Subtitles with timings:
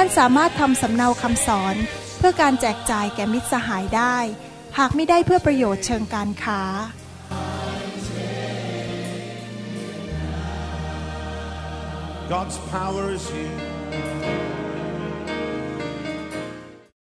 [0.00, 1.76] ท่านสามารถทำสำเนาคำสอน
[2.18, 4.16] เพื่อการแจกจ่ายแก่มิตรสหายได้
[4.78, 6.62] หากไม่ได้เพื่อประโยชน์เชิงการค้า
[12.32, 13.56] God's power is here.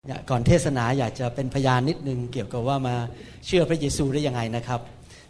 [0.07, 2.95] อยากก่อนเทศนาอยากจะเป็นพยานนิดนึงเกี่ยวกับว่ามา
[3.45, 4.81] เชื่อพระเยซูได้ยังไงนะครับ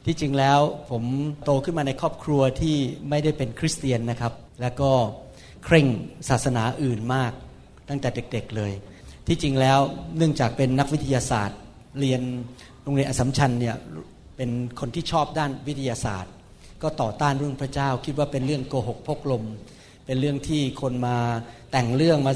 [0.05, 0.59] ที่จริงแล้ว
[0.91, 1.03] ผม
[1.43, 2.75] โตขึ้นมาในครอบครัวที่
[3.09, 4.91] ไม่ได้เป็นคริสเตียนนะครับ แล้วก็
[5.65, 5.87] เคร่ง
[6.29, 7.33] ศาสนาอื่นมาก
[7.89, 8.71] ตั้งแต่เด็กๆเลย
[9.27, 9.79] ที่จริงแล้ว
[10.17, 11.59] เนื่องจากเป็นนักวิทยาศาสตร์
[11.99, 12.21] เรียน
[12.83, 13.75] โรงเรียนอสมชัญเนี่ย
[14.37, 16.33] เป็นคนที่ชอบด้านวิทยาศาสตร์
[16.81, 19.43] ก็ต่อต้านเรื่องพระเจ้า คิดว่าเป็นเรื่องโกหกพกลม
[20.05, 21.17] เป็นเรื่องที่คนมา
[21.71, 22.33] แต่งเรื่องมา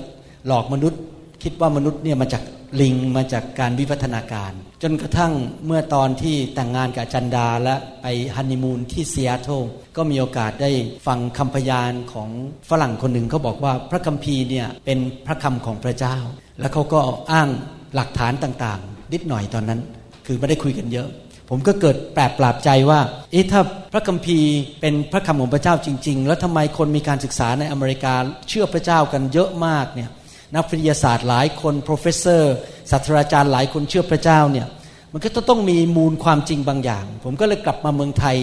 [0.47, 1.01] หลอกมนุษย์
[1.43, 2.43] คิดว่ามนุษย์เนี่ยมาจาก
[2.81, 4.51] ลิงมาจากการวิวัฒนาการ
[4.83, 5.33] จนกระทั่ง
[5.65, 8.05] เมื่อตอนที่แต่งงานกับจันดาและไป
[8.35, 9.61] ฮันนีมูนที่ซีแอตเทิล
[9.99, 10.71] ก็มีโอกาสได้
[11.07, 12.29] ฟังคำพยานของ
[12.69, 16.17] ฝรั่งคนหนึ่งเขาบอกว่าพระคัมภีร์เนี่ยเป็นพระคำของพระเจ้า
[16.59, 16.99] แล้วเขาก็
[17.31, 17.49] อ้าง
[17.95, 19.79] หลักฐานต่างๆ นิดหน่อยตอนนั้น
[20.25, 21.07] คือไม่ได้คุยกันเยอะ
[21.49, 22.99] ผมก็เกิดแปลกปราบใจว่า
[23.31, 23.61] เอ๊ะถ้า
[23.93, 28.13] พระคัมภีร์เป็นพระคำของพระเจ้าจริง ๆ แล้วทำไมคนมีการศึกษาในอเมริกา
[28.49, 30.09] เชื่อพระเจ้ากันเยอะมากเนี่ย
[30.55, 32.43] นักวิทยาศาสตร์หลายคน professor
[32.91, 34.67] ศาสตราจารย์หลายคนเชื่อพระเจ้าเนี่ย
[35.13, 38.37] มันก็ต้องมีมูลความจริงบางอย่าง ผมก็เลยกลับมาเมืองไทย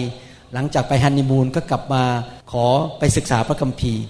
[0.53, 2.03] หลังจากไปฮันนีมูนก็กลับมา
[2.51, 2.65] ขอ
[2.99, 4.03] ไปศึกษาพระคัมภีร์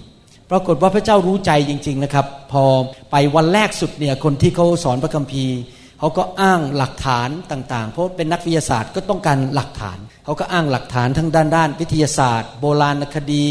[0.50, 2.64] ปรากฏว่าพระเจ้ารู้ใจจริง ๆนะครับ พอ
[3.10, 5.54] ไปวันแรกสุดเนี่ยคนที่เขาสอนพระคัมภีร์
[5.98, 13.46] เขาก็อ้างหลักฐานต่างๆ เพราะเป็นนักวิทยาศาสตร์ก็ต้องการหลักฐานเขาก็อ้างหลักฐานทั้งด้านด้านวิทยาศาสตร์ โบราณคดี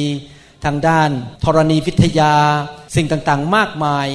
[0.66, 1.10] ทางด้าน
[1.44, 2.34] ธรณีวิทยา
[2.96, 4.08] สิ่งต่างๆมากมาย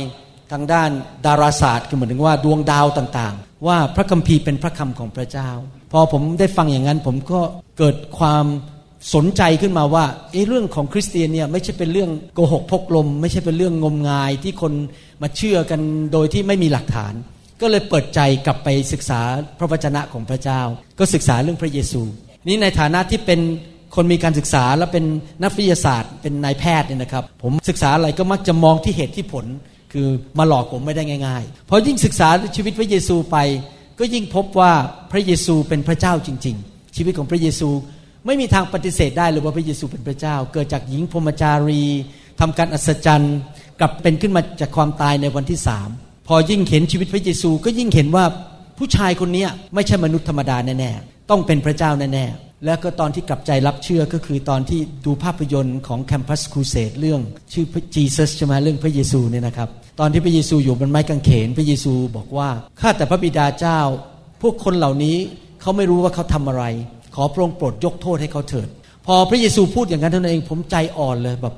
[0.52, 0.91] ทางด้าน
[1.26, 5.50] ดาราศาสตร์คือหมายถึงว่าดวงดาวต่างๆ ว่าพระคัมภีร์เป็นพระคำของพระเจ้า
[5.92, 7.41] พอผมได้ฟังอย่างนั้น ผมก็
[7.78, 8.44] เกิดความ
[9.14, 14.72] สนใจขึ้นมาว่าเอเรื่องของคริสเตียนเนี่ยไม่ใช่เป็นเรื่องโกหกพกลม ไม่ใช่เป็นเรื่องงมงายที่คน
[15.22, 15.80] มาเชื่อกัน
[16.12, 17.14] โดยที่ไม่มีหลักฐาน
[17.60, 19.20] ก็เลยเปิดใจกลับไปศึกษา
[19.58, 20.60] พระวจนะของพระเจ้า
[20.98, 22.03] ก็ศึกษาเรื่องพระเยซู
[22.47, 23.41] นี่ในฐานะที่เป็น
[23.94, 25.04] คนมีการศึกษาและเป็น
[25.42, 29.47] นักวิทยาศาสตร์ เป็นนายแพทย์เนี่ยนะครับ ผมศึกษาอะไรก็มักจะมองที่เหตุที่ผล
[29.92, 33.36] คือมาหลอกผมไม่ได้ง่าย ๆ เพราะยิ่งศึกษาชีวิตพระเยซูไป
[34.02, 34.72] ก็ยิ่งพบว่า
[35.12, 37.68] พระเยซูเป็นพระเจ้าจริง ๆ ชีวิตของพระเยซู
[38.26, 41.82] ไม่มีทางปฏิเสธได้เลยว่าพระเยซูเป็นพระเจ้า เกิดจากหญิงพรมจารี
[42.41, 43.36] ทำการอัศจรรย์
[43.80, 45.88] กลับเป็นขึ้นมาจากความตายในวันที่สาม
[46.28, 48.24] พอยิ่งเห็นชีวิตพระเยซูก็ยิ่งเห็นว่า
[48.78, 57.20] ผู้ชายคนนี้ไม่ใช่มนุษย์ธรรมดาแน่ๆต้องเป็นพระเจ้าแน่ๆแล้วก็ตอนที่กลับใจรับเชื่อก็คือตอนที่ดูภาพยนตร์ของแคมปัสครูเสดเรื่อง
[57.52, 62.48] ชื่อจีซัสใช่ไหมเรื่องพระเยซูเนี่ยนะครับ ตอนที่พระเยซูอยู่บนไม้กางเขน พระเยซูบอกว่า
[62.80, 63.80] ข้าแต่พระบิดาเจ้า
[64.42, 65.16] พวกคนเหล่านี้
[65.60, 66.64] เขาไม่รู้ว่าเขาทำอะไร
[67.14, 68.69] ขอพระองค์โปรดยกโทษให้เขาเถิด
[69.06, 71.54] พอพระเยซูพูดอย่างนั้นเท่านั้นเองผมใจอ่อนเลยแบบ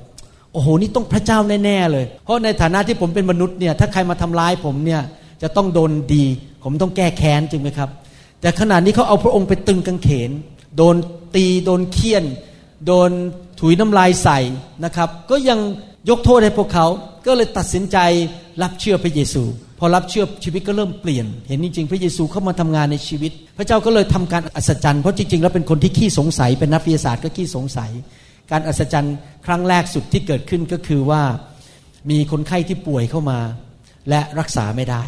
[0.52, 5.02] โอ้โหนี่ต้องพระเจ้าแน่ๆเลย เพราะในฐานะที่ผมเป็นมนุษย์เนี่ยถ้าใครมาทำร้ายผมเนี่ย
[5.42, 6.24] จะต้องโดนดี
[6.64, 7.90] ผมต้องแก้แค้นจริงไหมครับ
[8.40, 10.30] แต่ขนาดนี้เขาเอาพระองค์ไปตึงกางเขน
[10.76, 10.96] โดน
[11.34, 12.24] ตีโดนเคี่ยน
[12.86, 13.10] โดน
[13.60, 14.38] ถุยน้ำลายใส่
[14.84, 15.58] นะครับ ก็ยัง
[16.10, 16.86] ยกโทษให้พวกเขา
[17.26, 17.98] ก็เลยตัดสินใจ
[18.62, 19.42] รับเชื่อพระเยซู
[19.78, 27.90] พอรับเชื่อชีวิตก็เริ่มเปลี่ยน เห็นจริงๆ พระเยซูเข้ามาทำงานในชีวิต พระเจ้าก็เลยทำการอัศจรรย์เพราะจริงๆ แล้วเป็นคนที่ขี้สงสัยเป็นนักวิทยาศาสตร์ก็ขี้สงสัย
[28.50, 31.22] การอัศจรรย์ครั้งแรกสุดที่เกิดขึ้นก็คือว่า
[32.10, 33.38] มีคนไข้ที่ป่วยเข้ามา
[34.08, 35.04] และรักษาไม่ได้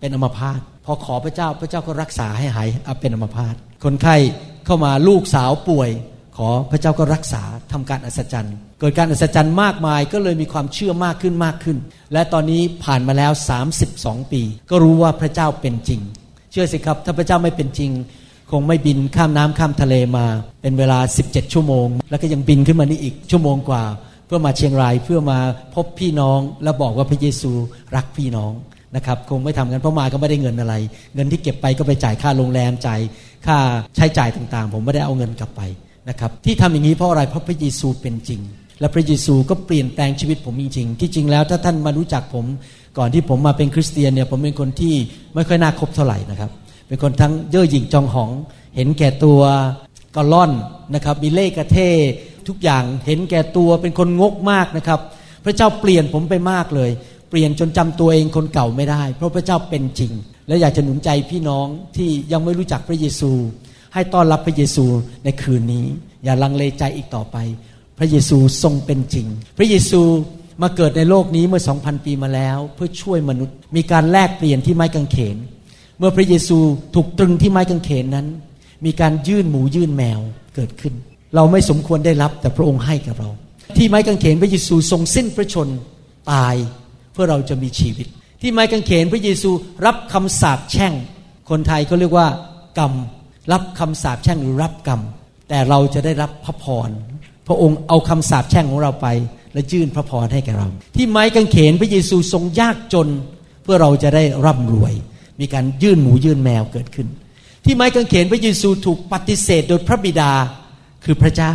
[0.00, 2.68] เป็นอัมพาตพอขอพระเจ้าพระเจ้าก็รักษาให้หาย
[3.00, 3.54] เป็นอัมพาต
[3.84, 4.16] คนไข้
[4.66, 5.90] เข้ามาลูกสาวป่วย
[6.36, 7.42] ขอพระเจ้าก็รักษา
[7.72, 11.78] ทำการอัศจรรย์ เกิดการอัศจรรย์มากมายก็เลยมีความเชื่อมากขึ้นมากขึ้น
[12.12, 13.32] และตอนนี้ผ่านมาแล้ว
[13.82, 16.00] 32 ปี ก็รู้ว่าพระเจ้าเป็นจริง
[16.52, 17.90] เชื่อสิครับถ้าพระเจ้าไม่เป็นจริง
[18.50, 20.26] คงไม่บินข้ามน้ำข้ามทะเลมา
[20.62, 23.82] เป็นเวลา 17 ชั่วโมง แล้วก็ยังบินขึ้นมานี่อีกชั่วโมงกว่า
[24.26, 25.38] เพื่อมาเชียงรายเพื่อมา
[25.74, 27.52] พบพี่น้อง แล้วบอกว่าพระเยซู
[27.96, 28.52] รักพี่น้อง
[28.96, 30.74] นะครับคงไม่ทำกันเพราะมาก็ไม่ได้เงินอะไร
[31.14, 33.00] เงินที่เก็บไปก็ไปจ่ายค่าโรงแรมจ่าย
[33.46, 33.56] ค่า
[33.96, 35.62] ใช้จ่ายต่างๆ ผมไม่ได้เอาเงินกลับไป
[36.08, 38.40] นะครับที่ทำอย่างนี้เพราะอะไรเพราะพระเยซูเป็นจริง
[38.80, 42.44] และพระเยซูก็เปลี่ยนแปลงชีวิตผมจริงๆที่จริงแล้วถ้าท่านมารู้จักผม
[42.98, 44.94] ก่อนที่ผมมาเป็นคริสเตียนเนี่ยผมเป็นคนที่
[45.34, 46.50] ไม่ค่อยน่าคบเท่าไหร่นะครับ
[46.88, 48.30] เป็นคนทั้งเย่อหยิ่งจองหอง
[48.76, 49.40] เห็นแก่ตัว
[50.16, 50.50] กระล่อน
[50.94, 51.76] นะครับมีเล่กระเท
[52.48, 55.00] ทุกอย่างเห็นแก่ตัวเป็นคนงกมากนะครับ
[55.44, 56.90] พระเจ้าเปลี่ยนผมไปมากเลย
[57.30, 60.12] เปลี่ยนจนจำตัวเองคนเก่าไม่ได้ เพราะพระเจ้าเป็นจริง
[60.48, 61.66] และอยากจะหนุนใจพี่น้อง
[61.96, 63.32] ที่ยังไม่รู้จักพระเยซู
[63.96, 64.84] ให้ต้อนรับพระเยซู
[65.24, 65.86] ในคืนนี้
[66.24, 67.36] อย่าลังเลใจอีกต่อไป
[67.98, 69.26] พระเยซูทรงเป็นจริง
[69.58, 70.00] พระเยซู
[70.62, 75.36] มาเกิดในโลกนี้เมื่อสองพันปีมาแล้ว เพื่อช่วยมนุษย์ มีการแลกเปลี่ยนที่ไม้กางเขน
[75.98, 76.58] เมื่อพระเยซู
[76.94, 78.26] ถูกตรึงที่ไม้กางเขนนั้น
[78.84, 80.20] มีการยื่นหมูยื่นแมว
[80.54, 80.94] เกิดขึ้น
[81.34, 83.30] เราไม่สมควรได้รับแต่พระองค์ให้กับเรา
[83.76, 85.68] ที่ไม้กางเขนพระเยซูทรงสิ้นพระชน
[86.32, 86.54] ตาย
[87.12, 88.06] เพื่อเราจะมีชีวิต
[88.40, 89.50] ที่ไม้กางเขนพระเยซู
[89.86, 90.92] รับคำสาปแช่ง
[91.50, 92.28] คนไทยเขาเรียกว่า
[92.78, 92.92] กรรม
[93.52, 95.00] รับคำสาปแช่งหรือรับกรรม
[95.48, 96.90] แต่เราจะได้รับพระพร
[97.46, 99.06] พระองค์เอาคำสาปแช่งของเราไป
[99.52, 103.08] และยื่นพระพรให้แก่เรา ที่ไม้กางเขนพระเยซูทรงยากจน
[103.62, 104.94] เพื่อเราจะได้ร่ำรวย
[105.40, 107.08] มีการยื่นหมูยื่นแมวเกิดขึ้น
[107.64, 110.32] ที่ไม้กางเขนพระเยซูถูกปฏิเสธโดยพระบิดา
[111.04, 111.54] คือพระเจ้า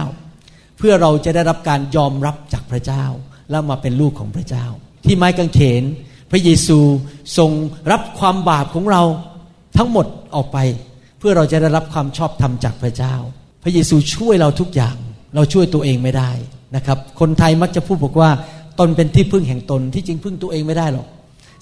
[0.78, 3.04] เพื่อเราจะได้รับการยอมรับจากพระเจ้า
[3.50, 4.66] แล้วมาเป็นลูกของพระเจ้า
[5.06, 5.84] ที่ไม้กางเขน
[6.32, 6.80] พระเยซู
[7.38, 7.52] ทรง
[7.92, 9.04] รับความบาปของเรา
[9.78, 10.06] ทั้งหมด
[10.36, 10.58] ออกไป
[11.22, 13.16] เพื่อเราจะได้รับความชอบธรรมจากพระเจ้า
[13.64, 14.96] พระเยซูช่วยเราทุกอย่าง
[15.36, 16.32] เราช่วยตัวเองไม่ได้
[16.76, 18.30] นะครับ คนไทยมักจะพูดบอกว่า
[18.80, 21.08] ตนเป็นที่พึ่งแห่งตนที่จริงพึ่งตัวเองไม่ได้หรอก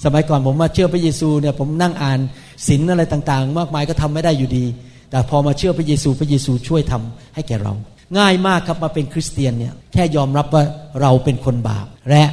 [0.04, 2.20] สมัยก่อนผมมาเชื่อพระเยซูเนี่ยผมนั่งอ่าน
[2.68, 4.66] ศีลอะไรต่างๆ มากมายก็ทำไม่ได้อยู่ดี
[5.12, 7.74] แต่พอมาเชื่อพระเยซูพระเยซูช่วยทำให้แก่เรา
[8.18, 10.64] ง่ายมากครับมาเป็นคริสเตียนเนี่ยแค่ยอมรับว่า
[11.02, 12.24] เราเป็นคนบาปและ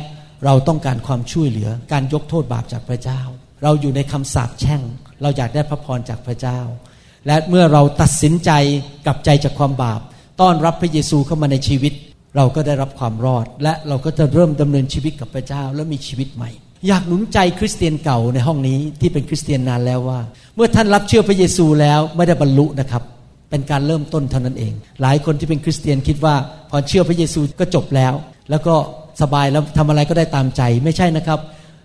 [0.44, 3.20] เราต้องการความช่วยเหลือการยกโทษบาปจากพระเจ้า
[3.62, 4.82] เราอยู่ในคำสาปแช่ง
[5.22, 6.60] เราอยากได้พระพรจากพระเจ้า
[7.26, 8.50] และเมื่อเราตัดสินใจ
[9.06, 10.00] กลับใจจากความบาป
[10.40, 11.92] ต้อนรับพระเยซูเข้ามาในชีวิต
[12.36, 16.50] เราก็ได้รับความรอด และเราก็จะเริ่มดำเนินชีวิตกับพระเจ้าและมีชีวิตใหม่
[16.88, 20.20] อยากหนุนใจคริสเตียนเก่าในห้องนี้ที่เป็นคริสเตียนนานแล้วว่า
[20.56, 23.02] เมื่อท่านรับเชื่อพระเยซูแล้วไม่ได้บรรลุนะครับ
[23.50, 26.34] เป็นการเริ่มต้นเท่านั้นเอง หลายคนที่เป็นคริสเตียนคิดว่า
[26.70, 28.12] พอเชื่อพระเยซูก็จบแล้ว
[28.50, 28.74] แล้วก็
[29.22, 31.38] สบายแล้วทำอะไรก็ได้ตามใจไม่ใช่นะครับ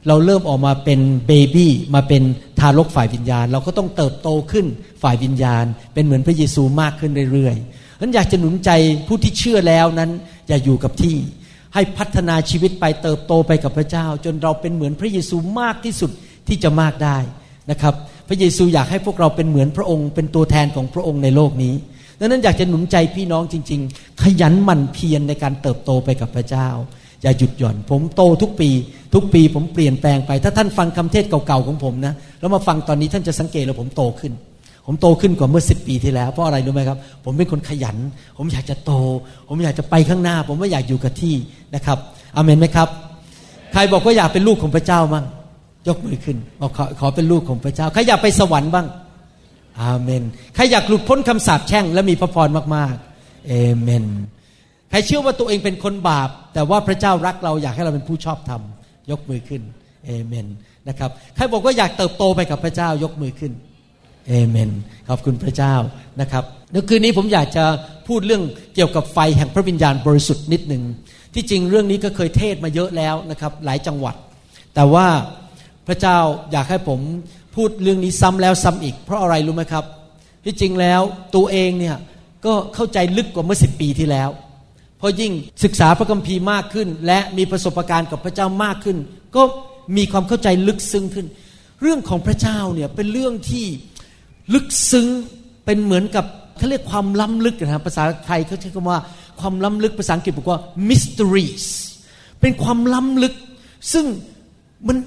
[0.07, 2.24] เราเริ่มออกมาเป็นเบบี้มาเป็น
[2.59, 4.65] ทารกฝ่ายวิญญาณ เราก็ต้องเติบโตขึ้น
[5.03, 8.69] ฝ่ายวิญญาณ เป็นเหมือนพระเยซูมากขึ้นเรื่อยๆนั้นอยากจะหนุนใจ
[9.07, 10.12] ผู้ที่เชื่อแล้วนั้น
[10.48, 11.15] อย่าอยู่กับที่
[11.74, 16.12] ให้พัฒนาชีวิตไปเติบโตไปกับพระเจ้า จนเราเป็นเหมือนพระเยซูมากที่สุด
[16.47, 17.18] ที่จะมากได้
[17.71, 17.94] นะครับ
[18.27, 21.74] พระเยซูอยากให้พวกเราเป็นเหมือนพระองค์ เป็นตัวแทนของพระองค์ในโลกนี้
[22.19, 26.68] ดังนั้นอยากจะหนุนใจพี่น้องจริง ๆ ขยันหมั่นเพียรในการเติบโตไปกับพระเจ้า
[27.21, 28.69] อย่าหยุดหย่อน ผมโตทุกปี
[29.13, 34.33] ทุกปีผมเปลี่ยนแปลงไป ถ้าท่านฟังคำเทศเก่าๆของผมนะแล้วมาฟังตอนนี้ท่านจะสังเกตว่าผมโตขึ้น
[34.85, 37.97] ผมโตขึ้นกว่าเมื่อสิปีที่แล้วเพราะอะไรรู้ไหมครับ ผมเป็นคนขยัน
[38.38, 38.91] ผมอยากจะโต
[39.47, 41.35] ผมอยากจะไปข้างหน้า ผมไม่อยากอยู่กับที่
[41.75, 41.97] นะครับ
[42.35, 42.88] อเมนไหมครับ
[43.73, 45.25] ใครบอกว่าอยากเป็นลูกของพระเจ้ามั่ง
[45.88, 48.88] ยกมือขึ้นบอกขอขอเป็นลูกของพระเจ้าใครอยากไปสวรรค์บ้าง
[49.81, 50.23] อาเมน
[50.56, 54.06] ใครอยากหลุดพ้นคำสาปแช่งและมีพระพรมากๆเอเมน
[54.92, 58.62] ใครเชื่อว่าตัวเองเป็นคนบาป แต่ว่าพระเจ้ารักเราอยากให้เราเป็นผู้ชอบธรรม
[59.12, 59.62] ยกมือขึ้น
[60.06, 60.48] เอเมน
[60.90, 63.52] นะครับใครบอกว่าอยากเติบโตไปกับพระเจ้ายกมือขึ้น
[64.28, 64.70] เอเมน
[65.10, 65.76] ขอบคุณพระเจ้า
[66.22, 67.66] นะครับในคืนนี้ผมอยากจะ
[68.08, 68.44] พูดเรื่อง
[68.76, 70.84] เกี่ยวกับไฟแห่งพระวิญญาณบริสุทธิ์นิดหนึ่ง
[71.34, 74.16] ที่จริงเรื่องนี้ก็เคยเทศมาเยอะแล้วนะครับหลายจังหวัด
[74.76, 75.08] แต่ว่า
[75.88, 76.18] พระเจ้า
[76.52, 77.00] อยากให้ผม
[77.56, 79.86] พูดเรื่องนี้ซ้ำแล้วซ้ำอีก เพราะอะไรรู้ไหมครับ
[80.46, 81.02] ที่จริงแล้ว
[81.36, 81.98] ตัวเองเนี่ย
[82.45, 84.30] ก็เข้าใจลึกกว่าเมื่อสิปีที่แล้ว
[85.02, 85.31] พราะยิ่ง
[85.64, 88.98] ศึกษาพระคัมภีร์มากขึ้น และมีประสบการณ์กับพระเจ้ามากขึ้น
[89.36, 89.44] ก็
[89.98, 91.28] มีความเข้าใจลึกซึ้งขึ้น
[91.81, 93.66] เรื่องของพระเจ้าเนี่ยเป็นเรื่องที่
[94.54, 95.08] ลึกซึ้ง
[95.66, 96.26] เป็นเหมือนกับ
[96.58, 99.00] เขาเรียกความล้ำลึกนะครับภาษาไทยเขาใช้คำว่า
[99.40, 101.66] ความล้ำลึกภาษาอังกฤษบอกว่า mysteries
[102.42, 103.34] เป็นความล้ำลึก
[103.94, 104.06] ซึ่ง
[104.88, 104.98] มัน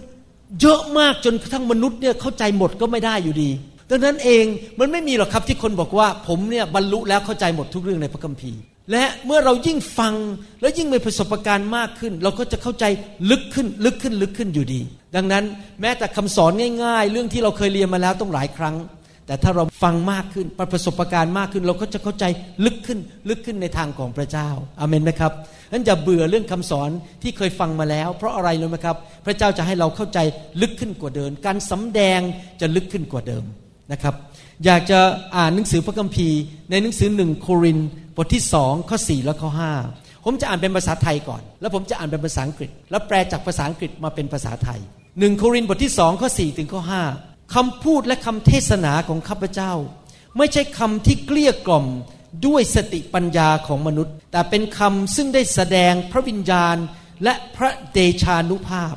[0.61, 3.51] เยอะมากจนกระทั่งมนุษย์เนี่ยเข้าใจหมดก็ไม่ได้อยู่ดี
[3.91, 4.45] ดังนั้นเอง
[4.79, 8.61] มันไม่มีหรอกครับที่คนบอกว่าผมเนี่ยบรรลุแล้วเข้าใจหมดทุกเรื่องในพระคัมภีร์
[8.93, 10.15] และเมื่อเรายิ่งฟัง
[10.61, 12.85] แล้วยิ่งมีประสบการณ์มากขึ้น เราก็จะเข้าใจ
[13.31, 14.81] ลึกขึ้นลึกขึ้นลึกขึ้นอยู่ดี
[15.17, 15.45] ดังนั้น
[15.81, 16.53] แม้แต่คำสอน
[16.85, 18.77] ง่ายๆ เรื่องที่เราเคยเรียนมาแล้วต้องหลายครั้ง
[19.27, 22.25] แต่ถ้าเราฟังมากขึ้นประสบการณ์มากขึ้น เราก็จะเข้าใจ
[22.65, 22.99] ลึกขึ้น
[23.29, 24.49] ลึกขึ้นในทางของพระเจ้า
[24.81, 25.33] อาเมนไหมครับ
[25.73, 26.91] นั้นอย่าเบื่อเรื่องคำสอน
[27.23, 30.19] ที่เคยฟังมาแล้ว เพราะอะไรรู้ไหมครับ พระเจ้าจะให้เราเข้าใจ
[30.61, 32.21] ลึกขึ้นกว่าเดิมการสำแดง
[32.61, 33.45] จะลึกขึ้นกว่าเดิม
[33.93, 34.15] นะครับ
[34.65, 35.01] อยากจะ
[35.37, 37.79] อ่านหนังสือพระคัมภีร์ในหนังสือหนึ่งโคริน
[38.17, 39.73] บทที่สองข้อสี่และข้อห้า
[40.25, 44.81] ผมจะอ่านเป็นภาษาไทยก่อน แล้วผมจะอ่านเป็นภาษาอังกฤษ แล้วแปลจากภาษาอังกฤษมาเป็นภาษาไทย
[45.19, 47.03] หนึ่งโครินบทที่สองข้อสี่ถึงข้อห้า
[47.55, 49.73] คำพูดและคำเทศนาของข้าพเจ้า
[50.39, 51.87] ไม่ใช่คำที่เกลี้ยกล่อม
[52.47, 56.77] ด้วยสติปัญญาของมนุษย์ แต่เป็นคำซึ่งได้แสดงพระวิญญาณ
[57.25, 58.95] และพระเดชานุภาพ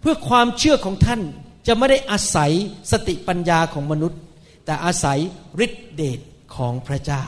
[0.00, 1.20] เพื่อความเชื่อของท่าน
[1.66, 2.52] จะไม่ได้อาศัย
[2.92, 4.20] สติปัญญาของมนุษย์
[4.64, 5.18] แต่อาศัย
[5.64, 6.20] ฤทธิเดช
[6.56, 7.24] ของพระเจ้า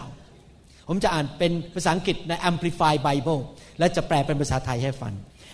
[0.87, 3.39] ผมจะอ่านเป็นภาษาอังกฤษใน Amplified Bible
[3.79, 5.13] และจะแปลเป็นภาษาไทยให้ฟัง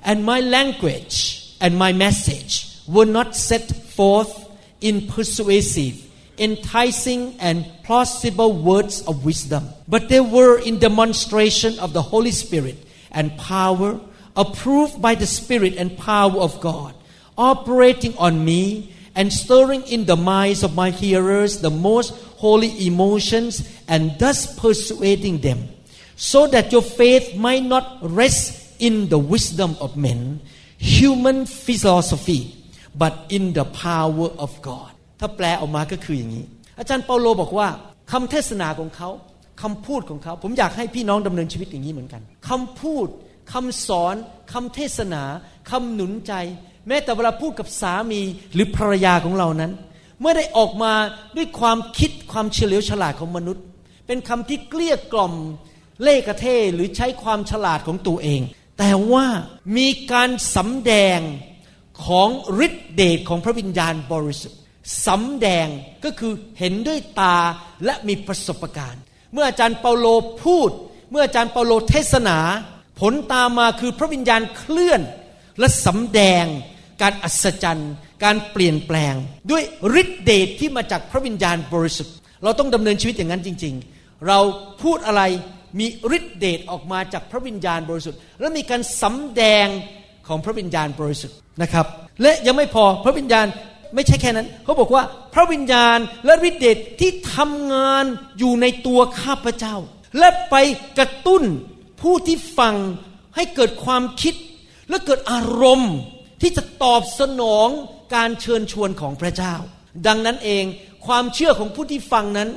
[0.10, 1.18] and my language
[1.64, 2.54] and my message
[2.88, 4.34] were not set forth
[4.82, 5.96] in persuasive,
[6.38, 12.78] enticing, and plausible words of wisdom, but they were in demonstration of the Holy Spirit
[13.12, 14.00] and power,
[14.36, 16.94] approved by the Spirit and power of God,
[17.38, 23.54] operating on me and stirring in the minds of my hearers the most holy emotions
[23.88, 25.60] and thus persuading them,
[26.16, 28.44] so that your faith might not rest
[28.80, 30.42] in the wisdom of men,
[30.78, 32.42] human philosophy,
[32.94, 34.92] but in the power of God.
[35.20, 36.46] ถ้าแปลออกมาก็คืออย่างนี้
[36.80, 37.68] อาจารย์เปาโลบอกว่า
[38.12, 39.10] คำเทศนาของเขา
[39.62, 43.08] คำพูดของเขา ผมอยากให้พี่น้องดำเนินชีวิตอย่างนี้เหมือนกันคำพูด
[43.54, 44.16] คำสอน
[44.54, 45.24] คำเทศนา
[45.70, 46.34] คำหนุนใจ
[46.89, 48.21] แม้แต่เวลาพูดกับสามี
[48.55, 49.73] หรือภรรยาของเรานั้น
[50.21, 50.93] เมื่อได้ออกมา
[51.37, 53.65] ด้วยความคิดความเฉลียวฉลาดของมนุษย์
[54.07, 55.35] เป็นคำที่เกลี้ยกล่อม
[56.03, 58.41] เล่กระเทหรือใช้ความฉลาดของตัวเอง
[58.79, 59.27] แต่ว่า
[59.77, 61.21] มีการสำแดง
[62.05, 62.29] ของ
[62.67, 64.59] ฤทธิเดชของพระวิญญาณบริสุทธิ์
[65.07, 65.67] สำแดง
[66.05, 67.37] ก็คือเห็นด้วยตา
[67.85, 70.07] และมีประสบการณ์ เมื่ออาจารย์เปาโล
[70.45, 70.71] พูด
[71.11, 72.39] เมื่ออาจารย์เปาโลเทศนา
[73.01, 75.01] ผลตามมาคือพระวิญญาณเคลื่อน
[75.61, 76.45] และสำแดง
[77.03, 77.93] การอัศจรรย์
[78.25, 79.15] การเปลี่ยนแปลง
[79.51, 79.63] ด้วย
[80.01, 82.15] ฤทธิเดชที่มาจากพระวิญญาณบริสุทธิ์
[82.45, 84.39] เราต้องดำเนินชีวิตอย่างนั้นจริง ๆ เรา
[84.83, 85.23] พูดอะไร
[85.79, 85.87] มี
[86.17, 89.67] ฤทธิเดชออกมาจากพระวิญญาณบริสุทธิ์ และมีการสำแดง
[90.29, 91.87] ของพระวิญญาณบริสุทธิ์นะครับ
[92.23, 93.47] และยังไม่พอพระวิญญาณ
[93.95, 95.03] ไม่ใช่แค่นั้น เขาบอกว่า
[95.35, 98.05] พระวิญญาณและฤทธิเดชที่ทำงาน
[98.39, 99.77] อยู่ในตัวข้าพเจ้า
[100.19, 100.55] และไป
[100.99, 101.43] กระตุ้น
[102.01, 102.75] ผู้ที่ฟัง
[103.37, 104.35] ให้เกิดความคิด
[104.91, 105.95] และเกิดอารมณ์
[106.41, 107.69] ที่จะตอบสนอง
[108.15, 109.55] การเชิญชวนของพระเจ้า
[110.07, 110.65] ดังนั้นเอง
[111.07, 112.49] ความเชื่อของผู้ที่ฟังนั้น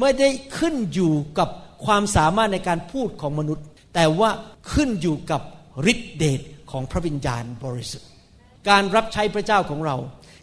[0.00, 0.28] ไม่ได้
[0.58, 1.48] ขึ้นอยู่กับ
[1.86, 3.64] ความสามารถในการพูดของมนุษย์
[3.94, 4.30] แต่ว่า
[4.72, 5.40] ขึ้นอยู่กับ
[5.92, 6.40] ฤทธิเดช
[6.70, 8.08] ของพระวิญญาณบริสุทธิ์
[8.68, 9.96] การรับใช้พระเจ้าของเรา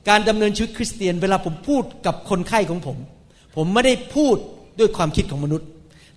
[0.09, 2.97] การดำเนินชีวิตคริสเตียนเวลาผมพูดกับคนไข้ของผม
[3.55, 4.37] ผมไม่ได้พูด
[4.79, 5.67] ด้วยความคิดของมนุษย์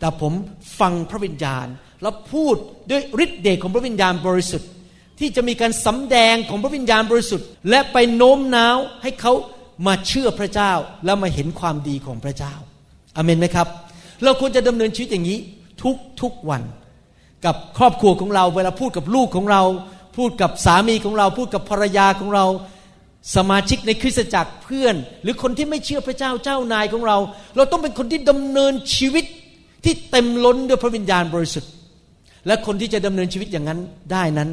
[0.00, 0.32] แต่ผม
[0.80, 1.66] ฟังพระวิญญาณ
[2.02, 2.56] แล้วพูด
[2.90, 4.68] ด้วยฤทธิเดชของพระวิญญาณบริสุทธิ์
[5.18, 9.32] ที่จะมีการสำแดงของพระวิญญาณบริสุทธิ์ และไปโน้มน้าวให้เขา
[9.86, 10.72] มาเชื่อพระเจ้า
[11.04, 12.54] และมาเห็นความดีของพระเจ้า
[13.16, 13.68] อเมนไหมครับ
[14.24, 15.38] เราควรจะดำเนินชีวิตอย่างนี้
[15.82, 16.62] ทุกทุกวัน
[17.44, 19.62] กับครอบครัวของเรา เวลาพูดกับลูกของเรา
[20.16, 22.44] พูดกับสามีของเรา พูดกับภรรยาของเรา
[23.36, 27.16] สมาชิกในคริสตจักรเพื่อน หรือคนที่ไม่เชื่อพระเจ้าเจ้านายของเรา
[27.56, 29.24] เราต้องเป็นคนที่ดำเนินชีวิต
[29.84, 31.70] ที่เต็มล้นด้วยพระวิญญาณบริสุทธิ์
[32.46, 33.80] และคนที่จะดำเนินชีวิตอย่างนั้น
[34.12, 34.50] ได้นั้น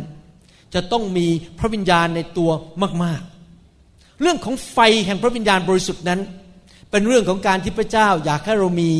[0.73, 1.27] จะต้องมี
[1.59, 2.49] พระวิญญาณในตัว
[3.03, 3.21] มาก
[3.71, 6.19] ๆ เรื่องของไฟแห่งพระวิญญาณบริสุทธิ์นั้น
[6.91, 8.91] เป็นเรื่องของการที่พระเจ้าอยากให้เรามี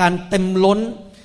[0.00, 0.78] การเต็มล้น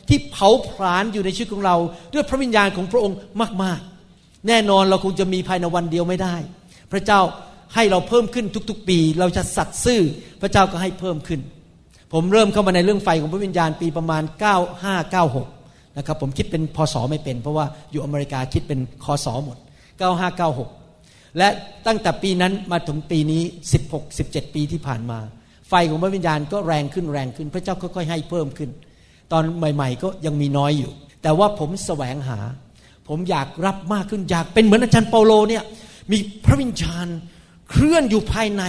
[0.10, 1.76] ที่เผาผลาญอยู่ในชีวิตของเรา
[2.14, 3.18] ด้วยพระวิญญาณของพระองค์
[3.64, 3.80] มาก
[4.14, 6.36] ๆ แน่นอนเราคงจะมีภายในวันเดียวไม่ได้
[6.92, 7.20] พระเจ้า
[7.76, 10.02] ให้เราเพิ่มขึ้นทุก ๆ ปี เราจะสัตย์ซื่อ
[10.42, 11.40] พระเจ้าก็ให้เพิ่มขึ้น
[12.14, 14.24] ผมเริ่มเข้ามาในเรื่องไฟของพระวิญญาณปีประมาณ
[15.10, 19.58] 9596 นะครับผมคิดเป็นพศไม่เป็น เพราะว่าอยู่อเมริกาคิดเป็นคศหมด
[20.02, 21.50] 9596 และ
[21.88, 23.44] ตั้งแต่ปีนั้นมาถึงปีนี้
[23.82, 25.20] 16 17 ปีที่ผ่านมา
[25.70, 28.70] ไฟของพระวิญญาณก็แรงขึ้นแรงขึ้น พระเจ้าค่อยๆให้เพิ่มขึ้น
[29.32, 30.92] ตอนใหม่ ๆ ก็ยังมีน้อยอยู่
[31.24, 32.40] แต่ว่าผมแสวงหา
[33.08, 35.64] ผมอยากรับมากขึ้นอยากเป็นเหมือนอาจารย์เปาโลเนี่ย
[36.12, 37.08] มีพระวิญญาณ
[37.70, 38.64] เคลื่อนอยู่ภายใน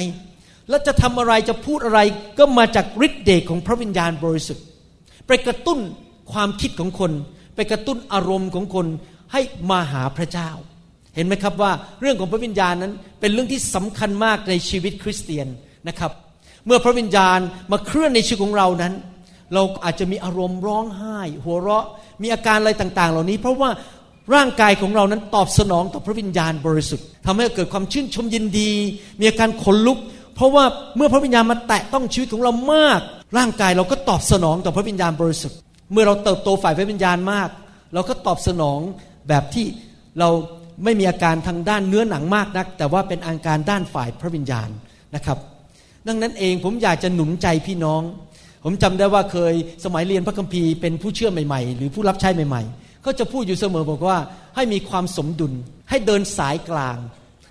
[0.68, 2.00] แล้วจะทำอะไรจะพูดอะไร
[2.38, 4.64] ก็มาจากฤทธิ์เดชของพระวิญญาณบริสุทธิ์
[5.26, 5.78] ไปกระตุ้น
[6.32, 7.12] ความคิดของคน
[7.54, 8.86] ไปกระตุ้นอารมณ์ของคน
[9.32, 10.50] ให้มาหาพระเจ้า
[11.14, 15.46] เห็นไหมครับว่าเรื่องของพระวิญญาณนั้นเป็นเรื่องที่สำคัญมากในชีวิตคริสเตียน
[15.88, 16.12] นะครับ
[16.66, 17.38] เมื่อพระวิญญาณ
[17.72, 18.92] มาเคลื่อนในชีวิตของเรานั้น
[19.54, 21.86] เราอาจจะมีอารมณ์ร้องไห้ หัวเราะ
[22.22, 23.70] มีอาการอะไรต่าง ๆ เหล่านี้ เพราะว่า
[24.34, 28.70] ร่างกายของเรานั้นตอบสนองต่อพระวิญญาณบริสุทธิ์ทำให้เกิดความชื่นชมยินดี
[29.20, 29.98] มีอาการขนลุก
[30.36, 30.64] เพราะว่า
[30.96, 33.00] เมื่อพระวิญญาณมาแตะต้องชีวิตของเรามาก
[33.36, 35.58] ร่างกายเราก็ตอบสนองต่อพระวิญญาณบริสุทธิ์
[35.92, 37.48] เมื่อเราเติบโตฝ่ายพระวิญญาณมาก
[37.94, 38.78] เราก็ตอบสนอง
[39.28, 39.66] แบบที่
[40.18, 40.28] เรา
[40.84, 44.68] ไม่มีอาการทางด้านเนื้อหนังมากนัก แต่ว่าเป็นอาการด้านฝ่ายพระวิญญาณ
[45.14, 45.38] นะครับ
[46.08, 48.02] ดังนั้นเองผมอยากจะหนุนใจพี่น้อง
[48.64, 54.18] ผมจำได้ว่าเคยสมัยเรียนพระคัมภีร์เป็นผู้เชื่อใหม่ๆ หรือผู้รับใช้ใหม่ๆเขาจะพูดอยู่เสมอบอกว่า
[54.56, 55.52] ให้มีความสมดุล
[55.90, 56.96] ให้เดินสายกลาง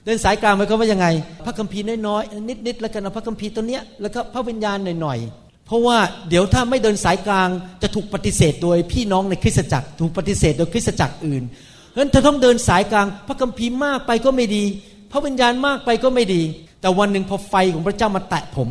[0.06, 1.08] เดินสายกลางหมายความว่ายังไง
[1.46, 5.98] พระคัมภีร์น้อยๆนิดๆแล้วกันนะพระคัมภีร์ตัวเนี้ยแล้วก็พระวิญญาณหน่อยๆเพราะว่า
[6.30, 7.50] เดี๋ยวถ้าไม่เดินสายกลาง
[7.82, 11.44] จะถูกปฏิเสธโดยพี่น้องในคริสตจักร ถูกปฏิเสธโดยคริสตจักรอื่น
[11.92, 14.64] เพราะฉะนั้นเธอต้องเดินสายกลาง พระคัมภีร์มากไปก็ไม่ดี
[15.12, 16.42] พระวิญญาณมากไปก็ไม่ดี
[16.82, 18.68] แต่วันหนึ่งพอไฟของพระเจ้ามาแตะผม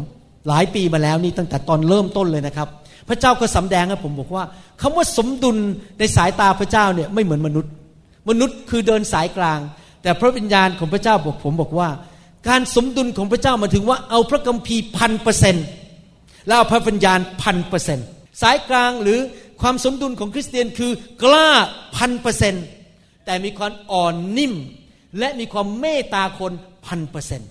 [0.48, 2.68] หลายปีมาแล้วนี่ตั้งแต่ตอนเริ่มต้นเลยนะครับ
[3.08, 4.44] พระเจ้าก็สำแดงให้ผมบอกว่า
[4.82, 5.56] คำว่าสมดุล
[5.98, 7.72] ในสายตาพระเจ้าเนี่ยไม่เหมือนมนุษย์
[8.28, 9.58] มนุษย์คือเดินสายกลาง
[10.02, 11.88] แต่พระวิญญาณของพระเจ้าบอกผมบอกว่า
[12.48, 15.66] การสมดุลของพระเจ้ามาถึงว่าเอาพระคัมภีร์พันเปอร์เซ็นต์
[16.46, 18.06] แล้วเอาพระวิญญาณพันเปอร์เซ็นต์
[18.42, 19.18] สายกลางหรือ
[19.60, 21.48] ความสมดุลของคริสเตียนคือกล้า
[21.96, 22.64] พันเปอร์เซ็นต์
[23.30, 24.54] แต่มีความอ่อนนิ่ม
[25.18, 26.52] และมีความเมตตาคน
[26.86, 27.50] พันเปอร์เซ็นต์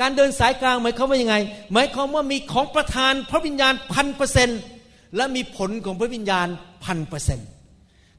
[0.00, 1.36] การเดินสายกลางหมายความว่ายังไง
[1.72, 4.60] หมายความว่ามีของประทานพระวิญญาณพันเปอร์เซ็นต์
[5.16, 6.48] และมีผลของพระวิญญาณ
[6.84, 7.48] พันเปอร์เซ็นต์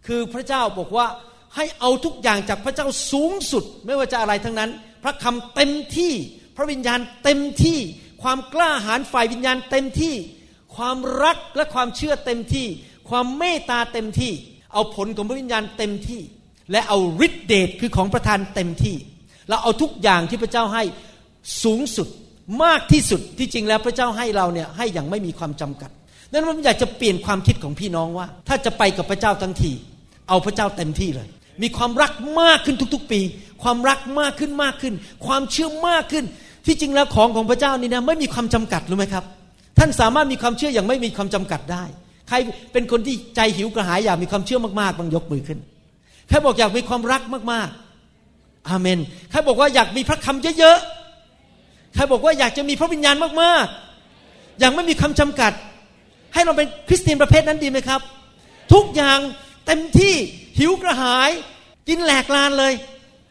[0.07, 1.07] คือพระเจ้าบอกว่า
[1.55, 4.69] ให้เอาทุกอย่างจากพระเจ้าสูงสุด ไม่ว่าจะอะไรทั้งนั้น
[5.03, 6.13] พระคำเต็มที่
[6.57, 7.79] พระวิญญาณเต็มที่
[8.23, 10.15] ความกล้าหาญฝ่ายวิญญาณเต็มที่
[10.75, 12.67] ความรักและความเชื่อเต็มที่
[13.09, 14.31] ความเมตตาเต็มที่
[14.73, 16.21] เอาผลของพระวิญญาณเต็มที่
[16.71, 18.95] และเอาฤทธิเดชคือของประทานเต็มที่
[19.49, 20.83] เราเอาทุกอย่างที่พระเจ้าให้
[21.63, 22.07] สูงสุด
[22.63, 25.91] มากที่สุดที่จริงแล้วพระเจ้าให้เราเนี่ยให้อย่างไม่มีความจำกัด
[26.31, 29.71] นั้นผมอยากจะเปลี่ยนความคิดของพี่น้องว่า ถ้าจะไปกับพระเจ้าทั้งที
[30.29, 31.27] เอาพระเจ้าเต็มที่เลย
[31.61, 33.21] มีความรักมากขึ้นทุกๆปี
[33.63, 34.93] ความรักมากขึ้นมากขึ้น
[35.25, 36.25] ความเชื่อมากขึ้น
[36.65, 39.23] ที่จริงแล้วของของพระเจ้านี่นะไม่มีความจำกัดรู้ไหมครับ
[39.77, 41.83] ท่านสามารถมีความเชื่ออย่างไม่มีความจำกัดได้
[42.29, 42.35] ใคร
[42.73, 45.59] เป็นคนที่ใจหิวกระหายอยากมีความเชื่อมากๆบางยกมือขึ้น
[46.29, 48.99] ใครบอกอยากมีความรักมากๆ อาเมน
[49.31, 55.51] ใครบอกว่าอยากมีพระคำเยอะๆ ใครบอกว่าอยากจะมีพระวิญญาณมากๆ อย่างไม่มีคำจำกัด
[56.33, 58.01] ให้เราเป็นคริสเตียนประเภทนั้นดีไหมครับ
[58.73, 59.19] ทุกอย่าง
[59.65, 60.15] เต็มที่
[60.59, 61.29] หิวกระหาย
[61.87, 62.73] กินแหลกลานเลย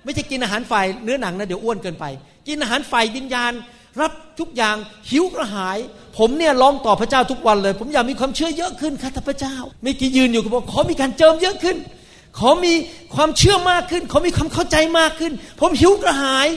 [0.05, 2.05] ไม่ใช่กินอาหารฝ่ายเนื้อหนังนะเดี๋ยวอ้วนเกินไป
[2.49, 3.53] กินอาหารฝ่ายวิญญาณ
[4.01, 4.77] รับทุกอย่าง
[5.11, 5.79] หิวกระหาย
[6.19, 11.77] ผมเนี่ยร้องต่อพระเจ้าทุกวันเลย ผมอยากมีความเชื่อเยอะขึ้นค่ะพระเจ้า ไม่กี่ยืนอยู่ก็บอกขอมีการเจิมเยอะขึ้น
[12.39, 12.73] ขอมี
[13.15, 16.49] ความเชื่อมากขึ้น ขอมีความเข้าใจมากขึ้น ผมหิวกระหาย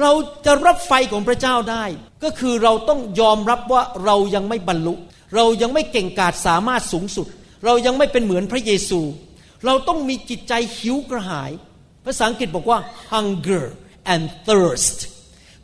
[0.00, 0.12] เรา
[0.46, 1.84] จะรับไฟของพระเจ้าได้
[2.24, 4.94] ก็คือเราต้องยอมรับว่าเรายังไม่บรรลุ
[5.36, 7.26] เรายังไม่เก่งกาจสามารถสูงสุด
[7.64, 9.00] เรายังไม่เป็นเหมือนพระเยซู
[9.66, 11.50] เราต้องมีจิตใจหิวกระหาย
[12.04, 12.78] ภาษาอังกฤษบอกว่า
[13.10, 13.64] hunger
[14.12, 14.98] and thirst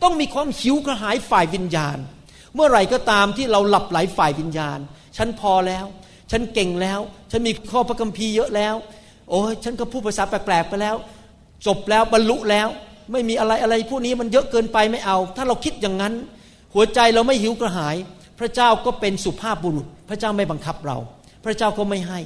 [0.03, 1.99] ต้องมีความหิวกระหายฝ่ายวิญญาณ
[2.55, 4.79] เมื่อไหร่ก็ตามที่เราหลับไหลฝ่ายวิญญาณ
[5.17, 5.87] ฉันพอแล้ว
[6.31, 8.75] ฉันเก่งแล้ว ฉันมีข้อพระคัมภีร์เยอะแล้ว
[9.31, 10.97] โอ้ยฉันก็พูดภาษาแปลกๆไปแล้ว
[11.67, 12.69] จบแล้วบรรลุแล้ว
[13.13, 16.15] ไม่มีอะไรอะไรพวกนี้มันเยอะเกินไปไม่เอา ถ้าเราคิดอย่างนั้น
[16.75, 17.97] หัวใจเราไม่หิวกระหาย
[18.41, 20.99] พระเจ้าก็เป็นสุภาพบุรุษ พระเจ้าไม่บังคับเรา
[21.45, 22.21] พระเจ้าก็ไม่ให้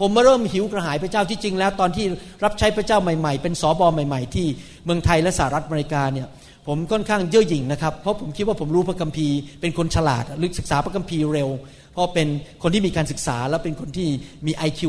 [0.00, 2.04] ผมมาเริ่มหิวกระหายพระเจ้าที่จริงแล้ว ตอนที่
[2.44, 4.46] รับใช้พระเจ้าใหม่ๆ เป็นสอบอใหม่ ๆ ที่
[4.84, 6.28] เมืองไทยและสหรัฐอเมริกาเนี่ย
[6.66, 11.48] ผมค่อนข้างเย่อหยิ่งนะครับ เพราะผมคิดว่าผมรู้พระคัมภีร์เป็นคนฉลาดลึกศึกษาพระคัมภีร์เร็ว
[11.92, 12.28] เพราะเป็น
[12.62, 14.08] คนที่มีการศึกษาและเป็นคนที่
[14.46, 14.82] มี IQ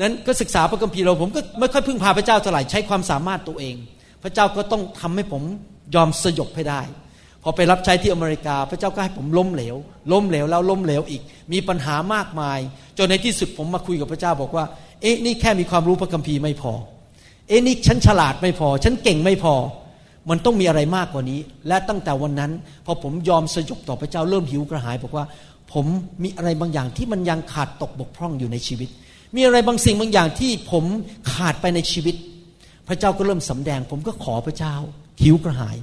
[0.00, 3.74] นั้นก็ศึกษาพระคัมภีร์เราผมก็ไม่ค่อยพึ่งพาพระเจ้าเท่าไหร่ใช้ความสามารถตัวเอง
[4.22, 5.42] พระเจ้าก็ต้องทำให้ผม
[5.94, 6.82] ยอมสยบให้ได้
[7.42, 9.76] พอไปรับใช้ที่อเมริกา พระเจ้าก็ให้ผมล้มเหลว
[10.12, 12.58] ล้มเหลวแล้วล้มเหลวอีก มีปัญหามากมาย
[12.98, 14.64] จนในที่สุดผมมาคุยกับพระเจ้าบอกว่า
[15.02, 16.72] เอ๊ะนี่แค่มีความรู้พระคัมภีร์ไม่พอ
[17.48, 19.54] เอ๊ะนี่ฉันฉลาดไม่พอ ฉันเก่งไม่พอ
[20.30, 22.52] มันต้องมีอะไรมากกว่านี้ และตั้งแต่วันนั้น
[22.86, 25.24] พอผมยอมสยบต่อพระเจ้าเริ่มหิวกระหาย บอกว่า
[25.72, 25.86] ผม
[26.22, 28.88] มีอะไรบางอย่างที่มันยังขาดตกบกพร่องอยู่ในชีวิต
[29.36, 30.84] มีอะไรบางสิ่งบางอย่างที่ผม
[31.32, 32.16] ขาดไปในชีวิต
[32.88, 34.74] พระเจ้าก็เริ่มสำแดง ผมก็ขอพระเจ้า
[35.22, 35.76] หิวกระหาย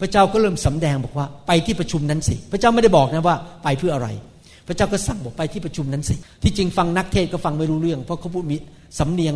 [0.00, 4.08] พระเจ้าก็เริ่มสำแดงบอกว่าไปที่ประชุมนั้นสิ พระเจ้าไม่ได้บอกนะว่าไปเพื่ออะไร
[4.68, 8.56] พระเจ้าก็สั่งบอกไปที่ประชุมนั้นสิ ที่จริงฟังนักเทศก็ฟังไม่รู้เรื่อง เพราะเขาพูดมี
[8.98, 9.34] สำเนียง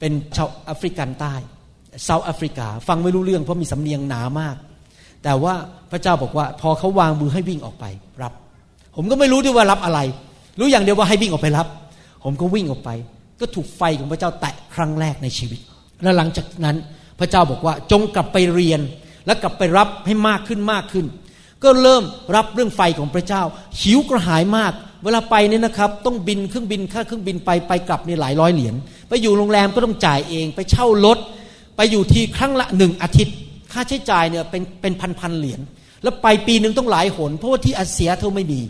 [0.00, 1.34] เป็นชาวแอฟริกันใต้
[2.04, 4.56] เซาท์แอฟริกา ฟังไม่รู้เรื่องเพราะมีสำเนียงหนามาก
[5.24, 5.54] แต่ว่า
[5.90, 7.84] พระเจ้าบอกว่า พอเขาวางมือให้วิ่งออกไป
[8.22, 8.32] รับ
[8.96, 10.00] ผมก็ไม่รู้ด้วยว่ารับอะไร
[10.58, 11.66] รู้อย่างเดียวว่าให้วิ่งออกไปรับ
[12.28, 12.90] ผมก็วิ่งออกไป
[13.40, 15.60] ก็ถูกไฟของพระเจ้าแตะครั้งแรกในชีวิต
[16.02, 16.76] และหลังจากนั้น
[17.20, 18.80] พระเจ้าบอกว่าจงกลับไปเรียน
[19.26, 21.06] แล้วกลับไปรับให้มากขึ้นมากขึ้น
[21.64, 22.02] ก็เริ่ม
[22.36, 23.42] รับเรื่องไฟของพระเจ้า
[23.80, 24.72] หิวกระหายมาก
[25.04, 28.74] เวลาไปเนี่ยนะครับ ต้องบินเครื่องบินค่าเครื่องบินไปไปกลับนี่หลายร้อยเหรียญ
[29.08, 31.18] ไปอยู่โรงแรมก็ต้องจ่ายเองไปเช่ารถ
[31.76, 33.36] ไปอยู่ที่ครั้งละหนึ่งอาทิตย์
[33.72, 35.60] ค่าใช้จ่ายเนี่ยเป็นเป็นพันพันเหรียญ
[36.02, 38.60] แล้วไปปีหนึ่งต้องหลายหน เพราะว่าที่อาเซียเธอไม่มี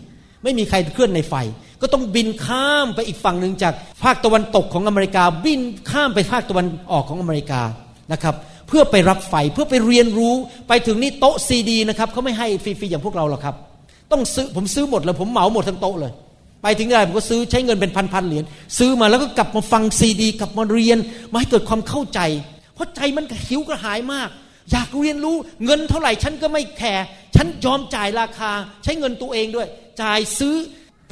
[0.43, 1.33] ไม่มีใครเคลื่อนในไฟ
[1.81, 3.73] ก็ต้องบินข้ามไปอีกฝั่งหนึ่งจาก
[4.03, 7.61] ภาคตะวันตกของอเมริกา บินข้ามไปภาคตะวันออกของอเมริกา
[8.13, 8.35] นะครับ
[8.67, 10.33] เพื่อไปรับไฟเพื่อไปเรียนรู้
[10.67, 13.55] ไปถึงนี่โต๊ะซีดีนะครับเขาไม่ให้ฟรีๆอย่างพวกเราหรอกครับ
[14.11, 16.11] ต้องซื้อผมซื้อหมดเลยผมเหมาหมดทั้งโต๊ะเลย
[16.63, 18.43] ไปถึงได้ผมก็ซื้อใช้เงินเป็นพันๆเหรียญ
[18.77, 20.97] ซื้อมาแล้วก็กลับมาฟังซีดี กลับมาเรียน
[21.31, 22.19] มาให้เกิดความเข้าใจ
[22.73, 24.29] เพราะใจมันหิวกระหายมาก
[24.71, 28.51] อยากเรียนรู้เงินเท่าไหร่ฉันก็ไม่แคร์ฉันยอมจ่ายราคา
[28.83, 29.67] ใช้เงินตัวเองด้วย
[30.01, 30.55] จ่ายซื้อ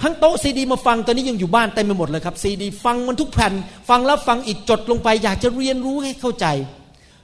[0.02, 3.54] ทั้งโต๊ะซีดีมาฟังตอนนี้ยังอยู่บ้านเต็มไปหมดเลยครับซีดี ฟังมันทุกแผ่น
[3.90, 6.46] ฟังแล้วฟังอีกจดลงไป อยากจะเรียนรู้ให้เข้าใจ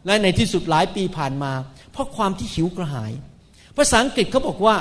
[0.05, 1.51] และในที่สุดหลายปีผ่านมา
[1.91, 3.11] เพราะความที่หิวกระหาย
[3.77, 4.75] ภาษาอังกฤษเขาบอกว่า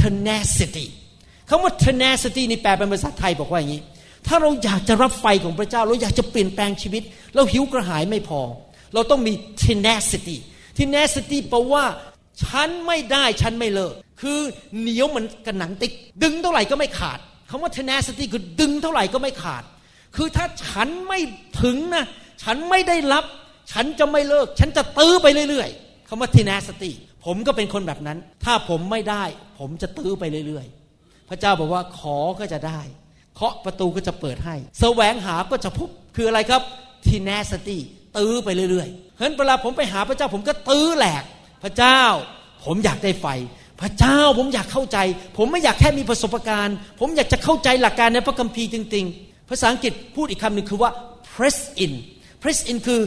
[0.00, 0.86] tenacity
[1.48, 3.82] คำว่า tenacity นี่แปลเป็นภาษาไทยบอกว่าอย่างนี้
[4.26, 7.02] ถ้าเราอยากจะรับไฟของพระเจ้าเราอยากจะเปลี่ยนแปลงชีวิต
[7.34, 8.40] เราหิวกระหายไม่พอ
[8.94, 9.32] เราต้องมี
[9.64, 10.36] tenacity
[10.78, 11.84] tenacity แปลว่า
[12.44, 14.38] ฉันไม่ได้ฉันไม่เลิก คือ
[14.78, 17.18] เหนียวเหมือนกระหนังติ๊กดึงเท่าไหร่ก็ไม่ขาด
[17.50, 19.64] คำว่า tenacity คือดึงเท่าไหร่ก็ไม่ขาด
[20.16, 21.20] คือถ้าฉันไม่
[21.62, 22.04] ถึงนะ
[22.42, 23.24] ฉันไม่ได้รับ
[23.72, 26.90] ฉันจะไม่เลิก ฉันจะตื้อไปเรื่อยๆคำว่า tenacity
[27.24, 29.24] ผมก็เป็นคนแบบนั้น ถ้าผมไม่ได้
[29.58, 32.80] ผมจะตื้อไปเรื่อยๆ พระเจ้าบอกว่าขอก็จะได้
[33.34, 36.62] เคาะประตูก็จะเปิดให้ แสวงหาก็จะพบ คืออะไรครับ
[37.08, 37.78] tenacity
[38.16, 41.22] ตื้อไปเรื่อยๆเพราะฉะนั้นเวลาผมไปหาพระเจ้าผมก็ตื้อแหลก
[41.62, 42.00] พระเจ้า
[42.64, 43.26] ผมอยากได้ไฟ
[43.80, 44.98] พระเจ้าผมอยากเข้าใจ
[45.36, 50.90] ผมไม่อยากแค่มีประสบการณ์ ผมอยากจะเข้าใจหลักการในพระคัมภีร์จริง ๆ ภาษาอังกฤษพูดอีกคำหนึ่งคือว่า
[51.32, 51.92] press in
[52.42, 53.00] press in คือ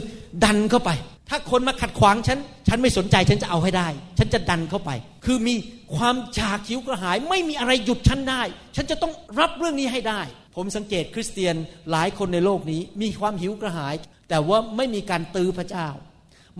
[0.44, 0.90] ดันเข้าไป
[1.28, 4.90] ถ้าคนมาขัดขวางฉัน ฉันไม่สนใจฉันจะเอาให้ได้ ฉันจะดันเข้าไป
[5.24, 5.54] คือมี
[5.96, 8.42] ความอยากหิวกระหาย ไม่มีอะไรหยุดฉันได้
[8.76, 10.20] ฉันจะต้องรับเรื่องนี้ให้ได้
[10.56, 11.54] ผมสังเกตคริสเตียน
[11.90, 13.94] หลายคนในโลกนี้ มีความหิวกระหาย
[14.30, 15.88] แต่ว่าไม่มีการตื้อพระเจ้า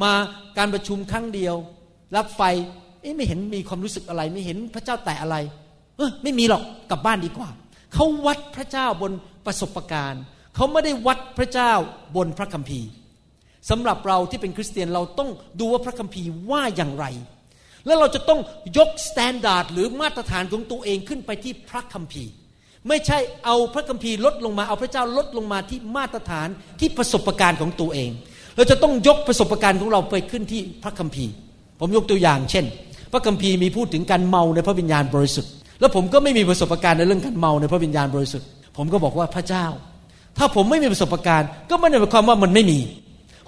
[0.02, 0.12] มา
[0.59, 1.54] การประชุมครั้งเดียว
[2.16, 2.42] รับไฟ
[3.02, 5.37] เอ๊ไม่เห็นมีความรู้สึกอะไร ไม่เห็นพระเจ้าแตะอะไร
[5.96, 7.48] เออไม่มีหรอกกลับบ้านดีกว่า
[7.94, 9.12] เขาวัดพระเจ้าบน
[9.46, 10.22] ประสบการณ์
[10.54, 11.72] เขาไม่ได้วัดพระเจ้า
[12.16, 12.88] บนพระคัมภีร์
[13.70, 15.30] สำหรับเราที่เป็นคริสเตียนเราต้อง
[15.61, 17.06] ดูว่าพระคัมภีร์ว่าอย่างไร
[17.87, 18.40] แล้วเราจะต้อง
[18.78, 22.30] ยก standard หรือมาตรฐานของตัวเองขึ้นไปที่พระคัมภีร์
[22.88, 26.49] ไม่ใช่เอาพระคัมภีร์ลดลงมาเอาพระเจ้าลดลงมาที่มาตรฐาน
[26.81, 28.11] ที่ประสบการณ์ของตัวเอง
[28.57, 31.33] เราจะต้องยกประสบการณ์ของเราไปขึ้นที่พระคัมภีร์
[31.81, 32.64] ผมยกตัวอย่าง เช่น
[33.12, 39.66] พระคัมภีร์มีพูดถึงการเมาในพระวิญญาณบริสุทธิ์ แล้วผมก็ไม่มีประสบการณ์ในเรื่องการเมาในพระวิญญาณบริสุทธิ์ ผมก็บอกว่าพระเจ้า
[40.38, 42.81] ถ้าผมไม่มีประสบการณ์ ก็ไม่ได้หมายความว่ามันไม่มี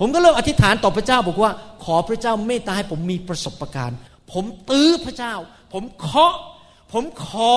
[0.00, 1.50] ผมก็เริ่มอธิษฐานต่อพระเจ้าบอกว่า
[1.84, 3.96] ขอพระเจ้าเมตตาให้ผมมีประสบการณ์
[4.32, 5.34] ผมตื้อพระเจ้า
[5.72, 6.34] ผมเคาะ
[6.92, 7.54] ผมขอ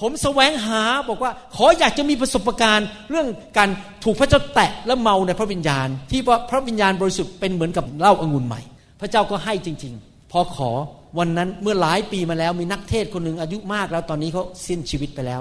[0.00, 3.26] ผมแสวงหาบอกว่า ขออยากจะมีประสบการณ์เรื่อง
[3.58, 3.68] การ
[4.04, 8.60] ถูกพระเจ้าแตะและเมาในพระวิญญาณ ที่ว่าพระวิญญาณบริสุทธิ์เป็นเหมือนกับเหล้าอางุ่นใหม่
[9.00, 10.70] พระเจ้าก็ให้จริง ๆ พอขอ
[11.18, 15.40] วันนั้นเมื่อหลายปีมาแล้วมีนักเทศคนหนึ่งอายุมากแล้วตอนนี้เขาสิ้นชีวิตไปแล้ว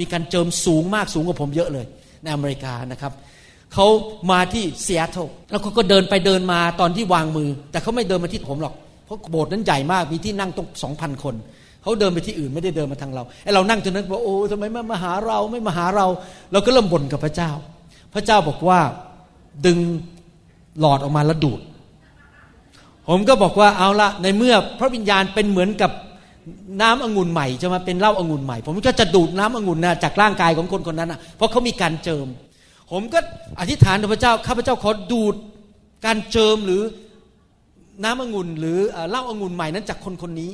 [0.00, 1.86] มีการเจิมสูงมากสูงกว่าผมเยอะเลย
[2.22, 3.12] ในอเมริกานะครับ
[3.74, 3.86] เขา
[4.30, 5.16] มาที่เซียโต
[5.50, 11.34] แล้วเขาก็เดินไปเดินมาตอนที่วางมือ แต่เขาไม่เดินมาที่ผมหรอกเพราะโบสถ์นั้นใหญ่มากมีที่นั่งต้งสองพันคน
[11.84, 16.06] เขาเดินไปที่อื่นไม่ได้เดินมาทางเราไอเรานั่งจนนั้นบอกโอ้ทำไมไม่มาหาเราไม่มาหาเรา
[16.52, 17.50] เราก็เริ่มบ่นกับพระเจ้า
[18.14, 18.78] พระเจ้าบอกว่า
[19.66, 19.78] ดึง
[20.80, 21.60] หลอดออกมาแล้วดูด
[23.08, 25.90] ผมก็บอกว่าเอาละในเมื่อพระวิญญาณเป็นเหมือนกับ
[26.82, 32.26] น้ำองุ่นใหม่จะมาเป็นเหล้าองุ่นใหม่ ผมก็จะดูดน้ำองุ่นนะจากร่างกายของคนคนนั้นนะเพราะเขามีการเจิม
[32.92, 33.18] ผมก็
[33.60, 35.34] อธิษฐานต่อพระเจ้าข้าพเจ้าขอดูด
[36.04, 36.82] การเจิมหรือ
[38.04, 38.78] น้ำองุ่นหรือ
[39.10, 40.50] เหล้าองุ่นใหม่นั้นจากคนคนนี้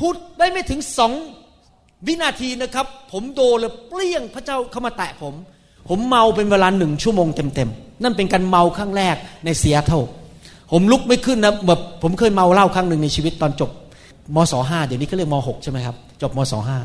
[0.00, 1.12] พูดได้ไม่ถึงสอง
[2.06, 5.34] วินาทีนะครับ ผมโดนเลยเปลี่ยงพระเจ้าเข้ามาแตะผม
[5.88, 10.00] ผมเมาเป็นเวลาหนึ่งชั่วโมงเต็มๆนั่นเป็นการเมาครั้งแรกในเซียเท่า
[10.72, 13.70] ผมลุกไม่ขึ้นนะแบบผมเคยเมาเหล้าครั้งหนึ่งในชีวิตตอนจบ
[14.36, 16.78] มศห้าเดี๋ยวนี้เขาเรียกมหกใช่ไหมครับ จบมศห้า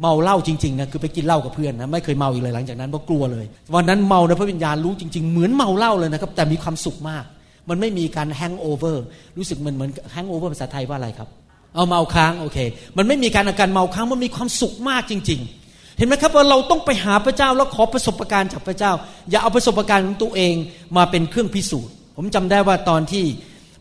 [0.00, 7.24] เมาเหล้าจริงๆนะคือไปกินเหล้ากับเพื่อนนะไม่เคยเมาอีกเลยหลังจากนั้นเพราะกลัวเลย วันนั้นเมาในพระวิญญาณรู้จริง ๆ เหมือนเมาเหล้าเลยนะครับ แต่มีความสุขมาก
[7.68, 9.04] มันไม่มีการแฮงโอเวอร์
[9.36, 11.28] รู้สึกเหมือนเหมือนแฮงโอเวอร์ภาษาไทยว่าอะไรครับ
[11.74, 12.58] เอาเมาค้างโอเค
[12.96, 18.92] มันไม่มีการอาการเมาค้างมันมีความสุขมากจริง ๆ เห็นไหมครับว่าเราต้องไปหาพระเจ้าแล้วขอประสบการณ์จากพระเจ้า
[19.30, 20.54] อย่าเอาประสบการณ์ของตัวเอง
[20.96, 23.24] มาเป็นเครื่องพิสูจน์ ผมจำได้ว่าตอนที่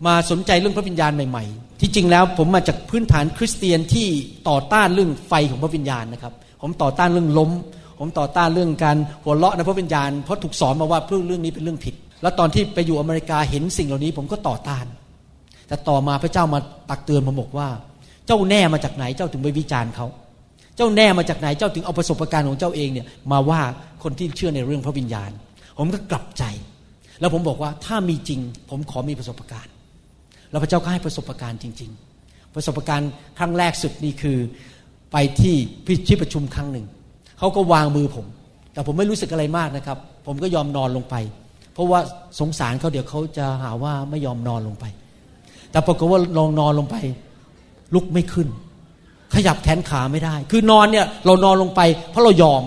[0.07, 4.07] มาสนใจเรื่องพระวิญญาณใหม่ๆ ที่จริงแล้วผมมาจากพื้นฐานคริสเตียนที่
[4.49, 7.51] ต่อต้านเรื่องไฟของพระวิญญาณนะครับ ผมต่อต้านเรื่องล้ม
[7.99, 14.85] ผมต่อต้านเรื่องการหัวเราะในพระวิญญาณเพราะถูกสอนมาว่าเรื่องเรื่องนี้เป็นเรื่องผิด แล้วตอนที่ไปอยู่อเมริกาเห็นสิ่งเหล่านี้ผมก็ต่อต้าน
[15.73, 16.59] แต่ต่อมาพระเจ้ามา
[16.89, 17.67] ตักเตือนผมบอกว่า
[18.27, 20.07] เจ้าแน่มาจากไหนเจ้าถึงไปวิจารณ์เขา
[20.75, 23.61] เจ้าแน่มาจากไหนเจ้าถึงเอาประสบการณ์ของเจ้าเองเนี่ยมาว่า
[24.03, 25.31] คนที่เชื่อในเรื่องพระวิญญาณ
[25.77, 26.43] ผมก็กลับใจ
[27.19, 29.71] แล้วผมบอกว่าถ้ามีจริง ผมขอมีประสบการณ์
[30.51, 31.91] แล้วพระเจ้าก็ให้ประสบการณ์จริง
[32.23, 34.37] ๆ ประสบการณ์ครั้งแรกสุดนี่คือ
[35.11, 35.55] ไปที่
[35.85, 36.85] พิธีประชุมครั้งหนึ่ง
[37.39, 38.25] เขาก็วางมือผม
[38.73, 41.15] แต่ผมไม่รู้สึกอะไรมากนะครับ ผมก็ยอมนอนลงไป
[41.73, 41.99] เพราะว่า
[42.39, 44.85] สงสารเขาเดี๋ยวเขาจะหาว่าไม่ยอมนอนลงไป
[45.73, 46.95] แต่ปรากฏว่าลองนอนลงไป
[47.93, 48.47] ลุกไม่ขึ้น
[49.35, 51.81] ขยับแขนขาไม่ได้ คือนอนเนี่ยเรานอนลงไป
[52.11, 52.63] เพราะเรายอม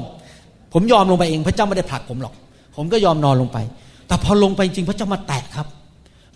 [0.73, 2.35] ผมยอมลงไปเอง พระเจ้าไม่ได้ผลักผมหรอก
[2.77, 3.59] ผมก็ยอมนอนลงไป
[4.09, 5.67] แต่พอลงไปจริงพระเจ้ามาแตะครับ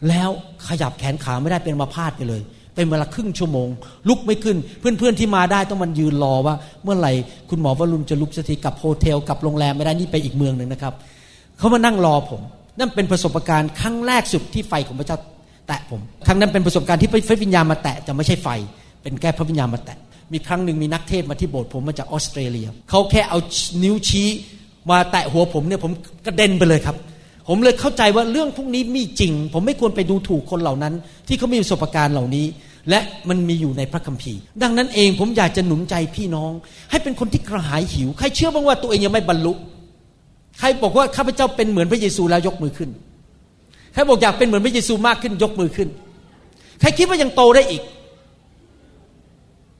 [0.08, 0.30] แล้ว
[0.68, 2.42] ขยับแขนขาไม่ได้เป็นมาพาดไปเลย
[2.74, 3.68] เป็นเวลาครึ่งชั่วโมง
[4.08, 6.54] ลุกไม่ขึ้น เพื่อนๆที่มาได้ต้องมันยืนรอว่า
[6.84, 7.12] เมื่อไหร่
[7.48, 10.94] คุณหมอวรุณจะลุกสักทีกับโฮเทลกับโรงแรมไม่ได้นี่ไปอีกเมืองหนึ่งนะครับ
[11.58, 12.40] เขามานั่งรอผม
[12.78, 15.18] นั่นเป็นประสบการณ์ครั้งแรกสุดที่ไฟของพระเจ้า
[15.70, 18.48] แตะผมครั้งนั้นเป็นประสบการณ์ที่พระวิญญาณมาแตะจะไม่ใช่ไฟ
[19.02, 19.98] เป็นแก้พระวิญญาณมาแตะ
[20.32, 23.38] มีครั้งหนึ่งมีนักเทศมาที่โบสถ์ผมมาจากออสเตรเลียเขาแค่เอา
[23.82, 24.28] นิ้วชี้
[24.90, 25.92] มาแตะหัวผมเนี่ยผม
[26.26, 26.96] กระเด็นไปเลยครับ
[27.48, 30.94] ผผมเลยเข้าใจว่าเรื่องพวกนี้มีจริง ผมไม่ควรไปดูถูกคนเหล่านั้น
[31.28, 32.46] ที่เขามีประสบการณ์เหล่านี้
[32.90, 36.52] และมันมีอยู่ในพระคัมภีร์ ดังนั้นเองผมอยากจะหนุนใจพี่น้อง
[36.90, 39.52] ให้เป็นคนที่กระหายหิว ใครเชื่อบ้างว่าตัวเองยังไม่บรรลุ
[40.58, 42.90] ใครบอกว่าข้าพเจ้าเป็นเหมือนพระเยซูแล้วยกมือขึ้น
[44.00, 45.88] ใครบอกอยากเป็นเหมือนพระเยซูมากขึ้นยกมือขึ้น
[46.80, 47.82] ใครคิดว่ายังโตได้อีก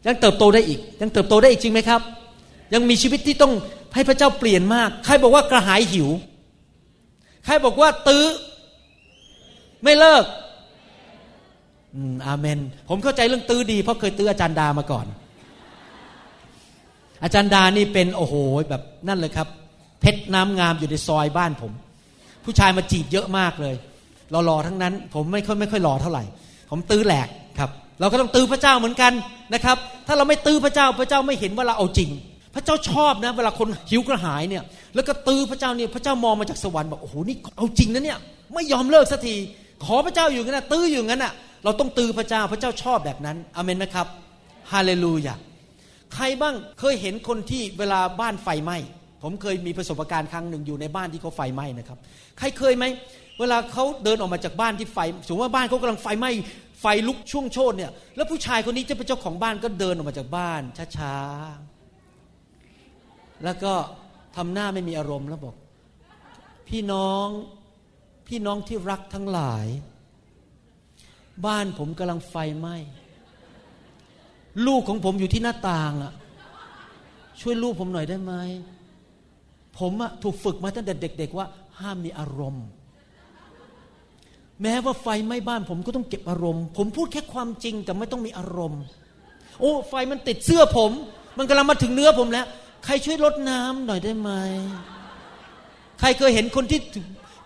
[0.06, 2.00] ยังเติบโตได้อีก ยังเติบโตได้อีกจริงไหมครับ
[2.74, 3.52] ยังมีชีวิตที่ต้อง
[3.94, 6.08] ให้พระเจ้าเปลี่ยนมาก ใครบอกว่ากระหายหิว
[7.44, 8.24] ใครบอกว่าตื้อ
[9.84, 10.24] ไม่เลิก
[11.94, 15.06] อืมอาเมน ผมเข้าใจเรื่องตื้อดี เพราะเคยตื้ออาจารย์ดามาก่อน
[17.22, 18.34] อาจารย์ดานี่เป็นโอ้โห
[18.68, 19.48] แบบนั่นเลยครับ
[20.00, 21.72] เพชรน้ำงามอยู่ในซอยบ้านผม
[22.44, 23.74] ผู้ชายมาจีบเยอะมากเลย
[24.30, 26.24] หล่อๆทั้งนั้น ผมไม่ค่อยไม่ค่อยหล่อเท่าไหร่
[26.70, 29.12] ผมตื้อแหลกครับเราก็ต้องตื้อพระเจ้าเหมือนกัน
[29.54, 32.10] นะครับ ถ้าเราไม่ตื้อพระเจ้าพระเจ้าไม่เห็นว่าเราเอาจริง
[32.54, 34.62] พระเจ้าชอบนะ เวลาคนหิวกระหายเนี่ย
[34.94, 38.18] แล้วก็ตื้อพระเจ้าเนี่ยพระเจ้ามองมาจากสวรรค์บอกโอ้โหนี่เอาจริงนะเนี่ย
[38.54, 39.36] ไม่ยอมเลิกสักที
[39.84, 41.32] ขอพระเจ้าอยู่งั้นนะตื้ออยู่งั้นน่ะ
[41.64, 44.06] เราต้องตื้อพระเจ้าพระเจ้าชอบแบบนั้นอเมนไหมครับ
[44.72, 45.34] ฮาเลลูยา
[46.14, 48.78] ใครบ้างเคยเห็นคนที่เวลาบ้านไฟไหม้
[49.22, 51.98] ผมเคยมีประสบการณ์ครั้งหนึ่งอยู่ในบ้านที่เขาไฟไหม้นะครับ
[52.38, 52.84] ใครเคยไหม
[53.40, 56.30] เวลาเขาเดินออกมาจากบ้านที่ไฟสมมติว่าบ้านเขากำลังไฟไหม้
[56.80, 60.62] ไฟลุกช่วงโชนเนี่ยแล้วผู้ชายคนนี้จะเป็นเจ้าของบ้านก็เดินออกมาจากบ้าน
[60.96, 63.72] ช้าๆแล้วก็
[64.36, 65.54] ทำหน้าไม่มีอารมณ์แล้วบอก
[66.68, 67.28] พี่น้อง
[68.28, 69.66] พี่น้องที่รักทั้งหลาย
[71.46, 72.76] บ้านผมกำลังไฟไหม้
[74.66, 76.12] ลูกของผมอยู่ที่หน้าต่างอะ
[77.40, 78.34] ช่วยลูกผมหน่อยได้ไหม
[79.78, 81.46] ผมอะถูกฝึกมาตั้งแต่เด็ก ๆ ว่า
[81.78, 82.66] ห้ามมีอารมณ์
[84.62, 88.82] แม้ว่าไฟไหม้บ้านผมก็ต้องเก็บอารมณ์ ผมพูดแค่ความจริงแต่ไม่ต้องมีอารมณ์
[89.60, 90.90] โอ้ไฟมันติดเสื้อผม
[91.38, 92.46] มันกำลังมาถึงเนื้อผมแล้ว
[92.84, 94.30] ใครช่วยลดน้ำหน่อยได้ไหม
[96.00, 96.80] ใครเคยเห็นคนที่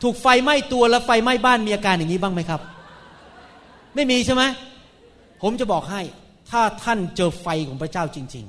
[0.03, 2.61] ถูกไฟไหม้ตัวแล้วไฟไหม้บ้านมีอาการอย่างนี้บ้างไหมครับ
[3.95, 4.43] ไม่มีใช่ไหม
[5.43, 6.01] ผมจะบอกให้
[6.51, 8.45] ถ้าท่านเจอไฟของพระเจ้าจริง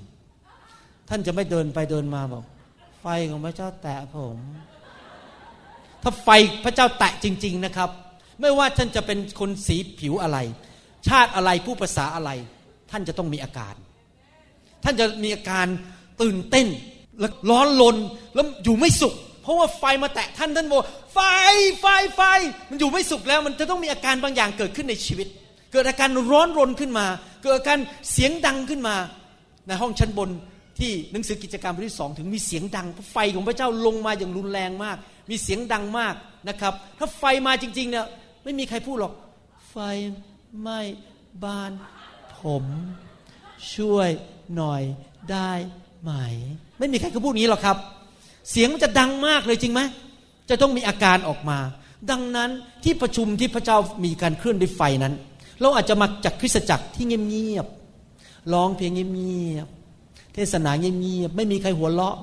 [0.52, 2.44] ๆ ท่านจะไม่เดินไปเดินมาบอก
[3.02, 4.38] ไฟของพระเจ้าแตะผม
[6.04, 6.30] ถ้าไฟ
[6.64, 7.90] พระเจ้าแตะจริง ๆ นะครับ
[8.42, 10.38] ไม่ว่าท่านจะเป็นคนสีผิวอะไร
[11.08, 12.32] ชาติอะไรผู้ภาษาอะไร
[12.92, 13.76] ท่านจะต้องมีอาการ
[14.84, 15.68] ท่านจะมีอาการ
[16.22, 16.68] ตื่นเต้น
[17.20, 17.98] แล้วร้อนลน
[18.36, 20.82] แล้วอยู่ไม่สุข เพราะว่าไฟมาแตะท่านท่านบอก
[21.14, 21.20] ไฟ
[21.80, 22.22] ไฟไฟ
[22.70, 25.28] มันอยู่ไม่สุขแล้ว มันจะต้องมีอาการบางอย่างเกิดขึ้นในชีวิต
[25.72, 27.06] เกิดอาการร้อนรนขึ้นมา
[27.42, 27.78] เกิดอาการ
[28.12, 28.96] เสียงดังขึ้นมา
[29.68, 30.30] ในห้องชั้นบน
[30.80, 34.98] ที่หนังสือกิจการมบทที่สองถึงมีเสียงดังไฟของพระเจ้าลงมาอย่างรุนแรงมาก
[35.30, 36.16] มีเสียงดังมาก
[36.50, 38.06] นะครับ ถ้าไฟมาจริงๆเนี่ย
[38.46, 39.14] ไม่มีใครพูดหรอก
[39.70, 39.78] ไฟ
[40.62, 40.80] ไหม้
[41.46, 41.72] บ้าน
[42.40, 42.64] ผม
[43.76, 44.10] ช่วย
[44.56, 44.82] หน่อย
[45.32, 45.52] ได้
[46.04, 46.12] ไหม
[46.80, 47.78] ไม่มีใครก็พูดนี้หรอกครับ
[48.52, 49.82] เสียงมันจะดังมากเลยจริงไหม
[50.50, 51.60] จะต้องมีอาการออกมา
[52.12, 52.50] ดังนั้น
[52.84, 55.14] ที่ประชุมที่พระเจ้ามีการเคลื่อนด้วยไฟนั้น
[55.62, 62.18] เราอาจจะมาจากคริสตจักรที่เงียบๆร้องเพลงเงียบๆเทศนาเงียบๆไม่มีใครหัวเราะ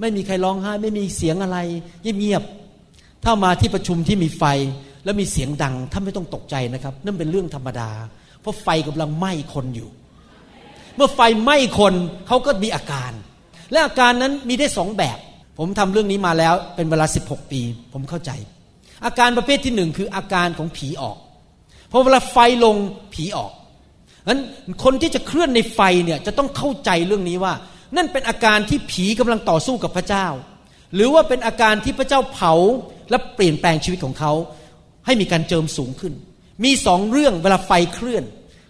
[0.00, 1.58] ไม่มีใครร้องไห้ ไม่มีเสียงอะไร
[2.02, 4.44] เงียบๆถ้ามาที่ประชุมที่มีไฟ
[5.04, 7.90] แล้วมีเสียงดังท่านไม่ต้องตกใจนะครับ นั่นเป็นเรื่องธรรมดา
[8.40, 9.88] เพราะไฟกำลังไหม้คนอยู่
[10.96, 11.94] เมื่อไฟไหม้คน
[12.26, 13.12] เขาก็มีอาการ
[13.72, 15.18] และอาการนั้นมีได้สองแบบ
[15.58, 17.60] ผมทำเรื่องนี้มาแล้วเป็นเวลา 16 ปี
[17.92, 18.30] ผมเข้าใจ
[19.04, 21.16] อาการประเภทที่หนึ่งคืออาการของผีออก
[21.90, 22.76] พอเวลาไฟลง
[23.14, 23.52] ผีออก
[24.28, 24.40] นั้น
[24.84, 27.54] คนที่จะเคลื่อนในไฟเนี่ยจะต้องเข้าใจเรื่องนี้ว่า
[27.96, 30.26] นั่นเป็นอาการที่ผีกำลังต่อสู้กับพระเจ้า
[30.94, 32.52] หรือว่าเป็นอาการที่พระเจ้าเผา
[33.10, 34.32] และเปลี่ยนแปลงชีวิตของเขา
[35.06, 36.12] ให้มีการเจิมสูงขึ้น
[36.64, 38.24] มีสองเรื่องเวลาไฟเคลื่อน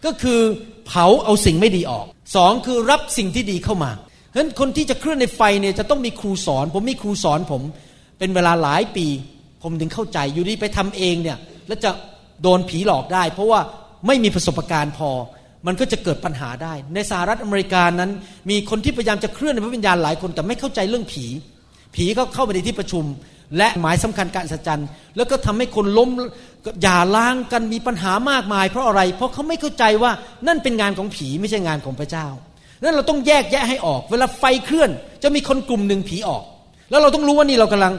[0.04, 0.40] ก็คือ
[0.86, 3.90] เผาเอาสิ่งไม่ดีออกสองคือรับสิ่งที่ดีเข้ามา
[4.32, 7.62] ฉะนั้นคนที่จะเคลื่อนในไฟเนี่ยจะต้องมีครูสอน ผมมีครูสอนผม
[8.18, 9.06] เป็นเวลาหลายปี
[9.62, 11.90] ผมถึงเข้าใจอยู่ดีไปทำเองเนี่ยแล้วจะ
[12.42, 13.60] โดนผีหลอกได้ เพราะว่า
[14.06, 15.10] ไม่มีประสบการณ์พอ
[15.66, 18.10] มันก็จะเกิดปัญหาได้ ในสหรัฐอเมริกานั้น
[18.50, 21.26] มีคนที่พยายามจะเคลื่อนในพระวิญญาณหลายคนแต่ไม่เข้าใจเรื่องผี
[21.94, 23.04] ผีก็เข้าไปในที่ประชุม
[23.58, 24.82] และหมายสำคัญการสัจจัน
[25.16, 26.08] แล้วก็ทำให้คนล้ม
[26.82, 30.12] อย่าล้างกันมีปัญหามากมาย เพราะอะไร เพราะเขาไม่เข้าใจว่า
[30.46, 32.26] นั่นเป็นงานของผีไม่ใช่งานของพระเจ้า
[32.82, 34.90] นั้นเราต้องแยกแยะให้ออก เวลาไฟเคลื่อน
[35.22, 36.44] จะมีคนกลุ่มหนึ่งผีออก
[36.90, 37.92] แล้วเราต้องรู้ว่านี่เรากำลัง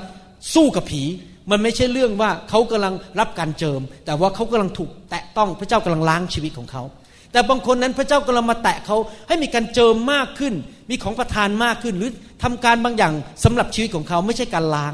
[0.53, 1.03] สู้กับผี
[1.51, 6.83] มันไม่ใช่เรื่องว่าเขากำลังรับการเจิม แต่ว่าเขากำลังถูกแตะต้องพระเจ้ากำลังล้างชีวิตของเขา
[7.33, 10.53] แต่บางคนนั้นพระเจ้ากำลังมาแตะเขาให้มีการเจิมมากขึ้น
[10.89, 12.09] มีของประทานมากขึ้น หรือ
[12.43, 14.93] ทำการบางอย่างสำหรับชีวิตของเขาไม่ใช่การล้าง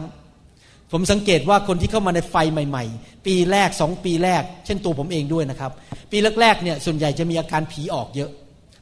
[0.91, 5.71] ผมสังเกตว่าคนที่เข้ามาในไฟใหม่ ๆ ปีแรกสองปีแรก เช่นตัวผมเองด้วยนะครับ
[6.11, 8.29] ปีแรกๆเนี่ยส่วนใหญ่จะมีอาการผีออกเยอะ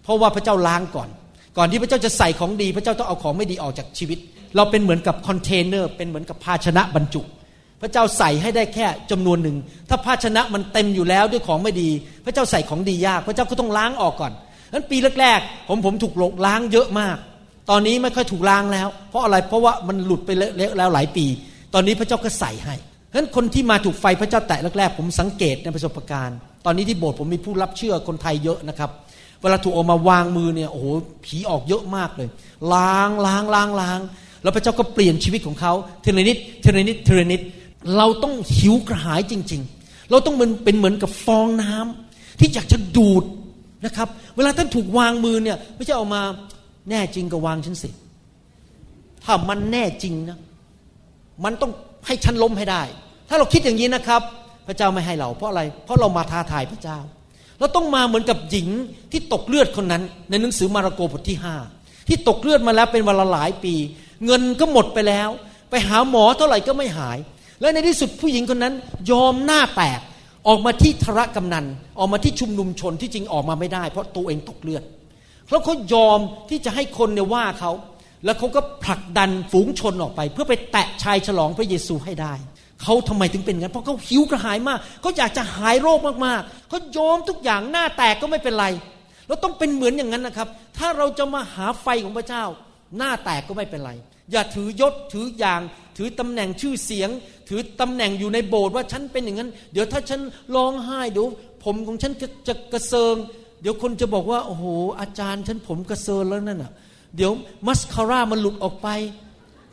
[0.03, 1.09] เพราะว่าพระเจ้าล้างก่อน
[1.57, 4.19] ก่อนที่พระเจ้าจะใส่ของดี พระเจ้าต้องเอาของไม่ดีออกจากชีวิต
[4.55, 7.21] เราเป็นเหมือนกับคอนเทนเนอร์เป็นเหมือนกับภาชนะบรรจุ
[7.81, 9.57] พระเจ้าใส่ให้ได้แค่จำนวนหนึ่ง
[9.89, 11.89] ถ้าภาชนะมันเต็มอยู่แล้วด้วยของไม่ดี
[12.25, 14.33] พระเจ้าใส่ของดียาก พระเจ้าก็ต้องล้างออกก่อน
[14.73, 16.13] นั้นปีแรกๆผมผมถูก
[16.45, 17.17] ล้างเยอะมาก
[17.69, 21.25] ตอนนี้ไม่ค่อยถูกล้างแล้ว เพราะอะไรเพราะว่ามันหลุดไปแล้วหลายปี
[21.73, 22.75] ตอนนี้พระเจ้าก็ใส่ให้
[23.11, 28.89] ฉะนั้นคนที่มาถูกไฟพระเจ้าแตะแรกๆผมสังเกตในประสบการณ์ ตอนนี้ที่โบสถ์ผมมีผู้รับเชื่อคนไทยเยอะนะครับ
[29.41, 30.85] เวลาถูกออกมาวางมือเนี่ยโอ้โห
[31.25, 32.29] ผีออกเยอะมากเลย
[32.73, 33.99] ล้างล้างล้างล้าง
[34.43, 37.41] แล้วพระเจ้าก็เปลี่ยนชีวิตของเขาเทเลนิดเทเลนิดเทเลนิด
[37.97, 43.23] เราต้องหิวกระหายจริง ๆ เราต้องเป็นเป็นเหมือนกับฟองน้ำที่อยากจะดูด
[43.85, 46.21] นะครับ เวลาท่านถูกวางมือเนี่ยไม่ใช่ออกมา
[46.89, 47.89] แน่จริงก็วางฉันสิ
[49.23, 50.39] ถ้ามันแน่จริงนะ
[51.43, 51.71] มันต้อง
[52.07, 52.81] ให้ฉันล้มให้ได้
[53.29, 54.21] ถ้าเราคิดอย่างนี้นะครับ
[54.67, 56.97] พระเจ้าไม่ให้เรา เพราะอะไร เพราะเรามาท้าทายพระเจ้า
[57.59, 58.69] เราต้องมาเหมือนกับหญิง
[59.11, 61.55] ที่ตกเลือดคนนั้น ในหนังสือมาระโกบทที่ห้า
[62.07, 63.73] ที่ตกเลือดมาแล้วเป็นเวลาหลายปี
[64.25, 65.29] เงินก็หมดไปแล้ว
[65.69, 67.17] ไปหาหมอเท่าไหร่ก็ไม่หาย
[67.61, 68.73] และในที่สุดผู้หญิงคนนั้น
[69.11, 69.99] ยอมหน้าแตก
[70.47, 71.65] ออกมาที่ธรกำนัน
[71.99, 74.83] ออกมาที่ชุมนุมชนที่จริงออกมาไม่ได้ เพราะตัวเองตกเลือด
[75.49, 77.71] แล้วเขายอมที่จะให้คนเนี่ยว่าเขา
[78.25, 82.33] แล้วเขาก็ผลักดันฝูงชนออกไป เพื่อไปแตะชายฉลองพระเยซูให้ได้
[82.83, 88.65] เขาทำไมถึงเป็นงั้น เพราะเขาหิวกระหายมากเขาอยากจะหายโรคมากๆเขายอมทุกอย่างหน้าแตกก็ไม่เป็นไร
[89.27, 92.43] เราต้องเป็นเหมือนอย่างนั้นนะครับ ถ้าเราจะมาหาไฟของพระเจ้า
[92.97, 93.91] หน้าแตกก็ไม่เป็นไร
[94.31, 95.61] อย่าถือยศถืออย่าง
[95.97, 97.09] ถือตำแหน่งชื่อเสียง
[97.47, 100.19] ถือตำแหน่งอยู่ในโบสถ์ว่าฉันเป็นอย่างนั้น เดี๋ยวถ้าฉัน
[100.55, 101.27] ร้องไห้เดี๋ยว
[101.63, 103.15] ผมของฉันจะจะกระเซิง
[103.61, 104.65] เดี๋ยวคนจะบอกว่าโอ้โห
[104.99, 106.71] อาจารย์ฉันผมกระเซิงแล้วนั่นอะ
[107.15, 107.31] เดี๋ยว
[107.67, 108.87] มัสคาร่ามันหลุดออกไป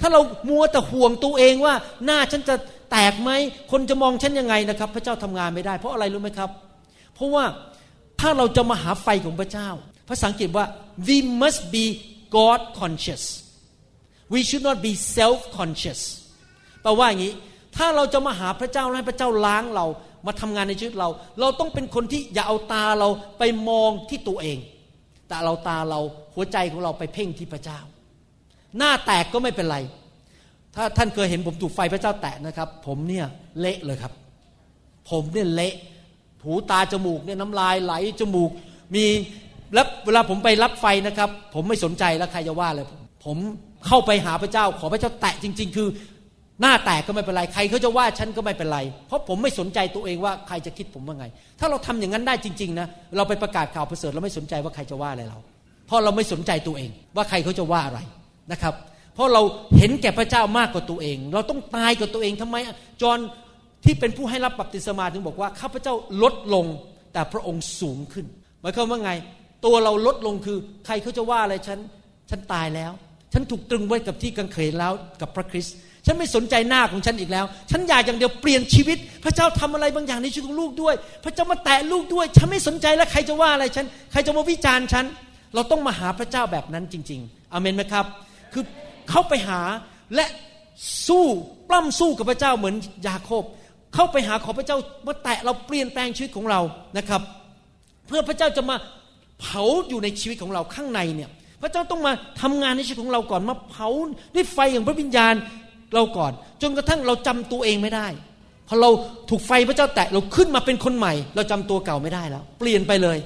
[0.01, 2.55] ถ้าเรามัวแต่ห่วงตัวเองว่า หน้าฉันจะ
[2.91, 3.31] แตกไหม
[3.71, 6.51] คนจะมองฉันยังไงนะครับ พระเจ้าทำงานไม่ได้ เพราะอะไรรู้ไหมครับ
[7.15, 7.45] เพราะว่า
[8.21, 9.69] ถ้าเราจะมาหาไฟของพระเจ้า
[10.09, 10.67] ภาษาอังกฤษว่า
[11.07, 11.85] we must be
[12.37, 13.25] God conscious
[14.33, 16.01] we should not be self conscious
[16.83, 17.33] แปลว่าอย่างนี้
[17.77, 19.87] ถ้าเราจะมาหาพระเจ้าให้พระเจ้าล้างเรา
[20.27, 21.09] มาทำงานในชีวิตเรา
[21.41, 23.09] เราต้องเป็นคนที่อย่าเอาตาเรา
[23.39, 24.59] ไปมองที่ตัวเอง
[25.29, 26.01] แต่เราตาเรา
[26.35, 27.79] หัวใจของเราไปเพ่งที่พระเจ้า
[28.79, 29.79] หน้าแตกก็ไม่เป็นไร
[30.75, 33.27] ถ้าท่านเคยเห็นผมถูกไฟพระเจ้าแตะนะครับ ผมเนี่ย
[33.61, 34.13] เละเลยครับ
[35.11, 35.75] ผมเนี่ยเละ
[36.45, 38.51] หูตาจมูกเนี่ยน้ำลายไหลจมูก
[38.95, 39.05] มี
[39.75, 42.87] แล้วเวลาผมไปรับไฟนะครับ ผมไม่สนใจแล้วใครจะว่าเลย
[43.25, 43.37] ผม
[43.87, 45.89] เข้าไปหาพระเจ้าขอพระเจ้าแตะจริง ๆ คือ
[46.61, 51.27] หน้าแตกก็ไม่เป็นไรใครเขาจะว่าฉันก็ไม่เป็นไร เพราะผมไม่สนใจตัวเองว่าใครจะคิดผมว่าไง
[51.61, 52.87] ถ้าเราทำอย่างนั้นได้จริงๆนะ
[53.17, 55.39] เราไปประกาศข่าวประเสริฐเราไม่สนใจว่าใครจะว่าอะไรเรา
[55.87, 58.01] เพราะเราไม่สนใจตัวเอง ว่าใครเขาจะว่าอะไร
[58.53, 58.75] นะครับ
[59.15, 59.43] เพราะเรา
[59.79, 62.57] เห็นแก่พระเจ้ามากกว่าตัวเอง เราต้องตายกับตัวเองทำไม
[63.03, 63.19] จอห์น
[63.85, 66.67] ที่เป็นผู้ให้รับบัพติศมาถึงบอกว่าข้าพเจ้าลดลง
[67.13, 68.27] แต่พระองค์สูงขึ้น
[68.61, 69.13] หมายความว่าไง
[69.65, 71.79] ตัวเราลดลงคือใครเขาจะว่าอะไรฉัน
[72.31, 72.93] ฉันตายแล้ว
[73.33, 85.05] ฉันถูกตรึงไว้กับที่กังเขนแล้วกับพระคริสต์ ฉันไม่สนใจหน้าของฉันอีกแล้ว ฉันอยากอย่างเดียวเปลี่ยนชีวิต พระเจ้าทำอะไรบางอย่างในชีวิตของลูกด้วย พระเจ้ามาแตะลูกด้วย ฉันไม่สนใจแล้วใครจะว่าอะไรฉัน ใครจะมาวิจารณ์ฉัน
[85.55, 88.07] เราต้องมาหาพระเจ้าแบบนั้นจริง ๆอเมนไหมครับ
[88.53, 88.65] คือ
[89.11, 89.61] เข้าไปหา
[90.15, 90.27] และ
[91.07, 91.25] สู้
[91.69, 92.75] ปล้ำสู้กับพระเจ้าเหมือน
[93.07, 93.45] ยาโคบ
[93.95, 96.61] เข้าไปหาขอพระเจ้ามาแตะเราเปลี่ยนแปลงชีวิตของเรา
[96.99, 97.23] นะครับ
[98.07, 98.77] เพื่อพระเจ้าจะมา
[99.41, 101.31] เผาอยู่ในชีวิตของเราข้างในเนี่ย
[101.63, 103.89] พระเจ้าต้องมาทำงานในชีวิตของเราก่อนมาเผา
[104.35, 105.35] ด้วยไฟอย่างพระวิญญาณ
[105.95, 108.07] เราก่อน จนกระทั่งเราจำตัวเองไม่ได้
[108.69, 108.91] พอเรา
[109.31, 113.19] ถูกไฟพระเจ้าแตะเราขึ้นมาเป็นคนใหม่ เราจำตัวเก่าไม่ได้แล้ว เปลี่ยนไปเลย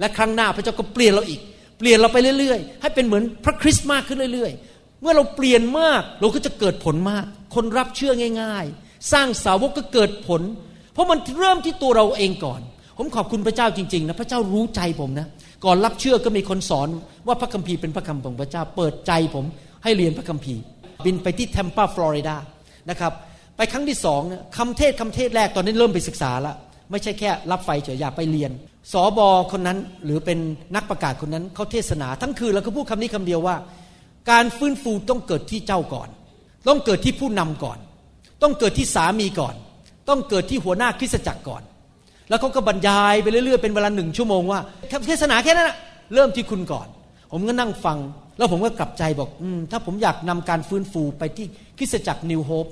[0.00, 1.40] และครั้งหน้าพระเจ้าก็เปลี่ยนเราอีก
[1.78, 7.24] เปลี่ยนเราไปเรื่อยๆ ให้เป็นเหมือนพระคริสต์มากขึ้นเรื่อยๆ เมื่อเราเปลี่ยนมากเราก็จะเกิดผลมาก
[7.54, 10.42] คนรับเชื่อง่าย ๆ สร้างสาวกก็เกิดผล
[10.92, 12.60] เพราะมันเริ่มที่ตัวเราเองก่อน
[12.98, 15.26] ผมขอบคุณพระเจ้าจริงๆนะพระเจ้ารู้ใจผมนะ
[15.64, 16.88] ก่อนรับเชื่อก็มีคนสอน
[17.26, 19.44] ว่าพระคัมภีร์เป็นพระคำของพระเจ้า เปิดใจผม
[19.84, 20.60] ให้เรียนพระคัมภีร์
[21.04, 22.36] บินไปที่แทมปาฟลอริดา
[22.90, 23.12] นะครับ
[23.56, 24.20] ไปครั้งที่สอง
[24.56, 26.56] คำเทศคำเทศแรกตอนนี้เริ่มไปศึกษาแล้ว
[26.90, 28.52] ไม่ใช่แค่รับไฟเฉยอยากไปเรียน
[28.92, 30.38] สอบอคนนั้นหรือเป็น
[30.74, 33.56] นักประกาศคนนั้นเขาเทศนา ทั้งคืนแล้วก็พูดคำนี้คำเดียวว่า
[34.30, 36.08] การฟื้นฟูต้องเกิดที่เจ้าก่อน
[36.68, 37.78] ต้องเกิดที่ผู้นำก่อน
[38.42, 39.54] ต้องเกิดที่สามีก่อน
[40.08, 41.62] ต้องเกิดที่หัวหน้าคริสตจักรก่อน
[42.28, 44.60] แล้วเขาก็บรรยายไปเรื่อยๆเป็นเวลาหนึ่งชั่วโมงว่า
[45.06, 45.76] เทศนาแค่นั้นนะ
[46.14, 46.88] เริ่มที่คุณก่อน
[47.32, 47.98] ผมก็นั่งฟัง
[48.38, 51.46] แล้วผมก็กลับใจบอกอถ้าผมอยากนำการฟื้นฟูไปที่
[51.78, 52.66] คริสตจักรนิวโฮป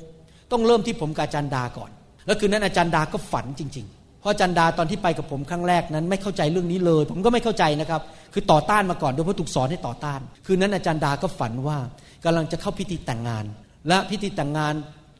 [0.53, 1.91] ต้องเริ่มที่ผมกับอาจารย์ดาก่อน
[2.27, 8.03] แล้วคืนนั้นอาจารย์ดาก็ฝันจริงๆ เพราะอาจารย์ดาตอนที่ไปกับผมครั้งแรกนั้นไม่เข้าใจเรื่องนี้เลย ผมก็ไม่เข้าใจนะครับ
[8.33, 11.79] คือต่อต้านมาก่อนโดยพระถูกสอนให้ต่อต้าน คืนนั้นอาจารย์ดาก็ฝันว่า
[12.25, 13.45] กำลังจะเข้าพิธีแต่งงาน
[13.89, 14.75] และพิธีแต่งงาน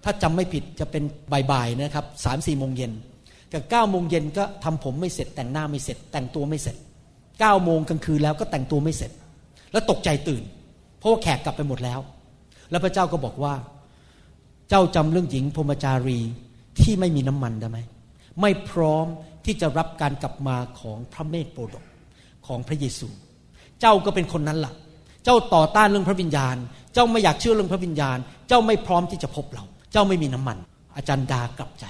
[0.05, 1.03] ถ้าจำไม่ผิดจะเป็น
[1.51, 2.93] บ่ายๆนะครับสามสี่โมงเย็น
[3.53, 6.77] กับเก้าโมงเย็นก็ทำผมไม่เสร็จแต่งหน้าไม่เสร็จ แต่งตัวไม่เสร็จ
[7.41, 9.11] เก้าโมงกลางคืนแล้วก็แต่งตัวไม่เสร็จ
[9.73, 10.43] แล้วตกใจตื่น
[10.99, 12.01] เพราะว่าแขกกลับไปหมดแล้ว
[12.71, 13.55] แล้วพระเจ้าก็บอกว่า
[14.69, 16.21] เจ้าจำเรื่องหญิงพรมจารี
[16.81, 17.79] ที่ไม่มีน้ำมันได้ไหม
[18.41, 19.07] ไม่พร้อม
[19.45, 21.85] ที่จะรับการกลับมาของพระเมธโปรดก
[22.47, 23.09] ของพระเยซู
[23.81, 24.75] เจ้าก็เป็นคนนั้นละ่ะ
[25.25, 26.57] เจ้าต่อต้านเรื่องพระวิญญาณ
[26.95, 28.19] เจ้าไม่อยากเชื่อเรื่องพระวิญญาณ
[28.49, 30.59] เจ้าไม่พร้อมที่จะพบเรา เจ้าไม่มีน้ำมัน
[30.97, 31.87] อาจารย์ดากลับใจ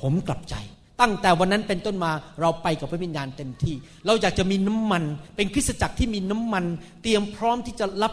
[0.00, 0.54] ผมกลับใจ
[1.00, 3.74] ตั้งแต่วันนั้นเป็นต้นมาเราไปกับพระวิญญาณเต็มที่
[4.06, 5.02] เราอยากจะมีน้ำมัน
[5.36, 6.64] เป็นคริสตจักรที่มีน้ำมัน
[7.02, 8.12] เตรียมพร้อมที่จะรับ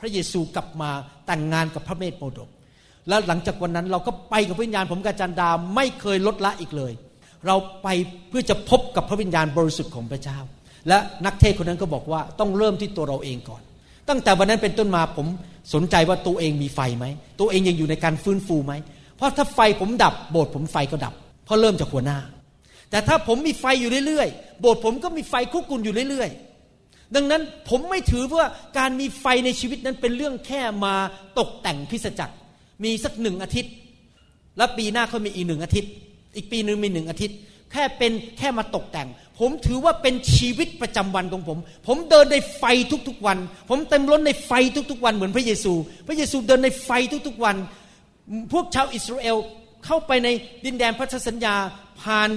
[0.00, 0.90] พระเยซูกลับมา
[1.26, 2.48] แต่งงานกับพระเมธโปรดก
[3.08, 6.92] แล้วหลังจากวันนั้นเราก็ไปกับพระวิญญาณผมกับอาจารย์ดาไม่เคยลดละอีกเลย
[7.46, 7.88] เราไป
[8.28, 10.38] เพื่อจะพบกับพระวิญญาณบริสุทธิ์ของพระเจ้า
[10.88, 13.62] และนักเทศคนนั้นก็บอกว่าต้องเริ่มที่ตัวเราเองก่อน
[14.08, 15.26] ตั้งแต่วันนั้นเป็นต้นมาผม
[15.74, 17.06] สนใจว่าตัวเองมีไฟไหม
[17.40, 18.72] ตัวเองยังอยู่ในการฟื้นฟูไหม
[19.16, 22.18] เพราะถ้าไฟผมดับโบสถ์ผมไฟก็ดับ เพราะเริ่มจากหัวหน้า
[22.90, 30.94] แต่ถ้าผมมีไฟอยู่เรื่อยๆโบสถ์ผมก็มีไฟคุกกุนอยู่เรื่อยๆ ดังนั้นผมไม่ถือว่าการมีไฟในชีวิตนั้นเป็นเรื่องแค่มา
[31.38, 32.34] ตกแต่งพิสจักร
[32.84, 33.72] มีสักหนึ่งอาทิตย์
[34.56, 35.90] แล้วปีหน้าเขามีอีกหนึ่งอาทิตย์
[36.36, 37.36] อีกปีหนึ่งมีหนึ่งอาทิตย์
[37.72, 42.64] แค่เป็นแค่มาตกแต่ง ผมถือว่าเป็นชีวิตประจำวันของผม ผมเดินในไฟ
[43.08, 43.38] ทุกๆวัน
[43.68, 44.52] ผมเต็มล้นในไฟ
[44.90, 45.72] ทุกๆวันเหมือนพระเยซู
[46.06, 46.90] พระเยซูเดินในไฟ
[47.26, 47.56] ทุกๆวัน
[48.52, 49.36] พวกชาวอิสราเอล
[49.84, 50.28] เข้าไปใน
[50.64, 51.54] ดินแดนพันธสัญญา
[52.02, 52.28] ผ่าน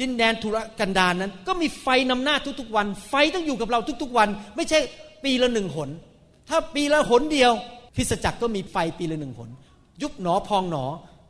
[0.00, 4.78] ดินแดนทุรกันดารนนั้น ก็มีไฟนำหน้าทุกๆวัน ไฟต้องอยู่กับเราทุกๆวัน ไม่ใช่
[5.24, 5.90] ปีละหนึ่งหน
[6.48, 7.52] ถ้าปีละหนเดียว
[7.96, 9.50] คริสจักรก็มีไฟปีละหนึ่งหน
[10.02, 10.84] ยุบหนอพองหนอ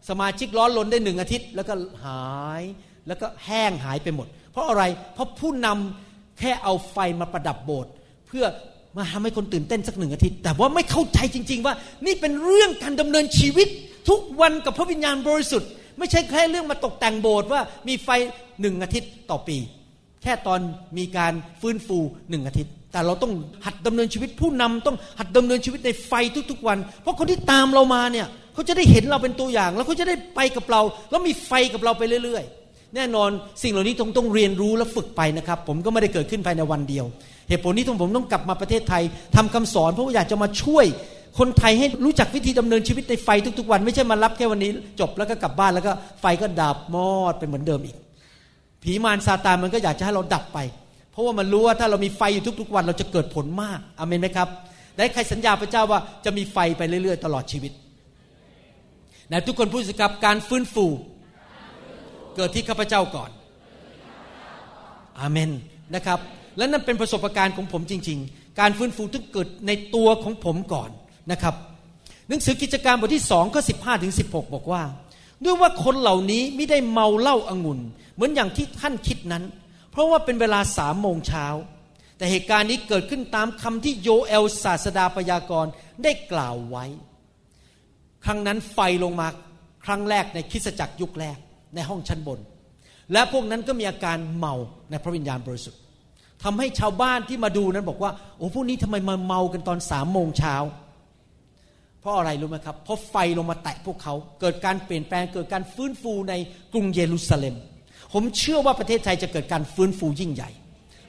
[0.08, 2.62] สมาชิกร้อนลนได้หนึ่งอาทิตย์ แล้วก็หาย
[3.08, 4.82] แล้วก็แห้งหายไปหมด เพราะอะไร
[5.14, 7.92] เพราะผู้นำแค่เอาไฟมาประดับโบสถ์
[8.26, 8.44] เพื่อ
[8.96, 11.74] มาทำให้คนตื่นเต้นสักหนึ่งอาทิตย์ แต่ว่าไม่เข้าใจจริง ๆ ว่า
[12.06, 13.68] นี่เป็นเรื่องการดำเนินชีวิต
[14.09, 18.09] ทุกวันกับพระวิญญาณบริสุทธิ์ ไม่ใช่แค่เรื่องมาตกแต่งโบสถ์ว่ามีไฟ
[18.61, 19.59] หนึ่งอาทิตย์ต่อปี
[20.22, 20.61] แค่ตอน
[20.98, 21.98] มีการฟื้นฟู
[22.30, 23.32] หนึ่งอาทิตย์ แต่เราต้อง
[23.66, 26.12] หัดดำเนินชีวิตผู้นำต้องหัดดำเนินชีวิตในไฟ
[26.50, 30.80] ทุกๆวัน เพราะคนที่ตามเรามาเนี่ยเขาจะได้เห็นเราเป็นตัวอย่าง แล้วเขาจะได้ไปกับเรา
[31.11, 33.30] แล้วมีไฟกับเราไปเรื่อย ๆ แน่นอน
[33.62, 37.05] สิ่งเหล่านี้ต้องต้องเรียนรู้และฝึกไปนะครับ ผมก็ไม่ได้เกิดขึ้นภายในวันเดียว
[37.48, 39.03] เหตุผลนี้ที่ผมต้องกลับมาประเทศไทย
[39.36, 40.86] ทำคำสอนเพราะว่าอยากจะมาช่วย
[41.38, 43.28] คนไทยให้รู้จักวิธีดำเนินชีวิตในไฟ
[43.58, 44.70] ทุก ๆ วัน ไม่ใช่มารับแค่วันนี้
[45.00, 47.96] จบแล้วก็กลับบ้านแล้วก็ไฟก็ดับมอดเป็นเหมือนเดิมอีก
[48.82, 50.58] ผีมารซาตานมันก็อยากจะให้เราดับไป
[51.10, 54.48] เพราะว่ามันรู้ว่าถ้าเรามีไฟอยู่ทุก ๆ วันเราจะเกิดผลมากอเมนไหมครับ
[54.96, 57.72] ได้ใครสัญญาพระเจ้าว่าจะมีไฟไปเรื่อย ๆ ตลอดชีวิต
[59.32, 60.86] นะทุกคนพูดสิครับการฟื้นฟู
[62.36, 63.30] เกิดที่ข้าพเจ้าก่อน
[65.20, 65.50] อาเมน
[65.94, 66.18] นะครับ
[66.56, 70.90] และนั่นเป็นประสบการณ์ของผมจริง ๆ การฟื้นฟูต้องเกิดในตัวของผมก่อน
[71.30, 71.54] นะครับ
[72.28, 74.82] หนังสือกิจการบทที่สองข้อสิบห้าถึงสิบหกบอกว่า
[75.44, 77.80] ด้วยว่าคนเหล่านี้ไม่ได้เมาเหล้าอางุ่น
[78.14, 79.44] เหมือนอย่างที่ท่านคิดนั้น
[79.90, 81.46] เพราะว่าเป็นเวลาสามโมงเช้า
[82.16, 86.84] แต่เหตุการณ์นี้เกิดขึ้นตามคำที่โยเอลศาสดาพยากรณ์ได้กล่าวไว้
[88.24, 89.28] ครั้งนั้นไฟลงมา
[89.84, 91.38] ครั้งแรกในคริสตจักรยุคแรก
[91.74, 92.40] ในห้องชั้นบน
[93.12, 94.54] และพวกนั้นก็มีอาการเมา
[94.90, 95.80] ในพระวิญญาณบริสุทธิ์
[96.44, 100.54] ทำให้ชาวบ้านที่มาดูนั้นบอกว่า โอ้พวกนี้ทำไมมาเมากันตอนสามโมงเช้า
[102.03, 106.34] เพราะอะไรรู้ไหมครับ เพราะไฟลงมาแตะพวกเขา เกิดการเปลี่ยนแปลงเกิดการฟื้นฟูใน
[106.72, 107.55] กรุงเยรูซาเล็ม
[108.12, 110.50] ผมเชื่อว่าประเทศไทยจะเกิดการฟื้นฟูยิ่งใหญ่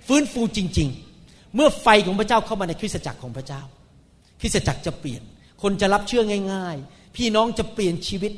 [0.08, 0.90] ฟื้นฟูจริง
[1.22, 3.62] ๆ เมื่อไฟของพระเจ้าเข้ามาในคริสตจักรของพระเจ้า
[4.42, 5.22] คริสตจักรจะเปลี่ยน
[5.62, 6.24] คนจะรับเชื่อ
[6.54, 8.32] ง่าย ๆ พี่น้องจะเปลี่ยนชีวิต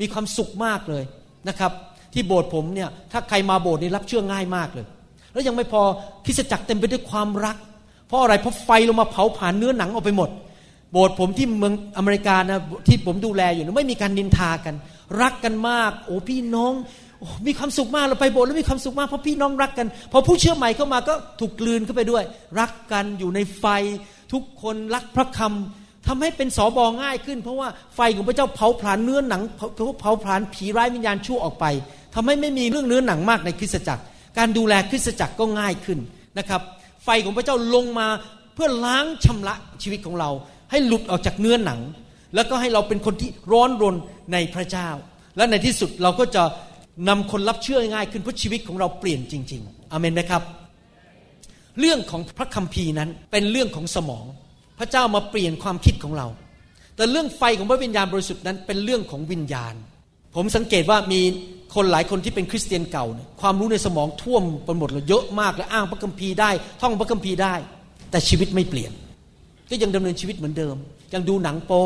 [0.00, 1.04] มีความสุขมากเลย
[1.48, 1.72] นะครับ
[2.12, 4.86] ที่โบสถ์ผมเนี่ยถ้าใครมาโบสถ์นี่รับเชื่อง่ายมากเลย
[5.32, 5.82] แล้วยังไม่พอ
[6.24, 7.56] คริสตจักรเต็มไปด้วยความรัก
[8.06, 10.30] เพราะอะไรเพราะไฟลงมาเผาผลาญเนื้อหนังออกไปหมด
[10.92, 14.74] โบสถ์ผมที่เมืองอเมริกานะที่ผมดูแลอยู่นะไม่มีการนินทากัน
[15.22, 16.72] รักกันมาก โอ้พี่น้อง
[17.22, 22.24] อมีความสุขมากเราไปโบสถ์แล้วมีความสุขมากเพราะพี่น้องรักกันพอผู้เชื่อใหม่เข้ามาก็ถูกกลืนเข้าไปด้วย
[22.60, 23.64] รักกันอยู่ในไฟ
[24.32, 31.66] ทุกคนรักพระคำทำให้เป็นสอบอง่ายขึ้น เพราะว่าไฟของพระเจ้าเผาผลาญเนื้อหนังเผาเผาผลาญผีร้ายวิญญาณชั่วออกไป
[32.14, 34.02] ทำให้ไม่มีเรื่องเนื้อหนังมากในคริสตจักร
[34.38, 35.98] การดูแลคริสตจักรก็ง่ายขึ้น
[36.38, 36.60] นะครับ
[37.04, 38.08] ไฟของพระเจ้าลงมา
[38.54, 40.30] เพื่อล้างชำระชีวิตของเรา
[40.72, 41.80] ให้หลุดออกจากเนื้อหนัง
[42.34, 43.96] แล้วก็ให้เราเป็นคนที่ร้อนรน
[44.32, 44.88] ในพระเจ้า
[45.36, 46.42] และในที่สุดเราก็จะ
[47.08, 50.42] นำคนรับเชื่อง่ายขึ้นเพราะชีวิตของเราเปลี่ยนจริง ๆอเมนไหมครับ
[51.80, 54.24] เรื่องของพระคัมภีร์นั้นเป็นเรื่องของสมอง
[54.78, 56.26] พระเจ้ามาเปลี่ยนความคิดของเรา
[56.96, 59.74] แต่เรื่องไฟของพระวิญญาณบริสุทธิ์นั้นเป็นเรื่องของวิญญาณ
[60.34, 61.20] ผมสังเกตว่ามี
[61.74, 66.50] คนหลายคนที่เป็นคริสเตียนเก่าเนี่ยความรู้ในสมองท่วมไปหมดเลยเยอะมากและอ้างพระคัมภีร์ได้
[66.80, 67.54] ท่องพระคัมภีร์ได้
[68.10, 68.92] แต่ชีวิตไม่เปลี่ยน
[69.72, 70.76] ก็ยังดำเนินชีวิตเหมือนเดิม
[71.14, 71.84] ยังดูหนังโป๊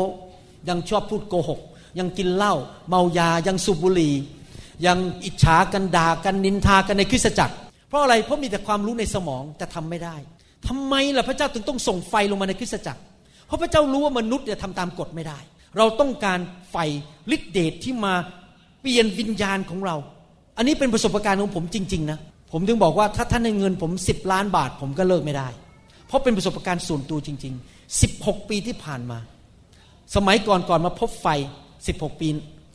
[0.69, 1.59] ยังชอบพูดโกหก
[1.99, 2.53] ยังกินเหล้า
[2.89, 4.13] เมายายังสูบบุหรี่
[4.85, 7.55] ยังอิจฉากันด่ากันนินทากันในคริสตจักร
[7.89, 10.15] เพราะอะไรเพราะมีแต่ความรู้ในสมองแต่ทำไม่ได้
[10.67, 13.01] ทำไมล่ะพระเจ้าถึงต้องส่งไฟลงมาในคริสตจักร
[13.47, 15.39] เพราะพระเจ้ารู้ว่ามนุษย์เนี่ยทำตามกฎไม่ได้
[15.77, 16.39] เราต้องการ
[16.71, 16.77] ไฟ
[17.35, 18.13] ฤทธิเดชที่มา
[18.81, 19.95] เปลี่ยนวิญญาณของเรา
[20.57, 22.19] อันนี้เป็นประสบการณ์ของผมจริงๆนะ
[22.51, 25.47] ผมถึงบอกว่าถ้าท่านให้เงินผมสิบล้านบาทผมก็เลิกไม่ได้
[26.07, 29.19] เพราะเป็นประสบการณ์ส่วนตัวจริง ๆ 16 ปีที่ผ่านมา
[30.15, 31.27] สมัยก่อนก่อนมาพบไฟ
[31.77, 32.27] 16 ปี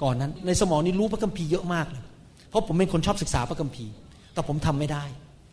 [0.02, 2.04] ก่อนนั้น ในสมองนี้รู้พระคัมภีร์เยอะมากเลย
[2.48, 3.92] เพราะผมเป็นคนชอบศึกษาพระคัมภีร์
[4.32, 5.04] แต่ผมทำไม่ได้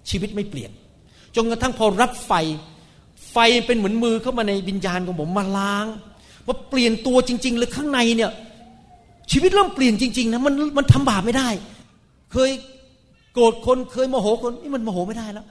[0.10, 0.72] ชีวิตไม่เปลี่ยน
[1.36, 2.34] จนกระทั่งพอรับไฟ
[3.32, 5.86] ไฟเป็นเหมือนมือเข้ามาในวิญญาณของผมมาล้าง
[6.48, 8.32] ว่าเปลี่ยนตัวจริงๆเลยข้างในเนี่ย
[9.32, 11.50] ชีวิตเริ่มเปลี่ยนจริงๆนะมันมันทำบาปไม่ได้
[12.32, 12.52] เคย
[13.34, 15.46] โกรธคนเคยโมโหคนนี่มันโมโหไม่ได้แล้ว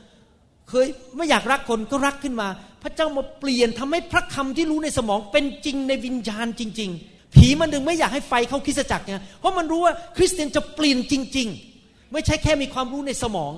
[0.69, 2.49] เคยไม่อยากรักคนก็รักขึ้นมา
[2.83, 11.49] พระเจ้ามาเปลี่ยนทำให้พระคำที่รู้ในสมองเป็นจริงในวิญญาณจริง ๆ ผีมันดึงไม่อยากให้ไฟเข้าคริสตจักรไงเพราะมันรู้ว่าคริสเตียนจะเปลี่ยนจริง
[11.81, 13.53] ๆ ไม่ใช่แค่มีความรู้ในสมอง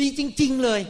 [0.00, 0.80] ดีจริง ๆเลย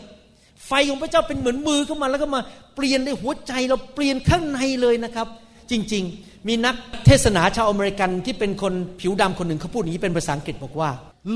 [0.66, 2.40] ไฟของพระเจ้าเป็นเหมือนมือเข้ามาแล้วก็มา
[2.76, 5.26] เปลี่ยนในหัวใจเราเปลี่ยนข้างในเลยนะครับ
[5.70, 6.74] จริง ๆ มีนัก
[7.06, 10.90] เทศนาชาวอเมริกันที่เป็นคนผิวดำคนหนึ่งเขาพูดอย่างนี้เป็นภาษาอังกฤษบอกว่า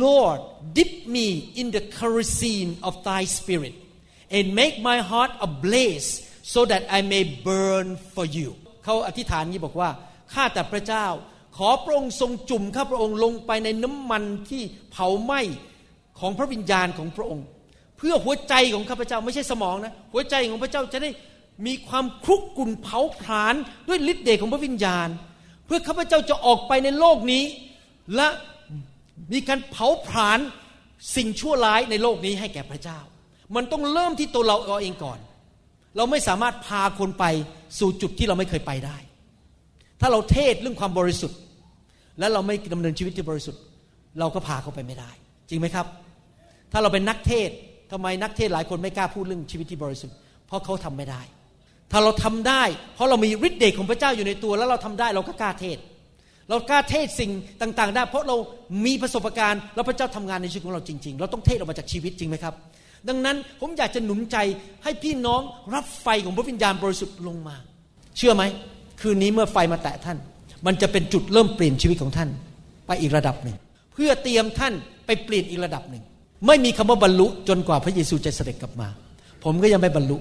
[0.04, 0.38] Lord
[0.76, 1.26] dip me
[1.60, 3.74] in the kerosene of Thy Spirit
[4.36, 6.10] and make my heart ablaze
[6.52, 8.48] so that I may burn for you
[8.84, 9.90] เขาอธิษฐานนี้บอกว่า
[10.32, 11.06] ข้าแต่พระเจ้า
[11.56, 14.62] ขอพระองค์ทรงจุ่มข้าพระองค์ลงไปในน้ำมันที่
[14.92, 15.40] เผาไหม้
[16.20, 17.46] ของพระวิญญาณของพระองค์
[17.96, 21.10] เพื่อหัวใจของข้าพเจ้าไม่ใช่สมองนะหัวใจของพระเจ้าจะได้
[21.66, 23.54] มีความคลุกกลุ่นเผาผลาญ
[23.88, 25.08] ด้วยฤทธิ์เดชของพระวิญญาณ
[25.66, 27.44] เพื่อข้าพเจ้าจะออกไปในโลกนี้
[28.16, 28.28] และ
[29.32, 30.38] มีการเผาผลาญ
[31.16, 32.98] สิ่งชั่วร้ายในโลกนี้ให้แก่พระเจ้า
[33.56, 35.18] มันต้องเริ่มที่ตัวเราเองก่อน
[35.96, 37.24] เราไม่สามารถพาคนไป
[37.78, 38.96] สู่จุดที่เราไม่เคยไปได้
[40.00, 41.38] ถ้าเราเทศเรื่องความบริสุทธิ์
[42.18, 43.60] และเราไม่ดำเนินชีวิตที่บริสุทธิ์
[44.20, 45.10] เราก็พาเขาไปไม่ได้
[45.48, 45.86] จริงไหมครับ
[46.72, 47.50] ถ้าเราเป็นนักเทศ
[47.92, 51.22] ทำไมนักเทศหลายคนไม่กล้าพูดเรื่องชีวิตที่บริสุทธิ์ เพราะเขาทำไม่ได้
[51.92, 52.62] ถ้าเราทำได้
[52.94, 55.78] เพราะเรามีฤทธิ์เดชของพระเจ้าอยู่ในตัว แล้วเราทำได้เราก็กล้าเทศ
[56.48, 57.30] เรากล้าเทศสิ่ง
[57.62, 58.36] ต่าง ๆ ได้ เพราะเรา
[58.86, 62.54] มีประสบการณ์แล้วพระเจ้าทำงานในชีวิตของเราจริง ๆ เราต้องเทศออกมาจากชีวิตจริงไหมครับ
[63.08, 64.36] ดังนั้นผมอยากจะหนุนใจ
[64.84, 65.40] ให้พี่น้อง
[65.74, 67.56] รับไฟของพระวิญญาณบริสุทธิ์ลงมา
[68.16, 68.42] เชื่อไหม
[69.00, 70.18] คืนนี้เมื่อไฟมาแตะท่าน
[70.66, 72.28] มันจะเป็นจุดเริ่มเปลี่ยนชีวิตของท่าน
[72.86, 73.56] ไปอีกระดับหนึ่ง
[73.92, 74.72] เพื่อเตรียมท่าน
[75.06, 76.02] ไปเปลี่ยนอีกระดับหนึ่ง
[76.46, 78.88] ไม่มีคำว่าบรรลุจนกว่าพระเยซูจะเสด็จกลับมา
[79.44, 80.16] ผมก็ยังไม่บรรลุ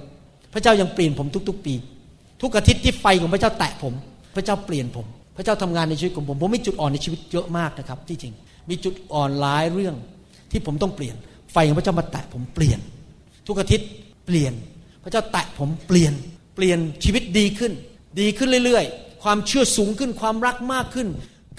[0.53, 1.73] พระเจ้ายังเปลี่ยนผมทุก ๆ ปี
[2.41, 3.93] ทุกอาทิตย์ที่ไฟของพระเจ้าแตะผม
[4.35, 5.05] พระเจ้าเปลี่ยนผม
[5.37, 8.33] พระเจ้าทำงานในชีวิตของผม ผมมีจุดอ่อนในชีวิตเยอะมากนะครับ ที่จริง
[8.69, 9.95] มีจุดอ่อนหลายเรื่อง
[10.51, 11.15] ที่ผมต้องเปลี่ยน
[11.51, 12.79] ไฟของพระเจ้ามาแตะผมเปลี่ยน
[13.47, 13.89] ทุกอาทิตย์
[14.25, 14.53] เปลี่ยน
[15.03, 16.13] พระเจ้าแตะผมเปลี่ยน
[16.55, 17.71] เปลี่ยนชีวิตดีขึ้น
[18.19, 21.07] ดีขึ้นเรื่อยๆ ความเชื่อสูงขึ้นความรักมากขึ้น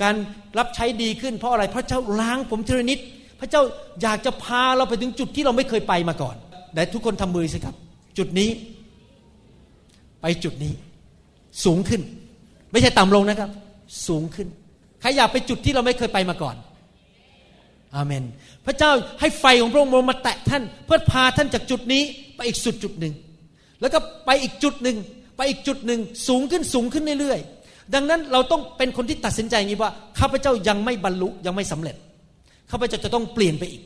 [0.03, 0.15] การ
[0.59, 2.99] รับใช้ดีขึ้น เพราะอะไรพระเจ้าล้างผมทีละนิด
[3.41, 3.63] พระเจ้า
[4.03, 6.37] อยากจะพาเราไปถึงจุดที่เราไม่เคยไปมาก่อน
[6.75, 7.75] แต่ทุกคนทำมือสิครับ
[8.19, 8.51] จุดนี้
[10.21, 10.73] ไปจุดนี้
[11.65, 12.01] สูงขึ้น
[12.73, 13.51] ไม่ใช่ต่ำลงนะครับ
[14.09, 14.49] สูงขึ้น
[15.01, 16.57] ใครอยากไปจุดที่เราไม่เคยไปมาก่อน
[17.95, 18.25] อาเมน
[18.67, 18.91] พระเจ้า
[19.21, 22.03] ให้ไฟของพระองค์มาแตะท่าน เพื่อพาท่านจากจุดนี้
[22.37, 23.15] ไปอีกสุดจุดหนึ่ง
[23.81, 24.97] แล้วก็ไปอีกจุดหนึ่ง
[25.37, 31.97] ไปอีกจุดหนึ่งสูงขึ้นสูงขึ้นเรื่อยๆ ดังนั้นเราต้องเป็นคนที่ตัดสินใจอย่างนี้ว่าข้าพเจ้ายังไม่บรรลุยังไม่สำเร็จ
[32.71, 33.83] ข้าพเจ้าจะต้องเปลี่ยนไปอีก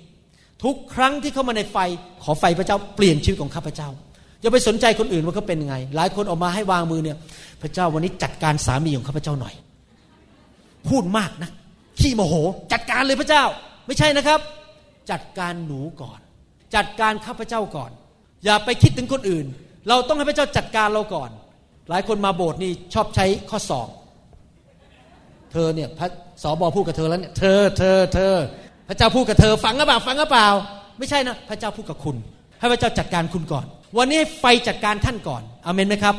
[0.64, 1.76] ทุกครั้งที่เข้ามาในไฟ
[2.22, 3.88] ขอไฟพระเจ้าเปลี่ยนชีวิตของข้าพเจ้า
[4.40, 7.16] อย่าไปสนใจคนอื่นว่าเขาเป็นยังไง หลายคนออกมาให้วางมือเนี่ย
[7.62, 9.54] พระเจ้าวันนี้จัดการสามีของข้าพเจ้าหน่อย
[10.88, 11.50] พูดมากนะ
[12.00, 12.34] ขี้โมโห
[12.72, 13.44] จัดการเลยพระเจ้า
[13.86, 14.40] ไม่ใช่นะครับ
[15.10, 16.20] จัดการหนูก่อน
[16.74, 17.90] จัดการข้าพเจ้าก่อน
[18.44, 19.46] อย่าไปคิดถึงคนอื่น
[19.88, 21.30] เราต้องให้พระเจ้าจัดการเราก่อน
[21.90, 23.88] หลายคนมาโบสถ์นี่ชอบใช้ข้อสอบ
[25.52, 26.08] เธอเนี่ยพระ
[26.42, 28.32] สอบอพูดกับเธอแล้วเนี่ยเธอเธอเธอ
[28.88, 30.48] พระเจ้าพูดกับเธอฟังหรือเปล่าฟังหรือเปล่า
[30.98, 32.16] ไม่ใช่นะ พระเจ้าพูดกับคุณ
[32.60, 33.66] ให้พระเจ้าจัดการคุณก่อน
[33.98, 36.14] วันนี้ไฟจัดการท่านก่อนอเมนไหมครับ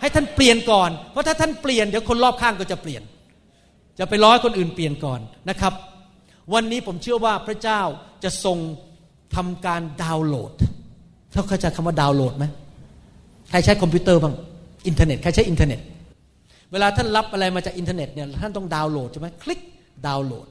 [0.00, 3.02] ให้ท่านเปลี่ยนก่อน เพราะถ้าท่านเปลี่ยนเดี๋ยวคนรอบข้างก็จะเปลี่ยน
[3.98, 5.72] จะไปร้อยคนอื่นเปลี่ยนก่อนนะครับ
[6.52, 7.80] วันนี้ผมเชื่อว่าพระเจ้า
[8.24, 8.58] จะทรง
[9.36, 10.52] ทำการดาวน์โหลด
[11.34, 12.44] ถ้าเข้าใจคำว่าดาวน์โหลดไหม
[13.50, 14.34] ใครใช้คอมพิวเตอร์บ้าง
[14.86, 15.80] อินเทอร์เน็ตใครใช้อินเทอร์เน็ต
[16.72, 19.60] เวลาท่านรับอะไรมาจากอินเทอร์เน็ตเนี่ยท่านต้องดาวน์โหลดใช่ไหมคลิก
[20.06, 20.46] ดาวน์โหลด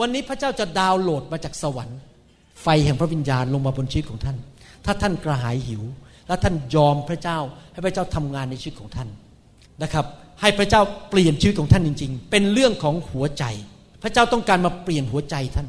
[0.00, 1.98] วันนี้พระเจ้าจะดาวน์โหลดมาจากสวรรค์
[2.62, 4.36] ไฟแห่งพระวิญญาณลงมาบนชีวิตของท่าน
[4.84, 5.82] ถ้าท่านกระหายหิว
[6.28, 7.38] และท่านยอมพระเจ้า
[7.72, 9.08] ให้พระเจ้าทำงานในชีวิตของท่าน
[9.82, 10.04] นะครับ
[10.40, 13.44] ให้พระเจ้าเปลี่ยนชีวิตของท่านจริง ๆ เป็นเรื่องของหัวใจ
[14.02, 15.68] พระเจ้าต้องการมาเปลี่ยนหัวใจท่าน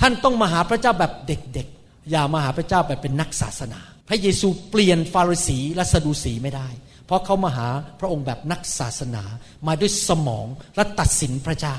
[0.00, 6.68] ท่านต้องมาหาพระเจ้าแบบเด็กๆ อย่ามาหาพระเจ้าแบบเป็นนักศาสนา พระเยซูเปลี่ยนฟาริสีและสะดูสีไม่ได้
[7.06, 7.68] เพราะเขามาหา
[8.00, 9.24] พระองค์แบบนักศาสนา
[9.66, 10.46] มาด้วยสมอง
[10.76, 11.76] และตัดสินพระเจ้า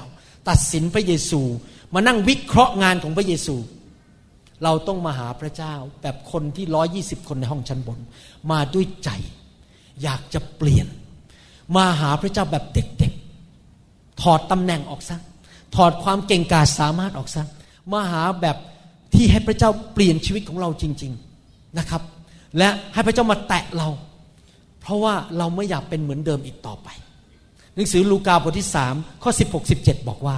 [0.50, 1.42] ตัดสินพระเยซู
[1.94, 3.56] มานั่งวิเคราะห์งานของพระเยซู
[4.64, 8.00] เราต้องมาหาพระเจ้าแบบคนที่ร้อยี่สิบคนในห้องชั้นบน
[8.52, 9.10] มาด้วยใจ
[10.04, 10.88] อยากจะเปลี่ยน
[11.76, 15.18] มาหาพระเจ้าแบบเด็กๆถอดตำแหน่งออกซะ
[15.76, 17.44] ถอดความเก่งกาจสามารถออกซะ
[17.92, 18.58] มาหาแบบ
[19.14, 21.12] ที่ให้พระเจ้าเปลี่ยนชีวิตของเราจริง
[21.44, 22.02] ๆนะครับ
[22.58, 23.88] และให้พระเจ้ามาแตะเรา
[24.82, 26.88] เพราะว่าเราไม่อยากเป็นเหมือนเดิมอีกต่อไป
[27.76, 30.38] หนังสือลูกาบทที่สามข้อ 16 17 บอกว่า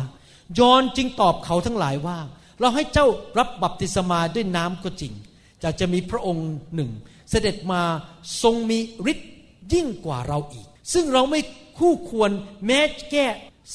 [0.59, 2.17] ยอนจึงตอบเขาทั้งหลายว่า
[2.59, 3.07] เราให้เจ้า
[3.37, 5.13] รับบัพติศมาด้วยน้ำก็จริง
[5.63, 6.91] จะจะมีพระองค์หนึ่ง
[7.29, 7.81] เสด็จมา
[8.41, 8.79] ทรงมี
[9.11, 9.31] ฤทธิ์
[9.73, 11.39] ยิ่งกว่าเราอีก ซึ่งเราไม่
[11.79, 12.31] คู่ควร
[12.65, 12.79] แม้
[13.11, 13.25] แก้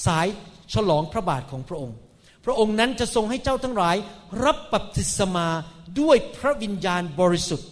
[0.07, 0.27] สาย
[0.75, 1.97] ฉลองพระบาทของพระองค์
[2.45, 3.97] พระองค์นั้นจะทรงให้เจ้าทั้งหลาย
[4.45, 5.49] รับบัพติศมา
[6.01, 7.69] ด้วยพระวิญญาณบริสุทธิ์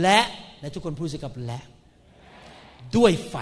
[0.00, 0.20] และ
[0.60, 1.60] และทุกคนพูดสิกับและ
[2.96, 3.34] ด้วยไฟ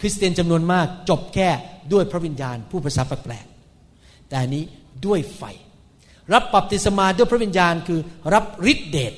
[0.00, 1.48] คริสเตียนจำนวนมากจบแค่
[1.92, 4.64] ด้วยพระวิญญาณผู้ภาษาแปลกๆแต่อันนี้
[5.06, 5.42] ด้วยไฟ
[6.32, 8.00] รับบัพติศมาด้วยพระวิญญาณคือ
[8.34, 9.12] รับฤทธิเดช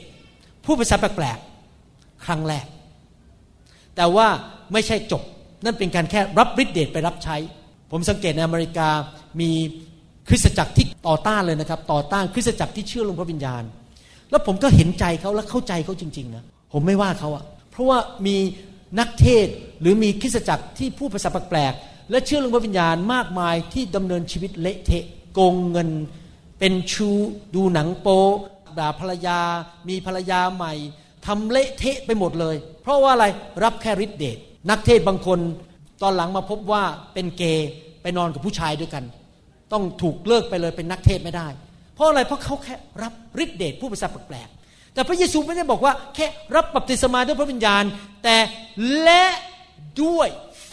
[0.64, 2.66] ผู้ภาษาแปลกๆครั้งแรก
[3.96, 4.28] แต่ว่า
[4.72, 5.22] ไม่ใช่จบ
[5.64, 7.36] นั่นเป็นการแค่รับฤทธิเดชไปรับใช้
[7.96, 8.88] ผมสังเกตในอเมริกา
[9.40, 9.50] มี
[10.28, 13.62] คริสตจักรที่ต่อต้านเลยนะครับ ต่อต้านคริสตจักรที่เชื่อลงพระวิญญาณ
[14.30, 18.36] แล้วผมก็เห็นใจเขาและเข้าใจเขาจริง ๆ นะ ผมไม่ว่าเขาอะเพราะว่ามี
[18.98, 19.46] นักเทศ
[19.80, 25.90] หรือมีคริสตจักรที่พูดภาษาแปลกๆและเชื่อลงพระวิญญาณมากมายที่ดำเนินชีวิตเละเทะโกงเงิน
[26.58, 27.10] เป็นชู
[27.54, 28.22] ดูหนังโป๊
[28.78, 29.40] ด่าภรรยา
[29.88, 30.72] มีภรรยาใหม่
[31.26, 33.26] ทำเละเทะไปหมดเลย เพราะว่าอะไร
[33.64, 34.38] รับแค่ฤทธิเดช
[34.70, 35.40] นักเทศบางคน
[36.02, 36.84] ตอนหลังมาพบว่า
[37.14, 37.68] เป็นเกย์
[38.04, 39.04] ไปนอนกับผู้ชายด้วยกัน
[39.72, 41.48] ต้องถูกเลิกไปเลยเป็นนักเทศไม่ได้
[41.94, 46.26] เพราะอะไรเพราะเขาแค่รับฤทธิเดชพูดภาษาแปลกๆแต่พระเยซูไม่ได้บอกว่าแค่
[46.56, 47.84] รับบัพติศมาด้วยพระวิญญาณ
[48.24, 48.36] แต่
[49.02, 49.24] และ
[50.02, 50.28] ด้วย
[50.66, 50.72] ไฟ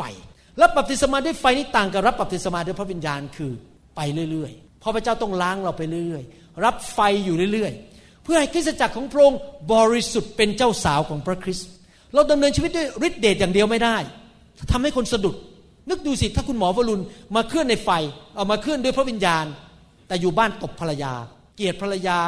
[0.61, 3.51] รับบัพติศมาด้วยไฟนี่ต่างกับรับบัพติศมาด้วยพระวิญญาณคือ
[3.95, 4.01] ไป
[4.31, 9.39] เรื่อยๆพระพระเจ้าต้องล้างเราไปเรื่อยๆรับไฟอยู่เรื่อยๆ เพื่อให้คริสตจักรของพระองค์
[9.73, 11.69] บริสุทธิ์เป็นเจ้าสาวของพระคริสต์
[12.13, 13.97] เราดำเนินชีวิตด้วยฤทธิเดชอย่างเดียวไม่ได้
[14.71, 15.35] ทำให้คนสะดุด
[15.89, 17.03] นึกดูสิถ้าคุณหมอวรุณ
[17.35, 17.89] มาเคลื่อนในไฟ
[18.35, 19.45] เอามาเคลื่อนด้วยพระวิญญาณ
[20.07, 21.13] แต่อยู่บ้านตบภรรยา
[21.55, 22.19] เกลียดภรรยา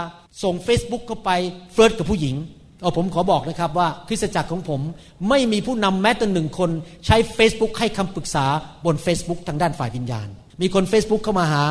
[0.43, 1.29] ส่ง Facebook เข้าไป
[1.73, 2.35] เฟิร์สกับผู้หญิง
[2.81, 4.81] เอาผมขอบอกนะครับว่าคริสตจักรของผม
[5.29, 6.69] ไม่มีผู้นำแม้แต่หนึ่งคน
[7.05, 8.45] ใช้ Facebook ให้คำปรึกษา
[8.85, 10.27] บน Facebook ทางด้านฝ่ายวิญญาณ
[10.61, 11.63] มีคน Facebook เข้ามาหา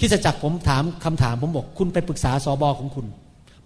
[0.00, 3.06] คริสตจักรผมถามคำถามผมบอกคุณไปปรึกษาสอบอของคุณ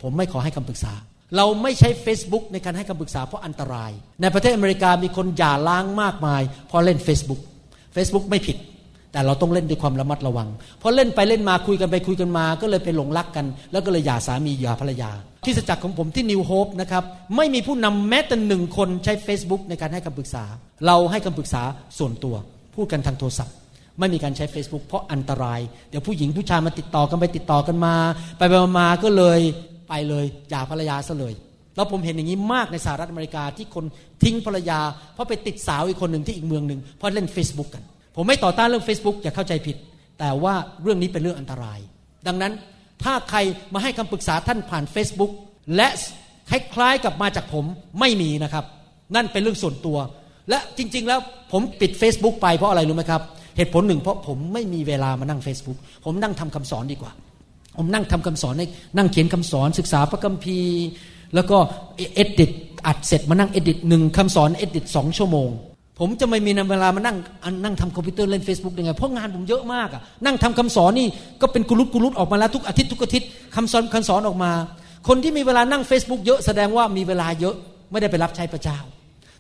[0.02, 0.92] ผมไม่ขอให้คำปรึกษา
[1.36, 3.90] เราไม่ใช้ Facebook ในการให้คำปรึกษาเพราะอันตราย
[4.20, 7.40] ในประเทศอเมริกามีคนหย่าล้างมากมายเพราะเล่น Facebook
[7.94, 8.56] Facebook ไม่ผิด
[9.12, 15.10] แต่เราต้องเล่นด้วยความระมัดระวังเพราะเล่นไปเล่นมาคุยกันไปคุยกันมา ก็เลยไปหลงรักกัน แล้วก็เลยหย่าสามีหย่าภรรยา
[15.44, 17.04] คริสตจักรของผมที่นิวโฮปนะครับ
[17.36, 20.44] ไม่มีผู้นำแม้แต่หนึ่งคนใช้ Facebook ในการให้คำปรึกษา
[20.86, 21.62] เราให้คำปรึกษา
[21.98, 22.34] ส่วนตัว
[22.74, 23.54] พูดกันทางโทรศัพท์
[23.98, 25.60] ไม่มีการใช้ Facebook เพราะอันตราย
[25.90, 27.94] เดี๋ยวผู้หญิงผู้ชายมาติดต่อกันไปติดต่อกันมา
[28.38, 29.40] ไปไปมาก็เลย
[29.88, 31.34] ไปเลยหย่าภรรยาซะเลย
[31.80, 33.84] แล้วผมเห็นอย่างนี้มากในสหรัฐอเมริกาที่คน
[34.22, 34.80] ทิ้งภรรยา
[35.14, 37.82] เพราะไปติดสาวอีกคนหนึ่งที่อีกเมืองหนึ่งเพราะเล่น Facebook กัน
[38.16, 39.76] ผมไม่ต่อต้านเรื่อง Facebook อย่าเข้าใจผิด
[40.18, 41.78] แต่ว่าเรื่องนี้เป็นเรื่องอันตราย
[42.26, 42.52] ดังนั้น
[43.04, 43.38] ถ้าใคร
[43.74, 45.32] มาให้คำปรึกษาท่านผ่าน Facebook
[45.76, 45.88] และ
[46.50, 47.64] คล้ายๆกับมาจากผม
[48.00, 48.64] ไม่มีนะครับ
[49.14, 49.98] นั่นเป็นเรื่องส่วนตัว
[50.48, 51.20] และจริง ๆ แล้ว
[51.52, 53.22] ผมปิด Facebook ไปเพราะอะไรรู้ไหมครับ
[53.56, 57.12] เหตุผลหนึ่งเพราะผมไม่มีเวลามานั่ง Facebook ผมนั่งทำคำสอนดีกว่า
[57.78, 58.54] ผมนั่งทำคำสอน
[58.96, 60.74] นั่งเขียนคำสอนศึกษาพระคัมภีร์
[61.34, 61.58] แล้วก็
[61.96, 62.52] เอดิต
[62.86, 65.50] อัดเสร็จมานั่งเอดิตหนึ่งคำสอนเอดิตสองชั่วโมง
[65.98, 67.16] ผมจะไม่มีเวลามานั่ง
[67.64, 71.06] นั่งทำคอมพิวเตอร์เล่น Facebook ยังไง เพราะงานผมเยอะมากอะนั่งทำคำสอนนี่
[71.40, 74.52] ก็เป็นกุลุตกุลุตออกมาแล้วทุกอาทิตย์ทุกอาทิตย์คำสอนคำสอนออกมา
[75.08, 77.54] คนที่มีเวลานั่ง Facebook เยอะแสดงว่ามีเวลาเยอะ
[77.90, 78.78] ไม่ได้ไปรับใช้พระเจ้า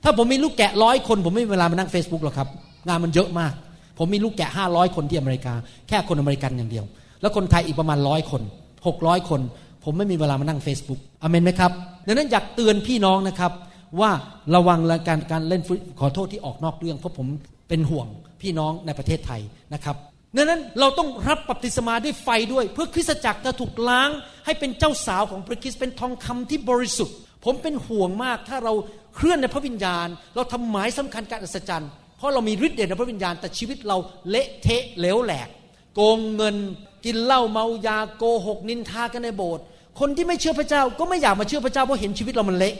[0.04, 2.48] ถ้าผมมีลูกแกะร้อยคน ผมไม่มีเวลามานั่ง Facebook หรอกครับ
[2.88, 3.52] งานมันเยอะมาก
[3.98, 5.54] ผมมีลูกแกะห้าร้อยคนที่อเมริกา
[5.88, 6.84] แค่คนอเมริกันอย่างเดียว
[7.20, 8.42] แล้วคนไทยอีกประมาณร้อยคน
[8.86, 9.40] หกร้อยคน
[9.84, 11.72] ผมไม่มีเวลามานั่ง Facebook อเมนไหมครับ
[12.06, 13.52] ดังนั้นอยากเตือนพี่น้องนะครับ
[14.00, 14.10] ว่า
[14.54, 15.62] ระวังการการเล่น
[16.00, 17.26] ขอโทษที่ออกนอกเรื่อง เพราะผม
[17.68, 18.06] เป็นห่วง
[18.42, 19.40] พี่น้องในประเทศไทย
[19.74, 19.96] นะครับ
[20.36, 24.10] ดังนั้นเราต้องรับบัพติศมาด้วยไฟด้วย เพื่อคริสตจักรจะถูกล้าง
[24.46, 28.72] ให้เป็นเจ้าสาวของพระคริสต์เป็นทองคำที่บริสุทธิ์ ผมเป็นห่วงมาก ถ้าเรา
[29.14, 33.96] เคลื่อนในพระวิญญาณ เราทำหมายสำคัญการอัศจรรย์เพราะเรามีฤทธิ์เดชในพระวิญญาณแต่ชีวิตเรา
[34.30, 35.48] เละเทะเหลวแหลก
[35.94, 36.56] โกงเงิน
[37.04, 39.64] กินเหล้าเมายาโกหกนินทากันในโบสถ์
[40.00, 42.74] คนที่ไม่เชื่อพระเจ้าก็ไม่อยากมาเชื่อพระเจ้าเพราะเห็นชีวิตเรามันเละ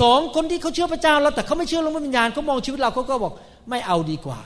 [0.00, 3.32] สองคนที่เขาเชื่อพระเจ้าแล้วแต่เขาไม่เชื่อเรื่องวิญญาณเขามองชีวิตเราเขาก็บอก
[3.70, 4.40] ไม่เอาดีกว่า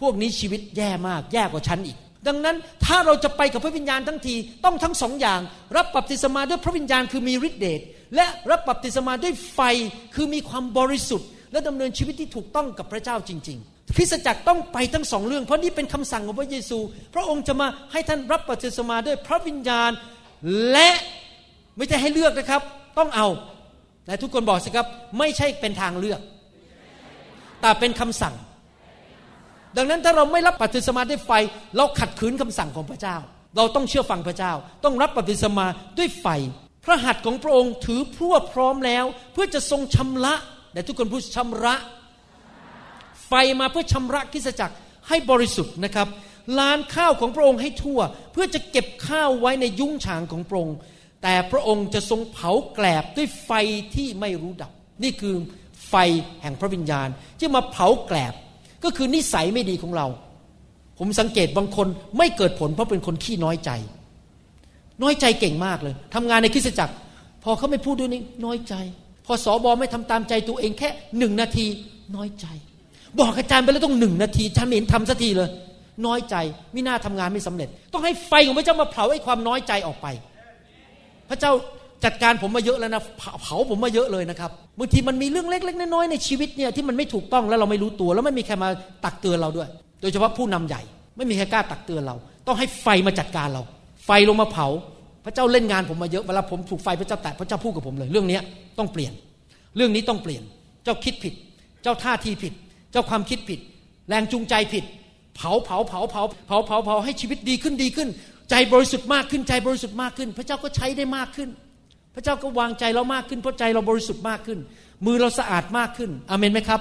[0.00, 5.40] พวกนี้ชีวิตแย่มากแย่กว่าฉันอีก ดังนั้นถ้าเราจะไปกับพระวิญญาณทั้งทีต้องทั้งสองอย่าง
[5.76, 7.80] รับบัพติศมาด้วยพระวิญญาณคือมีฤทธิเดช
[8.14, 9.60] และรับบัพติศมาด้วยไฟ
[10.14, 16.78] คือมีความบริสุทธิ์ และดำเนินชีวิตที่ถูกต้องกับพระเจ้าจริง ๆคริสตจักรต้องไปทั้งสองเรื่อง เพราะนี่เป็นคำสั่งของพระเยซู
[17.14, 19.90] พระองค์จะมาให้ท่านรับบัพติศมาด้วยพระวิญญาณ
[20.72, 20.90] และ
[21.76, 22.62] ไม่ใช่ให้เลือกนะครับ
[22.98, 23.28] ต้องเอา
[24.06, 24.86] และทุกคนบอกสิครับ
[25.18, 26.20] ไม่ใช่เป็นทางเลือก
[27.60, 28.34] แต่เป็นคำสั่ง
[29.76, 31.32] ดังนั้นถ้าเราไม่รับบัพติศมาด้วยไฟ
[31.76, 33.16] เราขัดขืนคำสั่งของพระเจ้า
[33.56, 34.52] เราต้องเชื่อฟังพระเจ้า
[34.84, 35.66] ต้องรับบัพติศมา
[35.98, 36.26] ด้วยไฟ
[36.84, 40.34] พระหัตถ์ของพระองค์ถือพรั่วพร้อมแล้ว เพื่อจะทรงชำระ
[40.72, 41.74] แต่ทุกคนพูดชำระ
[43.26, 44.76] ไฟมาเพื่อชำระคิสจักร
[45.08, 46.08] ให้บริสุทธิ์นะครับ
[46.58, 48.00] ลานข้าวของพระองค์ให้ทั่ว
[48.32, 50.76] เพื่อจะเก็บข้าวไว้ในยุ้งฉางของพระองค์
[51.26, 53.50] แต่พระองค์จะทรงเผาแกลบด้วยไฟ
[53.94, 54.72] ที่ไม่รู้ดับ
[55.02, 55.34] นี่คือ
[55.88, 55.94] ไฟ
[56.42, 57.08] แห่งพระวิญญาณ
[57.38, 58.34] ที่มาเผาแกลบ
[58.84, 60.06] ก็คือนิสัยไม่ดีของเรา
[60.98, 63.70] ผมสังเกตบางคนไม่เกิดผลเพราะเป็นคนขี้น้อยใจ
[65.02, 66.94] น้อยใจเก่งมากเลยทำงานในคริสตจักร
[67.44, 68.74] พอเขาไม่พูดด้วยนี่น้อยใจ
[69.26, 71.66] พอสอบอไม่ทำตามใจตัวเองแค่หนึ่งนาที
[72.16, 72.46] น้อยใจ
[73.18, 75.48] บอกอาจารย์ไปแล้วต้องหนึ่งนาทีฉันเห็นทำสักทีเลย
[76.06, 76.36] น้อยใจ
[76.72, 80.06] ไม่น่าทำงานไม่สำเร็จ ต้องให้ไฟของพระเจ้ามาเผาไอ้ความน้อยใจออกไป
[81.30, 81.52] พระเจ้า
[82.04, 83.02] จัดการผมมาเยอะแล้วนะ
[83.42, 88.68] เผาผมมาเยอะเลยนะครับบางทีมันมีเรื่องเล็ก ๆ น้อยๆในชีวิตเนี่ยที่มันไม่ถูกต้องแล้วเราไม่รู้ตัว แล้วไม่มีใครมา
[89.04, 89.68] ตักเตือนเราด้วย
[90.00, 90.82] โดยเฉพาะผู้นำใหญ่
[91.16, 92.16] ไม่มีใครกล้าตักเตือนเรา
[92.46, 93.62] ต้องให้ไฟมาจัดการเรา
[94.06, 94.66] ไฟลงมาเผา
[95.24, 98.38] พระเจ้าเล่นงานผมมาเยอะเวลาผมถูกไฟพระเจ้าแตะพระเจ้าพูดกับผมเลย เรื่องนี้
[98.78, 99.12] ต้องเปลี่ยน
[99.76, 100.42] เรื่องนี้ต้องเปลี่ยน
[100.84, 101.34] เจ้าคิดผิด
[101.82, 102.52] เจ้าท่าทีผิด
[102.92, 103.60] เจ้าความคิดผิด
[104.08, 104.84] แรงจูงใจผิด
[105.36, 108.08] เผาเผาเผาเผาเผาเผาเผาให้ชีวิตดีขึ้นดีขึ้น
[108.50, 111.48] ใจบริสุทธิ์มากขึ้นใจบริสุทธิ์มากขึ้น พระเจ้าก็ใช้ได้มากขึ้น
[112.14, 114.58] พระเจ้าก็วางใจเรามากขึ้น เพราะใจเราบริสุทธิ์มากขึ้น
[115.06, 116.80] มือเราสะอาดมากขึ้นอเมนไหมครับ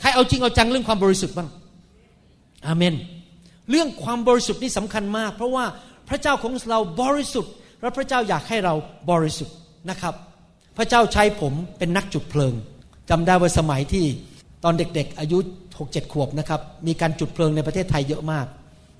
[0.00, 1.48] ใครเอาจริงเอาจังเรื่องความบริสุทธิ์บ้าง
[2.66, 2.94] อเมน
[3.70, 5.64] เรื่องความบริสุทธิ์นี่สำคัญมาก เพราะว่า
[6.08, 8.74] พระเจ้าของเราบริสุทธิ์ และพระเจ้าอยากให้เรา
[9.10, 9.54] บริสุทธิ์
[9.90, 10.14] นะครับ
[10.76, 12.54] พระเจ้าใช้ผมเป็นนักจุดเพลิง
[13.10, 14.04] จำได้ว่าสมัยที่
[14.64, 15.38] ตอนเด็กๆ อายุ
[15.78, 18.46] หกเจ็ดขวบนะครับ มีการจุดเพลิงในประเทศไทยเยอะมาก